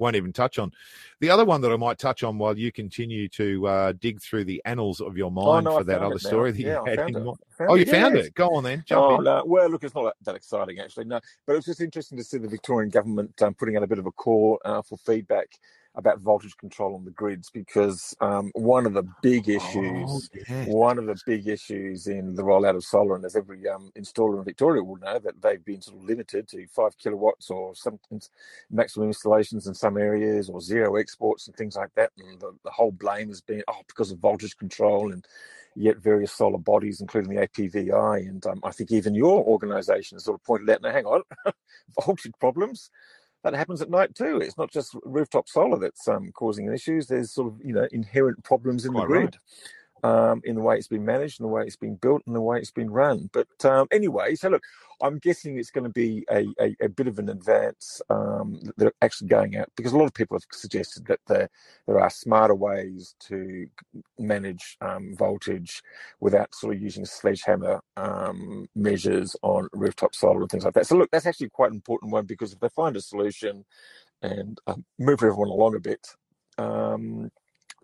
won't 0.00 0.16
even 0.16 0.32
touch 0.32 0.58
on. 0.58 0.72
The 1.20 1.30
other 1.30 1.44
one 1.44 1.60
that 1.60 1.70
I 1.70 1.76
might 1.76 1.98
touch 1.98 2.22
on 2.22 2.38
while 2.38 2.56
you 2.58 2.72
continue 2.72 3.28
to 3.28 3.66
uh, 3.68 3.92
dig 4.00 4.20
through 4.20 4.44
the 4.44 4.60
annals 4.64 5.00
of 5.00 5.16
your 5.16 5.30
mind 5.30 5.68
Oh, 5.68 5.70
no, 5.72 5.78
for 5.78 5.84
that 5.84 6.00
other 6.02 6.14
it 6.16 6.24
now. 6.24 6.28
story 6.30 6.52
that 6.52 6.60
Yeah, 6.60 6.80
you 6.84 6.90
had 6.90 7.08
in 7.10 7.24
mind. 7.24 7.36
Oh, 7.68 7.74
you 7.74 7.82
it, 7.82 7.88
found 7.90 8.16
yes. 8.16 8.26
it. 8.26 8.34
Go 8.34 8.48
on 8.56 8.64
then. 8.64 8.82
Jump 8.86 9.02
Oh 9.02 9.18
in. 9.18 9.24
no! 9.24 9.42
Well, 9.46 9.68
look, 9.68 9.84
it's 9.84 9.94
not 9.94 10.04
that, 10.04 10.14
that 10.24 10.34
exciting 10.34 10.78
actually. 10.80 11.04
No, 11.04 11.20
but 11.46 11.52
it 11.52 11.56
was 11.56 11.66
just 11.66 11.80
interesting 11.80 12.16
to 12.18 12.24
see 12.24 12.38
the 12.38 12.48
Victorian 12.48 12.90
government 12.90 13.40
um, 13.42 13.54
putting 13.54 13.76
out 13.76 13.82
a 13.82 13.86
bit 13.86 13.98
of 13.98 14.06
a 14.06 14.12
call 14.12 14.58
uh, 14.64 14.80
for 14.82 14.96
feedback 14.96 15.48
about 15.96 16.20
voltage 16.20 16.56
control 16.56 16.94
on 16.94 17.04
the 17.04 17.10
grids 17.10 17.50
because 17.50 18.14
um, 18.20 18.50
one 18.54 18.86
of 18.86 18.94
the 18.94 19.02
big 19.22 19.48
issues, 19.48 20.30
Oh, 20.36 20.40
yeah. 20.48 20.64
one 20.66 20.98
of 20.98 21.06
the 21.06 21.16
big 21.26 21.48
issues 21.48 22.06
in 22.06 22.34
the 22.36 22.42
rollout 22.42 22.76
of 22.76 22.84
solar, 22.84 23.16
and 23.16 23.24
as 23.24 23.36
every 23.36 23.68
um, 23.68 23.90
installer 23.98 24.38
in 24.38 24.44
Victoria 24.44 24.82
will 24.84 24.96
know, 24.98 25.18
that 25.18 25.42
they've 25.42 25.64
been 25.64 25.82
sort 25.82 25.98
of 25.98 26.04
limited 26.04 26.48
to 26.48 26.66
five 26.68 26.96
kilowatts 26.98 27.50
or 27.50 27.74
some 27.74 27.98
maximum 28.70 29.08
installations 29.08 29.66
in 29.66 29.74
some 29.74 29.96
areas, 29.98 30.48
or 30.48 30.60
zero 30.60 30.96
exports 30.96 31.46
and 31.48 31.56
things 31.56 31.76
like 31.76 31.90
that. 31.96 32.10
And 32.18 32.40
the, 32.40 32.52
the 32.64 32.70
whole 32.70 32.92
blame 32.92 33.28
has 33.28 33.40
been 33.40 33.62
oh 33.68 33.82
because 33.88 34.10
of 34.12 34.18
voltage 34.18 34.56
control 34.56 35.12
and 35.12 35.26
yet 35.76 35.98
various 35.98 36.32
solar 36.32 36.58
bodies, 36.58 37.00
including 37.00 37.34
the 37.34 37.46
APVI, 37.46 38.28
and 38.28 38.44
um, 38.46 38.60
I 38.64 38.70
think 38.70 38.92
even 38.92 39.14
your 39.14 39.42
organisation 39.44 40.16
has 40.16 40.24
sort 40.24 40.38
of 40.40 40.44
pointed 40.44 40.70
out, 40.70 40.82
now 40.82 40.92
hang 40.92 41.06
on, 41.06 41.22
voltage 42.04 42.32
problems. 42.40 42.90
That 43.42 43.54
happens 43.54 43.80
at 43.80 43.90
night 43.90 44.14
too. 44.14 44.38
It's 44.38 44.58
not 44.58 44.70
just 44.70 44.94
rooftop 45.02 45.48
solar 45.48 45.78
that's 45.78 46.06
um, 46.08 46.30
causing 46.32 46.72
issues. 46.72 47.06
There's 47.06 47.32
sort 47.32 47.48
of 47.48 47.64
you 47.64 47.72
know 47.72 47.88
inherent 47.92 48.42
problems 48.44 48.84
in 48.84 48.92
Quite 48.92 49.02
the 49.02 49.06
grid, 49.06 49.36
um, 50.04 50.42
in 50.44 50.56
the 50.56 50.62
way 50.62 50.76
it's 50.76 50.88
been 50.88 51.04
managed, 51.04 51.40
in 51.40 51.44
the 51.44 51.50
way 51.52 51.62
it's 51.64 51.76
been 51.76 51.96
built, 51.96 52.22
and 52.26 52.36
the 52.36 52.40
way 52.40 52.58
it's 52.58 52.70
been 52.72 52.90
run. 52.90 53.30
But 53.32 53.48
um, 53.64 53.88
anyway, 53.92 54.34
so 54.36 54.48
look, 54.50 54.62
I'm 55.02 55.18
guessing 55.18 55.58
it's 55.58 55.70
going 55.70 55.84
to 55.84 55.90
be 55.90 56.24
a, 56.30 56.46
a, 56.60 56.76
a 56.82 56.88
bit 56.88 57.06
of 57.08 57.18
an 57.18 57.28
advance 57.28 58.02
um, 58.10 58.60
that 58.64 58.76
they're 58.78 58.92
actually 59.02 59.28
going 59.28 59.56
out 59.56 59.70
because 59.76 59.92
a 59.92 59.98
lot 59.98 60.06
of 60.06 60.14
people 60.14 60.36
have 60.36 60.44
suggested 60.52 61.06
that 61.06 61.20
there 61.26 61.50
there 61.86 62.00
are 62.00 62.10
smarter 62.10 62.54
ways 62.54 63.14
to 63.28 63.66
manage 64.18 64.76
um, 64.80 65.14
voltage 65.16 65.82
without 66.20 66.54
sort 66.54 66.76
of 66.76 66.82
using 66.82 67.04
sledgehammer 67.04 67.80
um, 67.96 68.68
measures 68.74 69.36
on 69.42 69.68
rooftop 69.72 70.14
solar 70.14 70.40
and 70.42 70.50
things 70.50 70.64
like 70.64 70.74
that. 70.74 70.86
So 70.86 70.96
look, 70.96 71.10
that's 71.10 71.26
actually 71.26 71.50
quite 71.50 71.70
an 71.70 71.76
important 71.76 72.12
one 72.12 72.26
because 72.26 72.52
if 72.52 72.60
they 72.60 72.68
find 72.70 72.96
a 72.96 73.00
solution 73.00 73.64
and 74.22 74.58
um, 74.66 74.84
move 74.98 75.22
everyone 75.22 75.48
along 75.48 75.76
a 75.76 75.80
bit, 75.80 76.06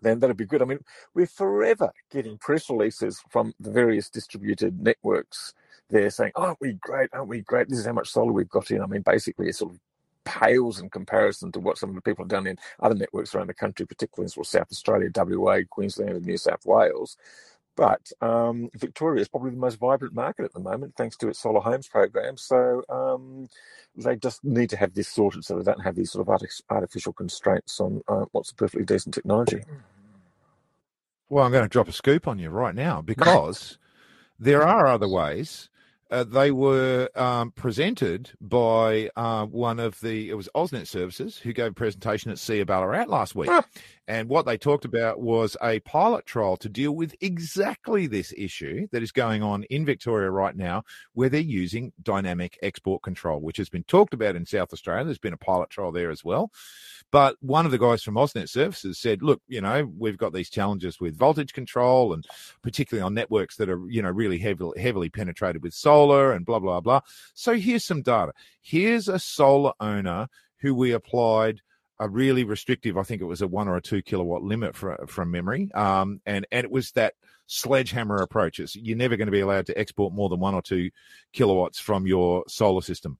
then 0.01 0.19
that'd 0.19 0.37
be 0.37 0.45
good. 0.45 0.61
I 0.61 0.65
mean, 0.65 0.83
we're 1.13 1.27
forever 1.27 1.91
getting 2.11 2.37
press 2.37 2.69
releases 2.69 3.21
from 3.29 3.53
the 3.59 3.71
various 3.71 4.09
distributed 4.09 4.81
networks. 4.81 5.53
They're 5.89 6.09
saying, 6.09 6.33
"Aren't 6.35 6.61
we 6.61 6.73
great? 6.73 7.09
Aren't 7.13 7.29
we 7.29 7.41
great? 7.41 7.69
This 7.69 7.79
is 7.79 7.85
how 7.85 7.93
much 7.93 8.09
solar 8.09 8.31
we've 8.31 8.49
got 8.49 8.71
in." 8.71 8.81
I 8.81 8.85
mean, 8.87 9.01
basically, 9.01 9.49
it 9.49 9.55
sort 9.55 9.73
of 9.73 9.79
pales 10.25 10.79
in 10.81 10.89
comparison 10.89 11.51
to 11.53 11.59
what 11.59 11.77
some 11.77 11.89
of 11.89 11.95
the 11.95 12.01
people 12.01 12.23
have 12.25 12.29
done 12.29 12.47
in 12.47 12.57
other 12.81 12.95
networks 12.95 13.33
around 13.33 13.47
the 13.47 13.53
country, 13.53 13.85
particularly 13.85 14.25
in 14.25 14.29
sort 14.29 14.45
of 14.45 14.51
South 14.51 14.71
Australia, 14.71 15.09
WA, 15.15 15.61
Queensland, 15.69 16.17
and 16.17 16.25
New 16.25 16.37
South 16.37 16.65
Wales. 16.65 17.15
But 17.77 18.11
um, 18.21 18.69
Victoria 18.75 19.21
is 19.21 19.29
probably 19.29 19.51
the 19.51 19.57
most 19.57 19.77
vibrant 19.79 20.15
market 20.15 20.45
at 20.45 20.53
the 20.53 20.59
moment, 20.59 20.95
thanks 20.97 21.15
to 21.17 21.29
its 21.29 21.39
solar 21.39 21.61
homes 21.61 21.87
program. 21.87 22.35
So 22.35 22.83
um, 22.89 23.47
they 23.95 24.17
just 24.17 24.43
need 24.43 24.71
to 24.71 24.77
have 24.77 24.95
this 24.95 25.07
sorted 25.07 25.45
so 25.45 25.57
they 25.57 25.63
don't 25.63 25.83
have 25.83 25.95
these 25.95 26.11
sort 26.11 26.27
of 26.27 26.49
artificial 26.69 27.13
constraints 27.13 27.79
on 27.79 28.01
uh, 28.09 28.25
what's 28.31 28.51
a 28.51 28.55
perfectly 28.55 28.85
decent 28.85 29.15
technology. 29.15 29.63
Well, 31.29 31.45
I'm 31.45 31.51
going 31.51 31.63
to 31.65 31.69
drop 31.69 31.87
a 31.87 31.93
scoop 31.93 32.27
on 32.27 32.39
you 32.39 32.49
right 32.49 32.75
now 32.75 33.01
because 33.01 33.77
there 34.39 34.63
are 34.67 34.87
other 34.87 35.07
ways 35.07 35.69
uh, 36.09 36.23
they 36.23 36.51
were 36.51 37.09
um, 37.15 37.51
presented 37.51 38.31
by 38.39 39.09
uh, 39.15 39.45
one 39.45 39.79
of 39.79 39.99
the 40.01 40.29
it 40.29 40.35
was 40.35 40.49
AusNet 40.55 40.87
Services 40.87 41.37
who 41.37 41.53
gave 41.53 41.71
a 41.71 41.73
presentation 41.73 42.31
at 42.31 42.37
SEIA 42.37 42.65
Ballarat 42.65 43.05
last 43.05 43.35
week, 43.35 43.49
ah. 43.51 43.63
and 44.07 44.29
what 44.29 44.45
they 44.45 44.57
talked 44.57 44.85
about 44.85 45.19
was 45.19 45.57
a 45.61 45.79
pilot 45.81 46.25
trial 46.25 46.57
to 46.57 46.69
deal 46.69 46.93
with 46.93 47.15
exactly 47.21 48.07
this 48.07 48.33
issue 48.37 48.87
that 48.91 49.03
is 49.03 49.11
going 49.11 49.43
on 49.43 49.63
in 49.63 49.85
Victoria 49.85 50.29
right 50.29 50.55
now, 50.55 50.83
where 51.13 51.29
they're 51.29 51.41
using 51.41 51.91
dynamic 52.03 52.57
export 52.61 53.03
control, 53.03 53.41
which 53.41 53.57
has 53.57 53.69
been 53.69 53.83
talked 53.83 54.13
about 54.13 54.35
in 54.35 54.45
South 54.45 54.73
Australia. 54.73 55.05
There's 55.05 55.17
been 55.17 55.33
a 55.33 55.37
pilot 55.37 55.69
trial 55.69 55.91
there 55.91 56.11
as 56.11 56.23
well. 56.23 56.51
But 57.11 57.37
one 57.39 57.65
of 57.65 57.71
the 57.71 57.77
guys 57.77 58.03
from 58.03 58.15
AusNet 58.15 58.49
Services 58.49 58.99
said, 58.99 59.21
look, 59.21 59.41
you 59.47 59.61
know, 59.61 59.89
we've 59.97 60.17
got 60.17 60.33
these 60.33 60.49
challenges 60.49 60.99
with 60.99 61.17
voltage 61.17 61.53
control 61.53 62.13
and 62.13 62.25
particularly 62.61 63.05
on 63.05 63.13
networks 63.13 63.55
that 63.57 63.69
are, 63.69 63.81
you 63.87 64.01
know, 64.01 64.09
really 64.09 64.37
heavily, 64.37 64.79
heavily 64.79 65.09
penetrated 65.09 65.63
with 65.63 65.73
solar 65.73 66.33
and 66.33 66.45
blah, 66.45 66.59
blah, 66.59 66.81
blah. 66.81 66.99
So 67.33 67.55
here's 67.55 67.85
some 67.85 68.01
data. 68.01 68.33
Here's 68.61 69.07
a 69.07 69.19
solar 69.19 69.71
owner 69.79 70.27
who 70.59 70.75
we 70.75 70.91
applied 70.91 71.61
a 71.99 72.07
really 72.07 72.43
restrictive, 72.43 72.97
I 72.97 73.03
think 73.03 73.21
it 73.21 73.25
was 73.25 73.41
a 73.41 73.47
one 73.47 73.67
or 73.67 73.77
a 73.77 73.81
two 73.81 74.03
kilowatt 74.03 74.43
limit 74.43 74.75
for, 74.75 75.03
from 75.07 75.31
memory. 75.31 75.71
Um, 75.73 76.21
and, 76.27 76.45
and 76.51 76.63
it 76.63 76.69
was 76.69 76.91
that 76.91 77.15
sledgehammer 77.47 78.17
approach. 78.17 78.59
It's, 78.59 78.75
you're 78.75 78.97
never 78.97 79.15
going 79.15 79.27
to 79.27 79.31
be 79.31 79.39
allowed 79.39 79.65
to 79.67 79.77
export 79.79 80.13
more 80.13 80.29
than 80.29 80.39
one 80.39 80.53
or 80.53 80.61
two 80.61 80.91
kilowatts 81.33 81.79
from 81.79 82.05
your 82.05 82.43
solar 82.47 82.81
system 82.81 83.17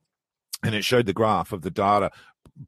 and 0.63 0.73
it 0.73 0.83
showed 0.83 1.05
the 1.05 1.13
graph 1.13 1.51
of 1.51 1.61
the 1.61 1.71
data 1.71 2.11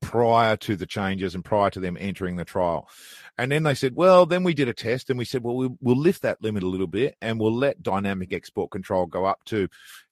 prior 0.01 0.57
to 0.57 0.75
the 0.75 0.85
changes 0.85 1.35
and 1.35 1.43
prior 1.43 1.69
to 1.69 1.79
them 1.79 1.97
entering 1.99 2.35
the 2.35 2.45
trial. 2.45 2.89
And 3.37 3.51
then 3.51 3.63
they 3.63 3.73
said, 3.73 3.95
well, 3.95 4.25
then 4.25 4.43
we 4.43 4.53
did 4.53 4.67
a 4.67 4.73
test 4.73 5.09
and 5.09 5.17
we 5.17 5.25
said, 5.25 5.43
well, 5.43 5.75
we'll, 5.79 5.95
lift 5.95 6.23
that 6.23 6.41
limit 6.41 6.63
a 6.63 6.67
little 6.67 6.87
bit 6.87 7.15
and 7.21 7.39
we'll 7.39 7.55
let 7.55 7.81
dynamic 7.81 8.33
export 8.33 8.71
control 8.71 9.05
go 9.05 9.25
up 9.25 9.43
to, 9.45 9.69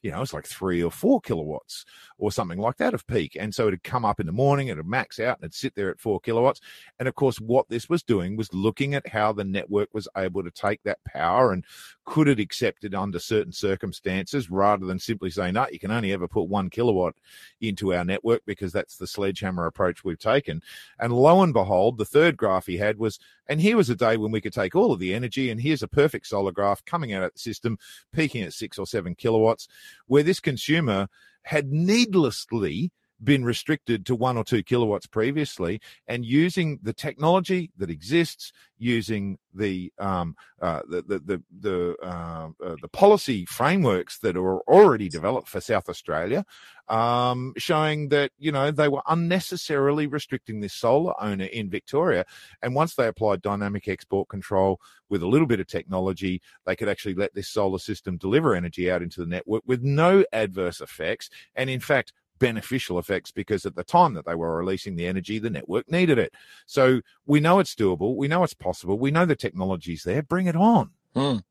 you 0.08 0.14
know, 0.14 0.22
it's 0.22 0.34
like 0.34 0.46
three 0.46 0.82
or 0.82 0.90
four 0.90 1.20
kilowatts 1.20 1.84
or 2.18 2.32
something 2.32 2.60
like 2.60 2.78
that 2.78 2.94
of 2.94 3.06
peak. 3.08 3.36
And 3.38 3.54
so 3.54 3.68
it'd 3.68 3.84
come 3.84 4.06
up 4.06 4.22
in 4.22 4.26
the 4.26 4.32
morning, 4.32 4.70
it'd 4.70 4.88
max 4.88 5.20
out 5.20 5.36
and 5.36 5.44
it'd 5.44 5.54
sit 5.54 5.76
there 5.76 5.90
at 5.90 6.00
four 6.00 6.22
kilowatts. 6.22 6.62
And 6.98 7.10
of 7.10 7.16
course, 7.16 7.42
what 7.42 7.68
this 7.68 7.90
was 7.90 8.04
doing 8.04 8.38
was 8.38 8.54
looking 8.54 8.96
at 8.96 9.06
how 9.06 9.34
the 9.34 9.44
network 9.44 9.90
was 9.94 10.08
able 10.16 10.44
to 10.44 10.52
take 10.52 10.82
that 10.84 11.04
power 11.04 11.52
and 11.52 11.66
could 12.06 12.30
it 12.30 12.40
accept 12.40 12.86
it 12.86 12.96
under 12.96 13.20
certain 13.20 13.52
circumstances 13.52 14.50
rather 14.50 14.86
than 14.86 14.98
simply 14.98 15.30
saying, 15.30 15.56
no, 15.56 15.68
you 15.70 15.78
can 15.78 15.92
only 15.92 16.14
ever 16.14 16.30
put 16.30 16.48
one 16.48 16.70
kilowatt 16.70 17.16
into 17.60 17.94
our 17.94 18.06
network 18.06 18.44
because 18.46 18.72
that's 18.72 18.96
the 18.96 19.08
sledgehammer 19.08 19.66
approach 19.66 20.06
we've 20.06 20.18
taken. 20.18 20.62
And 21.02 21.12
lo 21.12 21.44
and 21.44 21.52
behold, 21.52 21.98
the 21.98 22.06
third 22.06 22.38
graph 22.38 22.66
he 22.66 22.78
had 22.78 22.98
was 22.98 23.20
and 23.50 23.62
here 23.62 23.78
was 23.78 23.90
a 23.90 23.96
day 23.96 24.18
when 24.18 24.32
we 24.32 24.42
could 24.42 24.54
take 24.54 24.76
all 24.76 24.92
of 24.92 25.00
the 25.00 25.14
energy, 25.14 25.50
and 25.50 25.60
here's 25.60 25.84
a 25.84 25.88
perfect 25.88 26.28
solar 26.28 26.52
graph 26.52 26.84
coming 26.86 27.14
out 27.14 27.24
of 27.24 27.34
the 27.34 27.40
system, 27.40 27.78
peaking 28.14 28.44
at 28.44 28.54
six 28.54 28.78
or 28.78 28.86
seven 28.86 29.16
kilowatts, 29.16 29.68
where 30.06 30.24
this 30.24 30.40
consumer 30.40 31.08
had 31.44 31.72
needlessly 31.72 32.92
been 33.24 33.44
restricted 33.44 34.06
to 34.06 34.16
one 34.16 34.38
or 34.38 34.44
two 34.44 34.64
kilowatts 34.64 35.08
previously, 35.08 35.82
and 36.08 36.26
using 36.26 36.80
the 36.84 36.94
technology 36.94 37.72
that 37.78 37.90
exists, 37.90 38.52
using 38.78 39.38
the 39.54 39.92
um, 39.98 40.36
uh, 40.62 40.82
the 40.88 41.02
the 41.02 41.20
the 41.20 41.44
the, 41.60 41.96
uh, 42.04 42.50
uh, 42.64 42.76
the, 42.82 42.88
policy 42.88 43.46
frameworks 43.46 44.20
that 44.20 44.38
are 44.38 44.60
already 44.62 45.10
developed 45.10 45.48
for 45.48 45.60
South 45.60 45.90
Australia, 45.90 46.46
um, 46.90 47.54
showing 47.58 48.10
that 48.10 48.32
you 48.38 48.52
know 48.52 48.70
they 48.70 48.88
were 48.88 49.02
unnecessarily 49.08 50.06
restricting 50.06 50.60
this 50.60 50.74
solar 50.74 51.20
owner 51.22 51.46
in 51.46 51.70
Victoria, 51.70 52.24
and 52.62 52.76
once 52.76 52.96
they 52.96 53.08
applied 53.08 53.42
dynamic 53.42 53.88
export 53.88 54.30
control 54.30 54.80
with 55.10 55.24
a 55.24 55.28
little 55.28 55.48
bit 55.48 55.60
of 55.60 55.68
technology, 55.68 56.42
they 56.66 56.76
could 56.76 56.90
actually 56.90 57.16
let 57.16 57.34
this 57.34 57.50
solar 57.50 57.80
system 57.80 58.18
deliver 58.18 58.54
energy 58.54 58.92
out 58.92 59.02
into 59.02 59.22
the 59.22 59.28
network 59.28 59.64
with 59.66 59.82
no 59.82 60.24
adverse 60.32 60.82
effects, 60.82 61.30
and 61.56 61.70
in 61.70 61.80
fact 61.80 62.14
beneficial 62.40 63.00
effects 63.00 63.32
because 63.32 63.66
at 63.66 63.76
the 63.76 63.84
time 63.84 64.14
that 64.14 64.26
they 64.26 64.36
were 64.36 64.58
releasing 64.58 64.96
the 64.96 65.08
energy, 65.08 65.40
the 65.40 65.50
network 65.50 65.90
needed 65.92 66.18
it. 66.18 66.34
So 66.66 67.02
we 67.26 67.40
know 67.40 67.60
it's 67.60 67.76
doable. 67.76 68.16
We 68.16 68.28
know 68.28 68.44
it's 68.44 68.54
possible. 68.54 68.98
We 68.98 69.12
know 69.12 69.26
the 69.26 69.36
technology's 69.36 70.04
there. 70.04 70.24
Bring 70.24 70.48
it 70.48 70.56
on. 70.56 70.92
Mm. 71.16 71.44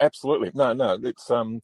Absolutely. 0.00 0.50
No, 0.54 0.72
no, 0.72 0.98
it's 1.02 1.30
um, 1.30 1.62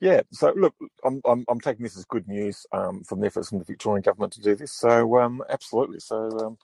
yeah. 0.00 0.20
So 0.30 0.52
look, 0.56 0.74
I'm 1.04 1.20
I'm, 1.24 1.44
I'm 1.48 1.60
taking 1.60 1.82
this 1.82 1.96
as 1.96 2.04
good 2.04 2.28
news 2.28 2.64
um, 2.72 3.02
from 3.02 3.20
the 3.20 3.26
efforts 3.26 3.48
from 3.48 3.58
the 3.58 3.64
Victorian 3.64 4.02
government 4.02 4.32
to 4.34 4.40
do 4.40 4.54
this. 4.54 4.72
So 4.72 5.18
um, 5.18 5.42
absolutely. 5.50 5.98
So 6.00 6.28
um, 6.38 6.58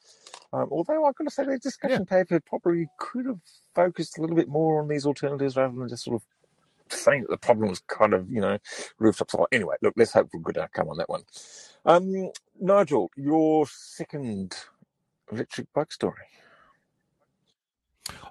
um 0.52 0.68
although 0.70 1.04
I've 1.04 1.16
got 1.16 1.24
to 1.24 1.30
say 1.30 1.44
the 1.44 1.58
discussion 1.58 2.06
yeah. 2.08 2.18
paper 2.18 2.40
probably 2.40 2.86
could 2.98 3.26
have 3.26 3.40
focused 3.74 4.18
a 4.18 4.20
little 4.20 4.36
bit 4.36 4.48
more 4.48 4.80
on 4.80 4.88
these 4.88 5.06
alternatives 5.06 5.56
rather 5.56 5.74
than 5.74 5.88
just 5.88 6.04
sort 6.04 6.16
of 6.16 6.22
saying 6.92 7.22
that 7.22 7.30
the 7.30 7.36
problem 7.38 7.68
was 7.68 7.80
kind 7.88 8.14
of, 8.14 8.30
you 8.30 8.40
know, 8.40 8.58
rooftops. 8.98 9.34
Anyway, 9.52 9.76
look, 9.82 9.94
let's 9.96 10.12
hope 10.12 10.30
for 10.30 10.38
a 10.38 10.40
good 10.40 10.58
outcome 10.58 10.88
on 10.88 10.96
that 10.98 11.08
one. 11.08 11.22
Um, 11.84 12.30
Nigel, 12.60 13.10
your 13.16 13.66
second 13.66 14.54
electric 15.30 15.72
bike 15.72 15.92
story. 15.92 16.14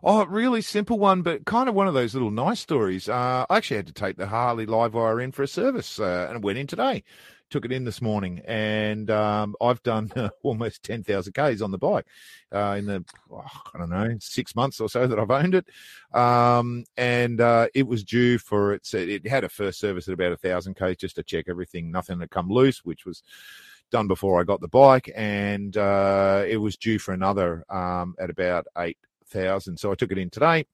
Oh, 0.04 0.26
really 0.26 0.62
simple 0.62 0.97
one, 0.97 1.21
but 1.21 1.45
kind 1.45 1.69
of 1.69 1.76
one 1.76 1.88
of 1.88 1.93
those 1.93 2.13
little 2.13 2.32
nice 2.32 2.60
stories. 2.60 3.08
Uh, 3.08 3.45
I 3.50 3.58
actually 3.58 3.78
had 3.78 3.88
to 3.88 3.93
take 3.93 4.17
the 4.17 4.28
Harley 4.28 4.65
Livewire 4.65 5.24
in 5.24 5.32
for 5.32 5.43
a 5.43 5.47
service, 5.47 6.00
uh, 6.00 6.28
and 6.30 6.43
went 6.43 6.58
in 6.58 6.67
today 6.67 7.04
took 7.51 7.65
it 7.65 7.71
in 7.71 7.83
this 7.83 8.01
morning, 8.01 8.41
and 8.45 9.11
um, 9.11 9.55
I've 9.61 9.83
done 9.83 10.11
uh, 10.15 10.29
almost 10.43 10.81
ten 10.83 11.03
thousand 11.03 11.33
k's 11.33 11.61
on 11.61 11.69
the 11.69 11.77
bike 11.77 12.07
uh, 12.51 12.75
in 12.79 12.85
the 12.85 13.05
oh, 13.31 13.43
I 13.73 13.77
don't 13.77 13.89
know 13.89 14.15
six 14.19 14.55
months 14.55 14.79
or 14.79 14.89
so 14.89 15.05
that 15.05 15.19
I've 15.19 15.29
owned 15.29 15.53
it, 15.53 15.67
um, 16.17 16.85
and 16.97 17.39
uh, 17.39 17.67
it 17.75 17.85
was 17.85 18.03
due 18.03 18.39
for 18.39 18.73
its. 18.73 18.93
It 18.93 19.27
had 19.27 19.43
a 19.43 19.49
first 19.49 19.79
service 19.79 20.07
at 20.07 20.13
about 20.13 20.31
a 20.31 20.37
thousand 20.37 20.75
k's 20.75 20.97
just 20.97 21.17
to 21.17 21.23
check 21.23 21.45
everything, 21.47 21.91
nothing 21.91 22.19
had 22.19 22.31
come 22.31 22.49
loose, 22.49 22.83
which 22.83 23.05
was 23.05 23.21
done 23.91 24.07
before 24.07 24.39
I 24.39 24.43
got 24.43 24.61
the 24.61 24.67
bike, 24.69 25.11
and 25.15 25.75
uh, 25.77 26.43
it 26.47 26.57
was 26.57 26.77
due 26.77 26.97
for 26.97 27.13
another 27.13 27.65
um, 27.69 28.15
at 28.19 28.29
about 28.29 28.65
eight 28.77 28.97
thousand. 29.27 29.77
So 29.77 29.91
I 29.91 29.95
took 29.95 30.11
it 30.11 30.17
in 30.17 30.29
today 30.29 30.65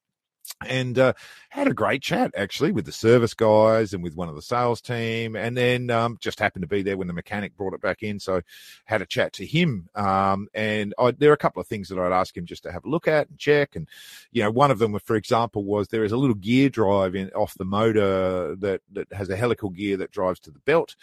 and 0.65 0.97
uh, 0.97 1.13
had 1.49 1.67
a 1.67 1.73
great 1.73 2.01
chat 2.01 2.31
actually 2.35 2.71
with 2.71 2.85
the 2.85 2.91
service 2.91 3.33
guys 3.33 3.93
and 3.93 4.03
with 4.03 4.15
one 4.15 4.29
of 4.29 4.35
the 4.35 4.41
sales 4.41 4.81
team 4.81 5.35
and 5.35 5.55
then 5.55 5.89
um, 5.89 6.17
just 6.19 6.39
happened 6.39 6.63
to 6.63 6.67
be 6.67 6.81
there 6.81 6.97
when 6.97 7.07
the 7.07 7.13
mechanic 7.13 7.55
brought 7.55 7.73
it 7.73 7.81
back 7.81 8.03
in 8.03 8.19
so 8.19 8.41
had 8.85 9.01
a 9.01 9.05
chat 9.05 9.33
to 9.33 9.45
him 9.45 9.89
um, 9.95 10.47
and 10.53 10.93
I, 10.97 11.11
there 11.11 11.29
are 11.29 11.33
a 11.33 11.37
couple 11.37 11.61
of 11.61 11.67
things 11.67 11.89
that 11.89 11.99
i'd 11.99 12.11
ask 12.11 12.35
him 12.35 12.45
just 12.45 12.63
to 12.63 12.71
have 12.71 12.85
a 12.85 12.89
look 12.89 13.07
at 13.07 13.29
and 13.29 13.37
check 13.37 13.75
and 13.75 13.87
you 14.31 14.43
know 14.43 14.51
one 14.51 14.71
of 14.71 14.79
them 14.79 14.97
for 14.99 15.15
example 15.15 15.63
was 15.63 15.87
there 15.87 16.03
is 16.03 16.11
a 16.11 16.17
little 16.17 16.35
gear 16.35 16.69
drive 16.69 17.15
in 17.15 17.29
off 17.31 17.53
the 17.55 17.65
motor 17.65 18.55
that, 18.55 18.81
that 18.91 19.11
has 19.13 19.29
a 19.29 19.35
helical 19.35 19.69
gear 19.69 19.97
that 19.97 20.11
drives 20.11 20.39
to 20.39 20.51
the 20.51 20.59
belt 20.59 20.95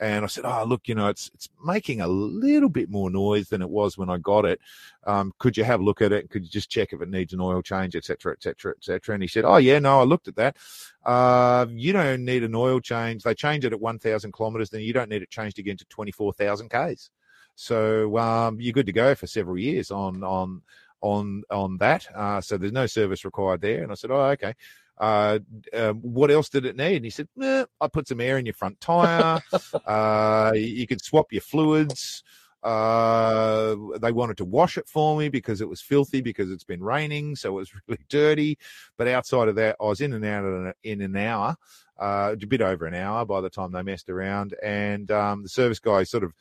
and 0.00 0.24
I 0.24 0.28
said, 0.28 0.44
"Oh, 0.44 0.64
look, 0.64 0.86
you 0.86 0.94
know, 0.94 1.08
it's 1.08 1.30
it's 1.34 1.48
making 1.64 2.00
a 2.00 2.08
little 2.08 2.68
bit 2.68 2.90
more 2.90 3.10
noise 3.10 3.48
than 3.48 3.62
it 3.62 3.70
was 3.70 3.98
when 3.98 4.08
I 4.10 4.18
got 4.18 4.44
it. 4.44 4.60
Um, 5.06 5.32
could 5.38 5.56
you 5.56 5.64
have 5.64 5.80
a 5.80 5.84
look 5.84 6.02
at 6.02 6.12
it? 6.12 6.30
Could 6.30 6.44
you 6.44 6.50
just 6.50 6.70
check 6.70 6.92
if 6.92 7.02
it 7.02 7.08
needs 7.08 7.32
an 7.32 7.40
oil 7.40 7.62
change, 7.62 7.96
etc., 7.96 8.32
etc., 8.32 8.74
etc.?" 8.76 9.14
And 9.14 9.22
he 9.22 9.28
said, 9.28 9.44
"Oh, 9.44 9.56
yeah, 9.56 9.78
no, 9.78 10.00
I 10.00 10.04
looked 10.04 10.28
at 10.28 10.36
that. 10.36 10.56
Uh, 11.04 11.66
you 11.70 11.92
don't 11.92 12.24
need 12.24 12.44
an 12.44 12.54
oil 12.54 12.80
change. 12.80 13.22
They 13.22 13.34
change 13.34 13.64
it 13.64 13.72
at 13.72 13.80
1,000 13.80 14.32
kilometers, 14.32 14.70
then 14.70 14.82
you 14.82 14.92
don't 14.92 15.10
need 15.10 15.22
it 15.22 15.30
changed 15.30 15.58
again 15.58 15.76
to 15.78 15.84
24,000 15.86 16.68
k's. 16.68 17.10
So 17.54 18.16
um, 18.18 18.60
you're 18.60 18.72
good 18.72 18.86
to 18.86 18.92
go 18.92 19.14
for 19.14 19.26
several 19.26 19.58
years 19.58 19.90
on 19.90 20.22
on 20.22 20.62
on 21.00 21.42
on 21.50 21.76
that. 21.78 22.06
Uh, 22.14 22.40
so 22.40 22.56
there's 22.56 22.72
no 22.72 22.86
service 22.86 23.24
required 23.24 23.60
there." 23.62 23.82
And 23.82 23.90
I 23.90 23.96
said, 23.96 24.10
"Oh, 24.12 24.22
okay." 24.30 24.54
Uh, 24.98 25.38
um, 25.72 25.96
what 26.00 26.30
else 26.30 26.48
did 26.48 26.64
it 26.64 26.76
need? 26.76 26.96
And 26.96 27.04
he 27.04 27.10
said, 27.10 27.28
eh, 27.40 27.64
I 27.80 27.88
put 27.88 28.08
some 28.08 28.20
air 28.20 28.38
in 28.38 28.46
your 28.46 28.54
front 28.54 28.80
tire. 28.80 29.40
uh, 29.86 30.52
you 30.54 30.86
could 30.86 31.02
swap 31.02 31.32
your 31.32 31.42
fluids. 31.42 32.22
Uh, 32.62 33.76
they 34.00 34.10
wanted 34.10 34.36
to 34.36 34.44
wash 34.44 34.76
it 34.76 34.88
for 34.88 35.16
me 35.16 35.28
because 35.28 35.60
it 35.60 35.68
was 35.68 35.80
filthy 35.80 36.20
because 36.20 36.50
it's 36.50 36.64
been 36.64 36.82
raining, 36.82 37.36
so 37.36 37.50
it 37.50 37.60
was 37.60 37.72
really 37.88 38.04
dirty. 38.08 38.58
But 38.96 39.08
outside 39.08 39.48
of 39.48 39.54
that, 39.56 39.76
I 39.80 39.84
was 39.84 40.00
in 40.00 40.12
and 40.12 40.24
out 40.24 40.44
in, 40.44 40.72
in 40.82 41.00
an 41.00 41.16
hour, 41.16 41.56
uh, 41.98 42.34
a 42.40 42.46
bit 42.46 42.60
over 42.60 42.86
an 42.86 42.94
hour 42.94 43.24
by 43.24 43.40
the 43.40 43.50
time 43.50 43.72
they 43.72 43.82
messed 43.82 44.08
around. 44.08 44.54
And 44.62 45.10
um, 45.10 45.42
the 45.44 45.48
service 45.48 45.78
guy 45.78 46.02
sort 46.02 46.24
of 46.24 46.32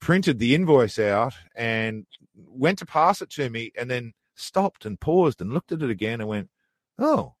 printed 0.00 0.38
the 0.38 0.54
invoice 0.54 0.98
out 0.98 1.34
and 1.54 2.06
went 2.34 2.78
to 2.78 2.86
pass 2.86 3.20
it 3.20 3.30
to 3.30 3.50
me, 3.50 3.72
and 3.76 3.90
then 3.90 4.14
stopped 4.34 4.86
and 4.86 4.98
paused 4.98 5.40
and 5.40 5.52
looked 5.52 5.72
at 5.72 5.82
it 5.82 5.90
again 5.90 6.20
and 6.20 6.28
went, 6.28 6.50
"Oh, 6.98 7.34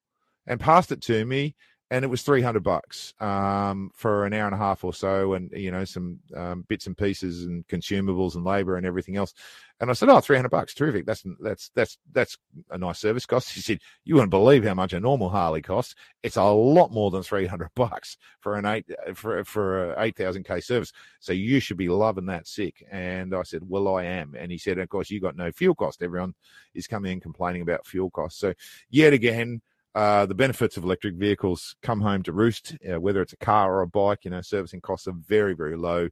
and 0.46 0.60
passed 0.60 0.92
it 0.92 1.00
to 1.02 1.24
me 1.24 1.54
and 1.90 2.04
it 2.04 2.08
was 2.08 2.22
300 2.22 2.62
bucks 2.62 3.12
um, 3.20 3.90
for 3.94 4.24
an 4.24 4.32
hour 4.32 4.46
and 4.46 4.54
a 4.54 4.58
half 4.58 4.84
or 4.84 4.94
so 4.94 5.34
and 5.34 5.50
you 5.52 5.70
know 5.70 5.84
some 5.84 6.18
um, 6.34 6.64
bits 6.66 6.86
and 6.86 6.96
pieces 6.96 7.44
and 7.44 7.66
consumables 7.68 8.34
and 8.34 8.44
labor 8.44 8.76
and 8.76 8.86
everything 8.86 9.16
else. 9.16 9.34
And 9.80 9.90
i 9.90 9.92
said 9.92 10.08
oh 10.08 10.20
300 10.20 10.48
bucks 10.48 10.72
terrific. 10.72 11.04
That's 11.04 11.24
that's 11.40 11.70
that's 11.74 11.98
that's 12.12 12.38
a 12.70 12.78
nice 12.78 12.98
service 12.98 13.26
cost. 13.26 13.52
He 13.52 13.60
said 13.60 13.80
you 14.04 14.14
wouldn't 14.14 14.30
believe 14.30 14.64
how 14.64 14.74
much 14.74 14.92
a 14.92 15.00
normal 15.00 15.28
harley 15.28 15.62
costs. 15.62 15.94
It's 16.22 16.36
a 16.36 16.44
lot 16.44 16.90
more 16.90 17.10
than 17.10 17.22
300 17.22 17.68
bucks 17.76 18.16
for 18.40 18.56
an 18.56 18.64
eight 18.64 18.86
for 19.14 19.44
for 19.44 19.92
a 19.92 20.12
8000k 20.12 20.64
service. 20.64 20.92
So 21.20 21.32
you 21.32 21.60
should 21.60 21.76
be 21.76 21.88
loving 21.88 22.26
that 22.26 22.48
sick. 22.48 22.84
And 22.90 23.34
i 23.34 23.42
said 23.42 23.62
well 23.68 23.94
i 23.94 24.04
am. 24.04 24.34
And 24.36 24.50
he 24.50 24.58
said 24.58 24.78
of 24.78 24.88
course 24.88 25.10
you 25.10 25.20
got 25.20 25.36
no 25.36 25.52
fuel 25.52 25.74
cost. 25.74 26.02
Everyone 26.02 26.34
is 26.74 26.86
coming 26.86 27.12
in 27.12 27.20
complaining 27.20 27.62
about 27.62 27.86
fuel 27.86 28.10
costs. 28.10 28.40
So 28.40 28.54
yet 28.90 29.12
again 29.12 29.60
uh, 29.94 30.26
the 30.26 30.34
benefits 30.34 30.76
of 30.76 30.84
electric 30.84 31.14
vehicles 31.14 31.76
come 31.82 32.00
home 32.00 32.22
to 32.24 32.32
roost, 32.32 32.76
uh, 32.90 33.00
whether 33.00 33.22
it's 33.22 33.32
a 33.32 33.38
car 33.38 33.74
or 33.74 33.82
a 33.82 33.86
bike. 33.86 34.24
You 34.24 34.30
know, 34.32 34.40
servicing 34.40 34.80
costs 34.80 35.06
are 35.06 35.14
very, 35.28 35.54
very 35.54 35.76
low. 35.76 36.08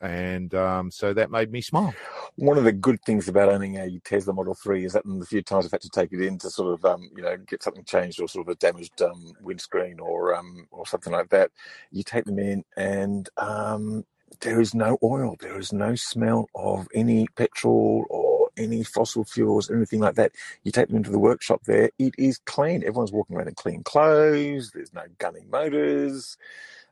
And 0.00 0.54
um, 0.54 0.90
so 0.92 1.12
that 1.12 1.30
made 1.30 1.50
me 1.50 1.60
smile. 1.60 1.92
One 2.36 2.56
of 2.56 2.62
the 2.62 2.72
good 2.72 3.02
things 3.04 3.26
about 3.26 3.48
owning 3.48 3.78
a 3.78 3.98
Tesla 4.04 4.32
Model 4.32 4.54
3 4.54 4.84
is 4.84 4.92
that 4.92 5.04
in 5.04 5.18
the 5.18 5.26
few 5.26 5.42
times 5.42 5.64
I've 5.64 5.72
had 5.72 5.80
to 5.80 5.88
take 5.88 6.12
it 6.12 6.20
in 6.20 6.38
to 6.38 6.50
sort 6.50 6.74
of, 6.74 6.84
um, 6.84 7.10
you 7.16 7.22
know, 7.22 7.36
get 7.36 7.64
something 7.64 7.82
changed 7.84 8.20
or 8.20 8.28
sort 8.28 8.46
of 8.46 8.52
a 8.52 8.56
damaged 8.56 9.02
um, 9.02 9.32
windscreen 9.40 9.98
or 9.98 10.36
um, 10.36 10.68
or 10.70 10.86
something 10.86 11.12
like 11.12 11.30
that, 11.30 11.50
you 11.90 12.04
take 12.04 12.26
them 12.26 12.38
in 12.38 12.64
and 12.76 13.28
um, 13.38 14.04
there 14.40 14.60
is 14.60 14.74
no 14.74 14.98
oil, 15.02 15.36
there 15.40 15.58
is 15.58 15.72
no 15.72 15.94
smell 15.96 16.48
of 16.54 16.86
any 16.94 17.26
petrol 17.36 18.04
or 18.08 18.27
any 18.58 18.82
fossil 18.84 19.24
fuels, 19.24 19.70
or 19.70 19.76
anything 19.76 20.00
like 20.00 20.16
that. 20.16 20.32
You 20.64 20.72
take 20.72 20.88
them 20.88 20.96
into 20.96 21.10
the 21.10 21.18
workshop 21.18 21.62
there, 21.64 21.90
it 21.98 22.14
is 22.18 22.38
clean. 22.44 22.82
Everyone's 22.82 23.12
walking 23.12 23.36
around 23.36 23.48
in 23.48 23.54
clean 23.54 23.82
clothes, 23.84 24.70
there's 24.72 24.92
no 24.94 25.04
gunning 25.18 25.48
motors. 25.50 26.36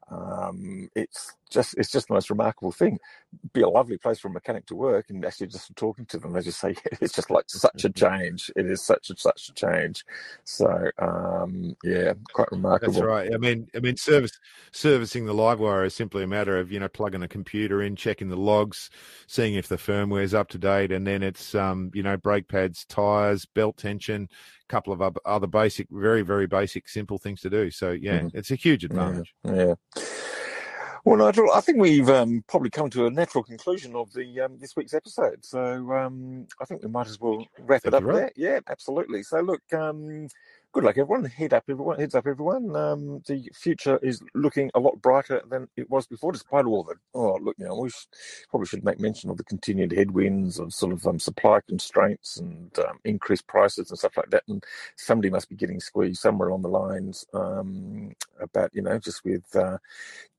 Um, 0.09 0.89
it's 0.95 1.35
just 1.51 1.77
it's 1.79 1.91
just 1.91 2.09
the 2.09 2.15
most 2.15 2.31
remarkable 2.31 2.71
thing. 2.71 2.99
Be 3.53 3.63
a 3.63 3.69
lovely 3.69 3.99
place 3.99 4.19
for 4.19 4.29
a 4.29 4.33
mechanic 4.33 4.67
to 4.67 4.77
work, 4.77 5.07
and 5.11 5.25
actually 5.25 5.49
just 5.49 5.75
talking 5.75 6.07
to 6.07 6.19
them, 6.19 6.33
they 6.33 6.43
just 6.43 6.61
say 6.61 6.75
it's 7.01 7.15
just 7.15 7.31
like 7.31 7.45
such 7.49 7.85
a 7.85 7.89
mm-hmm. 7.89 8.19
change. 8.19 8.51
It 8.55 8.67
is 8.67 8.85
such 8.85 9.11
a 9.11 9.17
such 9.17 9.49
a 9.49 9.55
change. 9.55 10.05
So 10.45 10.91
um, 10.99 11.77
yeah, 11.83 12.15
quite 12.33 12.53
remarkable. 12.53 12.93
That's 12.93 13.05
right. 13.05 13.35
I 13.35 13.39
mean, 13.39 13.69
I 13.75 13.81
mean, 13.81 13.97
service 13.97 14.39
servicing 14.71 15.27
the 15.27 15.35
live 15.35 15.59
wire 15.59 15.85
is 15.85 15.95
simply 15.95 16.23
a 16.23 16.29
matter 16.29 16.57
of 16.57 16.71
you 16.71 16.79
know 16.79 16.89
plugging 16.89 17.23
a 17.23 17.29
computer 17.29 17.83
in, 17.83 17.97
checking 17.97 18.29
the 18.29 18.37
logs, 18.37 18.91
seeing 19.27 19.55
if 19.55 19.69
the 19.69 19.77
firmware 19.77 20.23
is 20.23 20.35
up 20.35 20.49
to 20.51 20.59
date, 20.59 20.93
and 20.93 21.07
then 21.07 21.23
it's 21.23 21.55
um, 21.55 21.91
you 21.95 22.03
know 22.03 22.17
brake 22.17 22.47
pads, 22.47 22.85
tires, 22.85 23.45
belt 23.45 23.77
tension, 23.77 24.29
couple 24.69 24.93
of 24.93 25.17
other 25.25 25.47
basic, 25.47 25.89
very, 25.91 26.23
very 26.23 26.47
basic, 26.47 26.89
simple 26.89 27.19
things 27.19 27.41
to 27.43 27.51
do. 27.51 27.71
So 27.71 27.93
yeah, 27.93 28.19
mm-hmm. 28.19 28.37
it's 28.37 28.51
a 28.51 28.57
huge 28.57 28.85
advantage. 28.85 29.35
Yeah. 29.45 29.55
yeah. 29.55 29.75
Well, 31.07 31.19
Nigel, 31.19 31.53
I 31.53 31.61
think 31.61 31.79
we've 31.79 32.09
um, 32.11 32.43
probably 32.49 32.69
come 32.69 32.91
to 32.91 33.07
a 33.07 33.11
natural 33.11 33.45
conclusion 33.45 33.95
of 33.95 34.13
the 34.13 34.41
um, 34.41 34.59
this 34.59 34.75
week's 34.75 34.93
episode. 34.93 35.45
So 35.45 35.93
um, 35.93 36.49
I 36.61 36.65
think 36.65 36.83
we 36.83 36.89
might 36.89 37.07
as 37.07 37.21
well 37.21 37.47
wrap 37.61 37.83
Thank 37.83 37.95
it 37.95 37.97
up 37.97 38.03
right. 38.03 38.15
there. 38.15 38.33
Yeah, 38.35 38.59
absolutely. 38.69 39.23
So 39.23 39.41
look, 39.41 39.63
um, 39.73 40.27
good 40.77 40.85
luck, 40.85 40.99
everyone. 40.99 41.25
Head 41.25 41.55
up, 41.55 41.65
everyone. 41.71 41.99
Heads 41.99 42.15
up, 42.15 42.27
everyone. 42.27 42.77
Um, 42.77 43.23
the 43.27 43.49
future 43.55 43.99
is 44.03 44.21
looking 44.35 44.71
a 44.75 44.79
lot 44.79 45.01
brighter 45.01 45.41
than 45.49 45.69
it 45.75 45.89
was 45.89 46.07
before, 46.07 46.33
despite 46.33 46.67
all 46.67 46.83
the. 46.83 46.97
Oh, 47.15 47.39
look, 47.41 47.57
you 47.57 47.65
know, 47.65 47.77
we 47.77 47.89
should, 47.89 48.09
probably 48.51 48.67
should 48.67 48.85
make 48.85 49.01
mention 49.01 49.31
of 49.31 49.39
the 49.39 49.45
continued 49.45 49.93
headwinds 49.93 50.59
of 50.59 50.75
sort 50.75 50.93
of 50.93 51.07
um, 51.07 51.19
supply 51.19 51.61
constraints 51.67 52.37
and 52.37 52.79
um, 52.81 52.99
increased 53.07 53.47
prices 53.47 53.89
and 53.89 53.99
stuff 53.99 54.19
like 54.19 54.29
that. 54.29 54.43
And 54.49 54.63
somebody 54.97 55.31
must 55.31 55.49
be 55.49 55.57
getting 55.57 55.81
squeezed 55.81 56.21
somewhere 56.21 56.51
on 56.51 56.61
the 56.61 56.69
lines 56.69 57.25
um, 57.33 58.13
about, 58.39 58.69
you 58.75 58.83
know, 58.83 58.99
just 58.99 59.25
with 59.25 59.57
uh, 59.57 59.79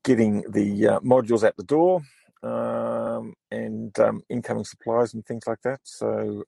getting 0.04 0.44
the 0.48 0.86
uh, 0.86 1.00
modules 1.00 1.42
at 1.42 1.56
the 1.56 1.64
door. 1.64 2.00
Um, 2.44 3.34
and 3.50 3.98
um, 3.98 4.22
incoming 4.28 4.62
supplies 4.62 5.12
and 5.14 5.26
things 5.26 5.48
like 5.48 5.62
that. 5.62 5.80
So, 5.82 6.44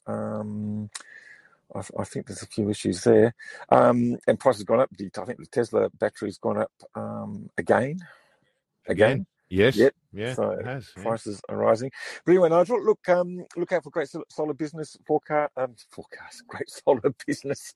I, 1.74 1.82
I, 1.98 2.04
think 2.04 2.26
there's 2.26 2.42
a 2.42 2.46
few 2.46 2.68
issues 2.70 3.04
there. 3.04 3.34
Um, 3.70 4.16
and 4.26 4.38
price 4.38 4.56
has 4.56 4.64
gone 4.64 4.80
up. 4.80 4.90
I 4.92 5.24
think 5.24 5.38
the 5.38 5.46
Tesla 5.50 5.90
battery's 5.98 6.38
gone 6.38 6.58
up 6.58 6.72
um, 6.94 7.50
again. 7.58 7.98
Again. 8.86 9.26
Yes. 9.48 9.76
Yep. 9.76 9.94
Yeah. 10.12 10.34
So 10.34 10.56
has, 10.64 10.90
yeah. 10.96 11.02
prices 11.02 11.40
are 11.48 11.56
rising. 11.56 11.90
But 12.24 12.32
anyway, 12.32 12.50
Nigel, 12.50 12.84
look, 12.84 13.08
um, 13.08 13.44
look 13.56 13.72
out 13.72 13.82
for 13.82 13.90
great 13.90 14.08
solar 14.28 14.54
business 14.54 14.96
forecast. 15.06 15.52
Um, 15.56 15.74
forecast. 15.90 16.44
Great 16.48 16.70
solar 16.70 17.12
business 17.26 17.74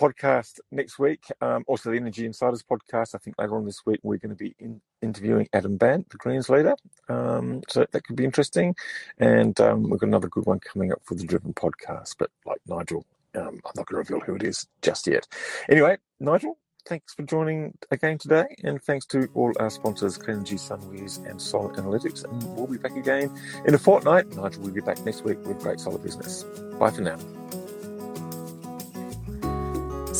podcast 0.00 0.60
next 0.72 0.98
week. 0.98 1.24
Um, 1.40 1.64
also, 1.68 1.90
the 1.90 1.96
Energy 1.96 2.24
Insiders 2.24 2.62
podcast. 2.62 3.14
I 3.14 3.18
think 3.18 3.36
later 3.38 3.56
on 3.56 3.66
this 3.66 3.84
week 3.84 4.00
we're 4.02 4.16
going 4.16 4.30
to 4.30 4.36
be 4.36 4.54
in, 4.58 4.80
interviewing 5.02 5.48
Adam 5.52 5.76
Bandt, 5.76 6.08
the 6.08 6.16
Greens 6.16 6.48
leader. 6.48 6.74
Um, 7.08 7.62
so 7.68 7.86
that 7.90 8.04
could 8.04 8.16
be 8.16 8.24
interesting. 8.24 8.74
And 9.18 9.60
um, 9.60 9.84
we've 9.84 10.00
got 10.00 10.06
another 10.06 10.28
good 10.28 10.46
one 10.46 10.60
coming 10.60 10.90
up 10.90 11.02
for 11.04 11.14
the 11.14 11.24
Driven 11.24 11.52
podcast. 11.52 12.16
But 12.18 12.30
like 12.46 12.60
Nigel, 12.66 13.04
um, 13.34 13.60
I'm 13.64 13.72
not 13.76 13.86
going 13.86 14.04
to 14.04 14.12
reveal 14.12 14.20
who 14.20 14.36
it 14.36 14.42
is 14.42 14.66
just 14.80 15.06
yet. 15.06 15.26
Anyway, 15.68 15.98
Nigel, 16.18 16.56
thanks 16.86 17.12
for 17.12 17.22
joining 17.22 17.76
again 17.90 18.16
today. 18.16 18.56
And 18.64 18.82
thanks 18.82 19.04
to 19.06 19.28
all 19.34 19.52
our 19.60 19.70
sponsors, 19.70 20.16
Clenergy, 20.16 20.54
Sunwiz, 20.54 21.24
and 21.28 21.40
Solar 21.40 21.74
Analytics. 21.74 22.24
And 22.24 22.42
we'll 22.56 22.66
be 22.66 22.78
back 22.78 22.96
again 22.96 23.30
in 23.66 23.74
a 23.74 23.78
fortnight. 23.78 24.28
Nigel 24.34 24.62
will 24.62 24.70
be 24.70 24.80
back 24.80 25.04
next 25.04 25.24
week 25.24 25.38
with 25.46 25.60
great 25.60 25.78
solar 25.78 25.98
business. 25.98 26.44
Bye 26.78 26.90
for 26.90 27.02
now. 27.02 27.18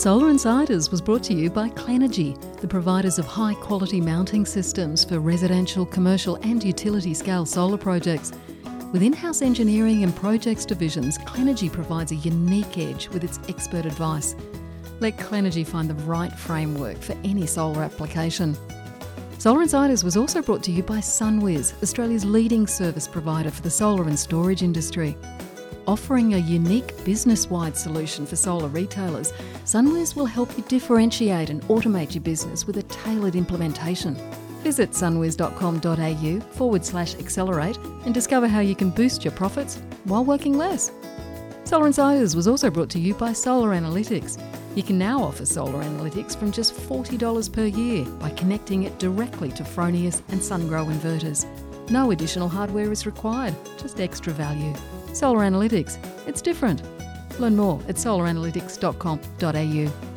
Solar 0.00 0.30
Insiders 0.30 0.90
was 0.90 1.02
brought 1.02 1.22
to 1.24 1.34
you 1.34 1.50
by 1.50 1.68
Clenergy, 1.68 2.34
the 2.62 2.66
providers 2.66 3.18
of 3.18 3.26
high 3.26 3.52
quality 3.52 4.00
mounting 4.00 4.46
systems 4.46 5.04
for 5.04 5.20
residential, 5.20 5.84
commercial, 5.84 6.36
and 6.36 6.64
utility 6.64 7.12
scale 7.12 7.44
solar 7.44 7.76
projects. 7.76 8.32
With 8.94 9.02
in 9.02 9.12
house 9.12 9.42
engineering 9.42 10.02
and 10.02 10.16
projects 10.16 10.64
divisions, 10.64 11.18
Clenergy 11.18 11.70
provides 11.70 12.12
a 12.12 12.14
unique 12.14 12.78
edge 12.78 13.10
with 13.10 13.24
its 13.24 13.40
expert 13.50 13.84
advice. 13.84 14.34
Let 15.00 15.18
Clenergy 15.18 15.66
find 15.66 15.90
the 15.90 16.02
right 16.04 16.32
framework 16.32 16.96
for 16.96 17.12
any 17.22 17.44
solar 17.44 17.82
application. 17.82 18.56
Solar 19.36 19.60
Insiders 19.60 20.02
was 20.02 20.16
also 20.16 20.40
brought 20.40 20.62
to 20.62 20.72
you 20.72 20.82
by 20.82 21.00
Sunwiz, 21.00 21.74
Australia's 21.82 22.24
leading 22.24 22.66
service 22.66 23.06
provider 23.06 23.50
for 23.50 23.60
the 23.60 23.68
solar 23.68 24.04
and 24.04 24.18
storage 24.18 24.62
industry. 24.62 25.14
Offering 25.86 26.34
a 26.34 26.38
unique 26.38 27.04
business 27.04 27.48
wide 27.48 27.76
solution 27.76 28.26
for 28.26 28.36
solar 28.36 28.68
retailers, 28.68 29.32
Sunwiz 29.64 30.14
will 30.14 30.26
help 30.26 30.56
you 30.56 30.62
differentiate 30.68 31.50
and 31.50 31.62
automate 31.62 32.14
your 32.14 32.22
business 32.22 32.66
with 32.66 32.76
a 32.76 32.82
tailored 32.84 33.34
implementation. 33.34 34.14
Visit 34.62 34.90
sunwiz.com.au 34.90 36.40
forward 36.54 36.84
slash 36.84 37.14
accelerate 37.14 37.78
and 38.04 38.12
discover 38.12 38.46
how 38.46 38.60
you 38.60 38.76
can 38.76 38.90
boost 38.90 39.24
your 39.24 39.32
profits 39.32 39.80
while 40.04 40.24
working 40.24 40.56
less. 40.56 40.92
Solar 41.64 41.86
Insiders 41.86 42.36
was 42.36 42.46
also 42.46 42.70
brought 42.70 42.90
to 42.90 42.98
you 42.98 43.14
by 43.14 43.32
Solar 43.32 43.70
Analytics. 43.70 44.42
You 44.76 44.82
can 44.82 44.98
now 44.98 45.22
offer 45.22 45.46
solar 45.46 45.82
analytics 45.82 46.36
from 46.36 46.52
just 46.52 46.74
$40 46.74 47.52
per 47.52 47.64
year 47.64 48.04
by 48.04 48.30
connecting 48.30 48.84
it 48.84 48.98
directly 48.98 49.50
to 49.52 49.62
Fronius 49.64 50.22
and 50.28 50.40
SunGrow 50.40 50.92
inverters. 50.92 51.46
No 51.90 52.10
additional 52.12 52.48
hardware 52.48 52.92
is 52.92 53.06
required, 53.06 53.54
just 53.78 54.00
extra 54.00 54.32
value. 54.32 54.74
Solar 55.16 55.40
Analytics, 55.40 55.98
it's 56.26 56.42
different. 56.42 56.82
Learn 57.38 57.56
more 57.56 57.80
at 57.88 57.96
solaranalytics.com.au. 57.96 60.09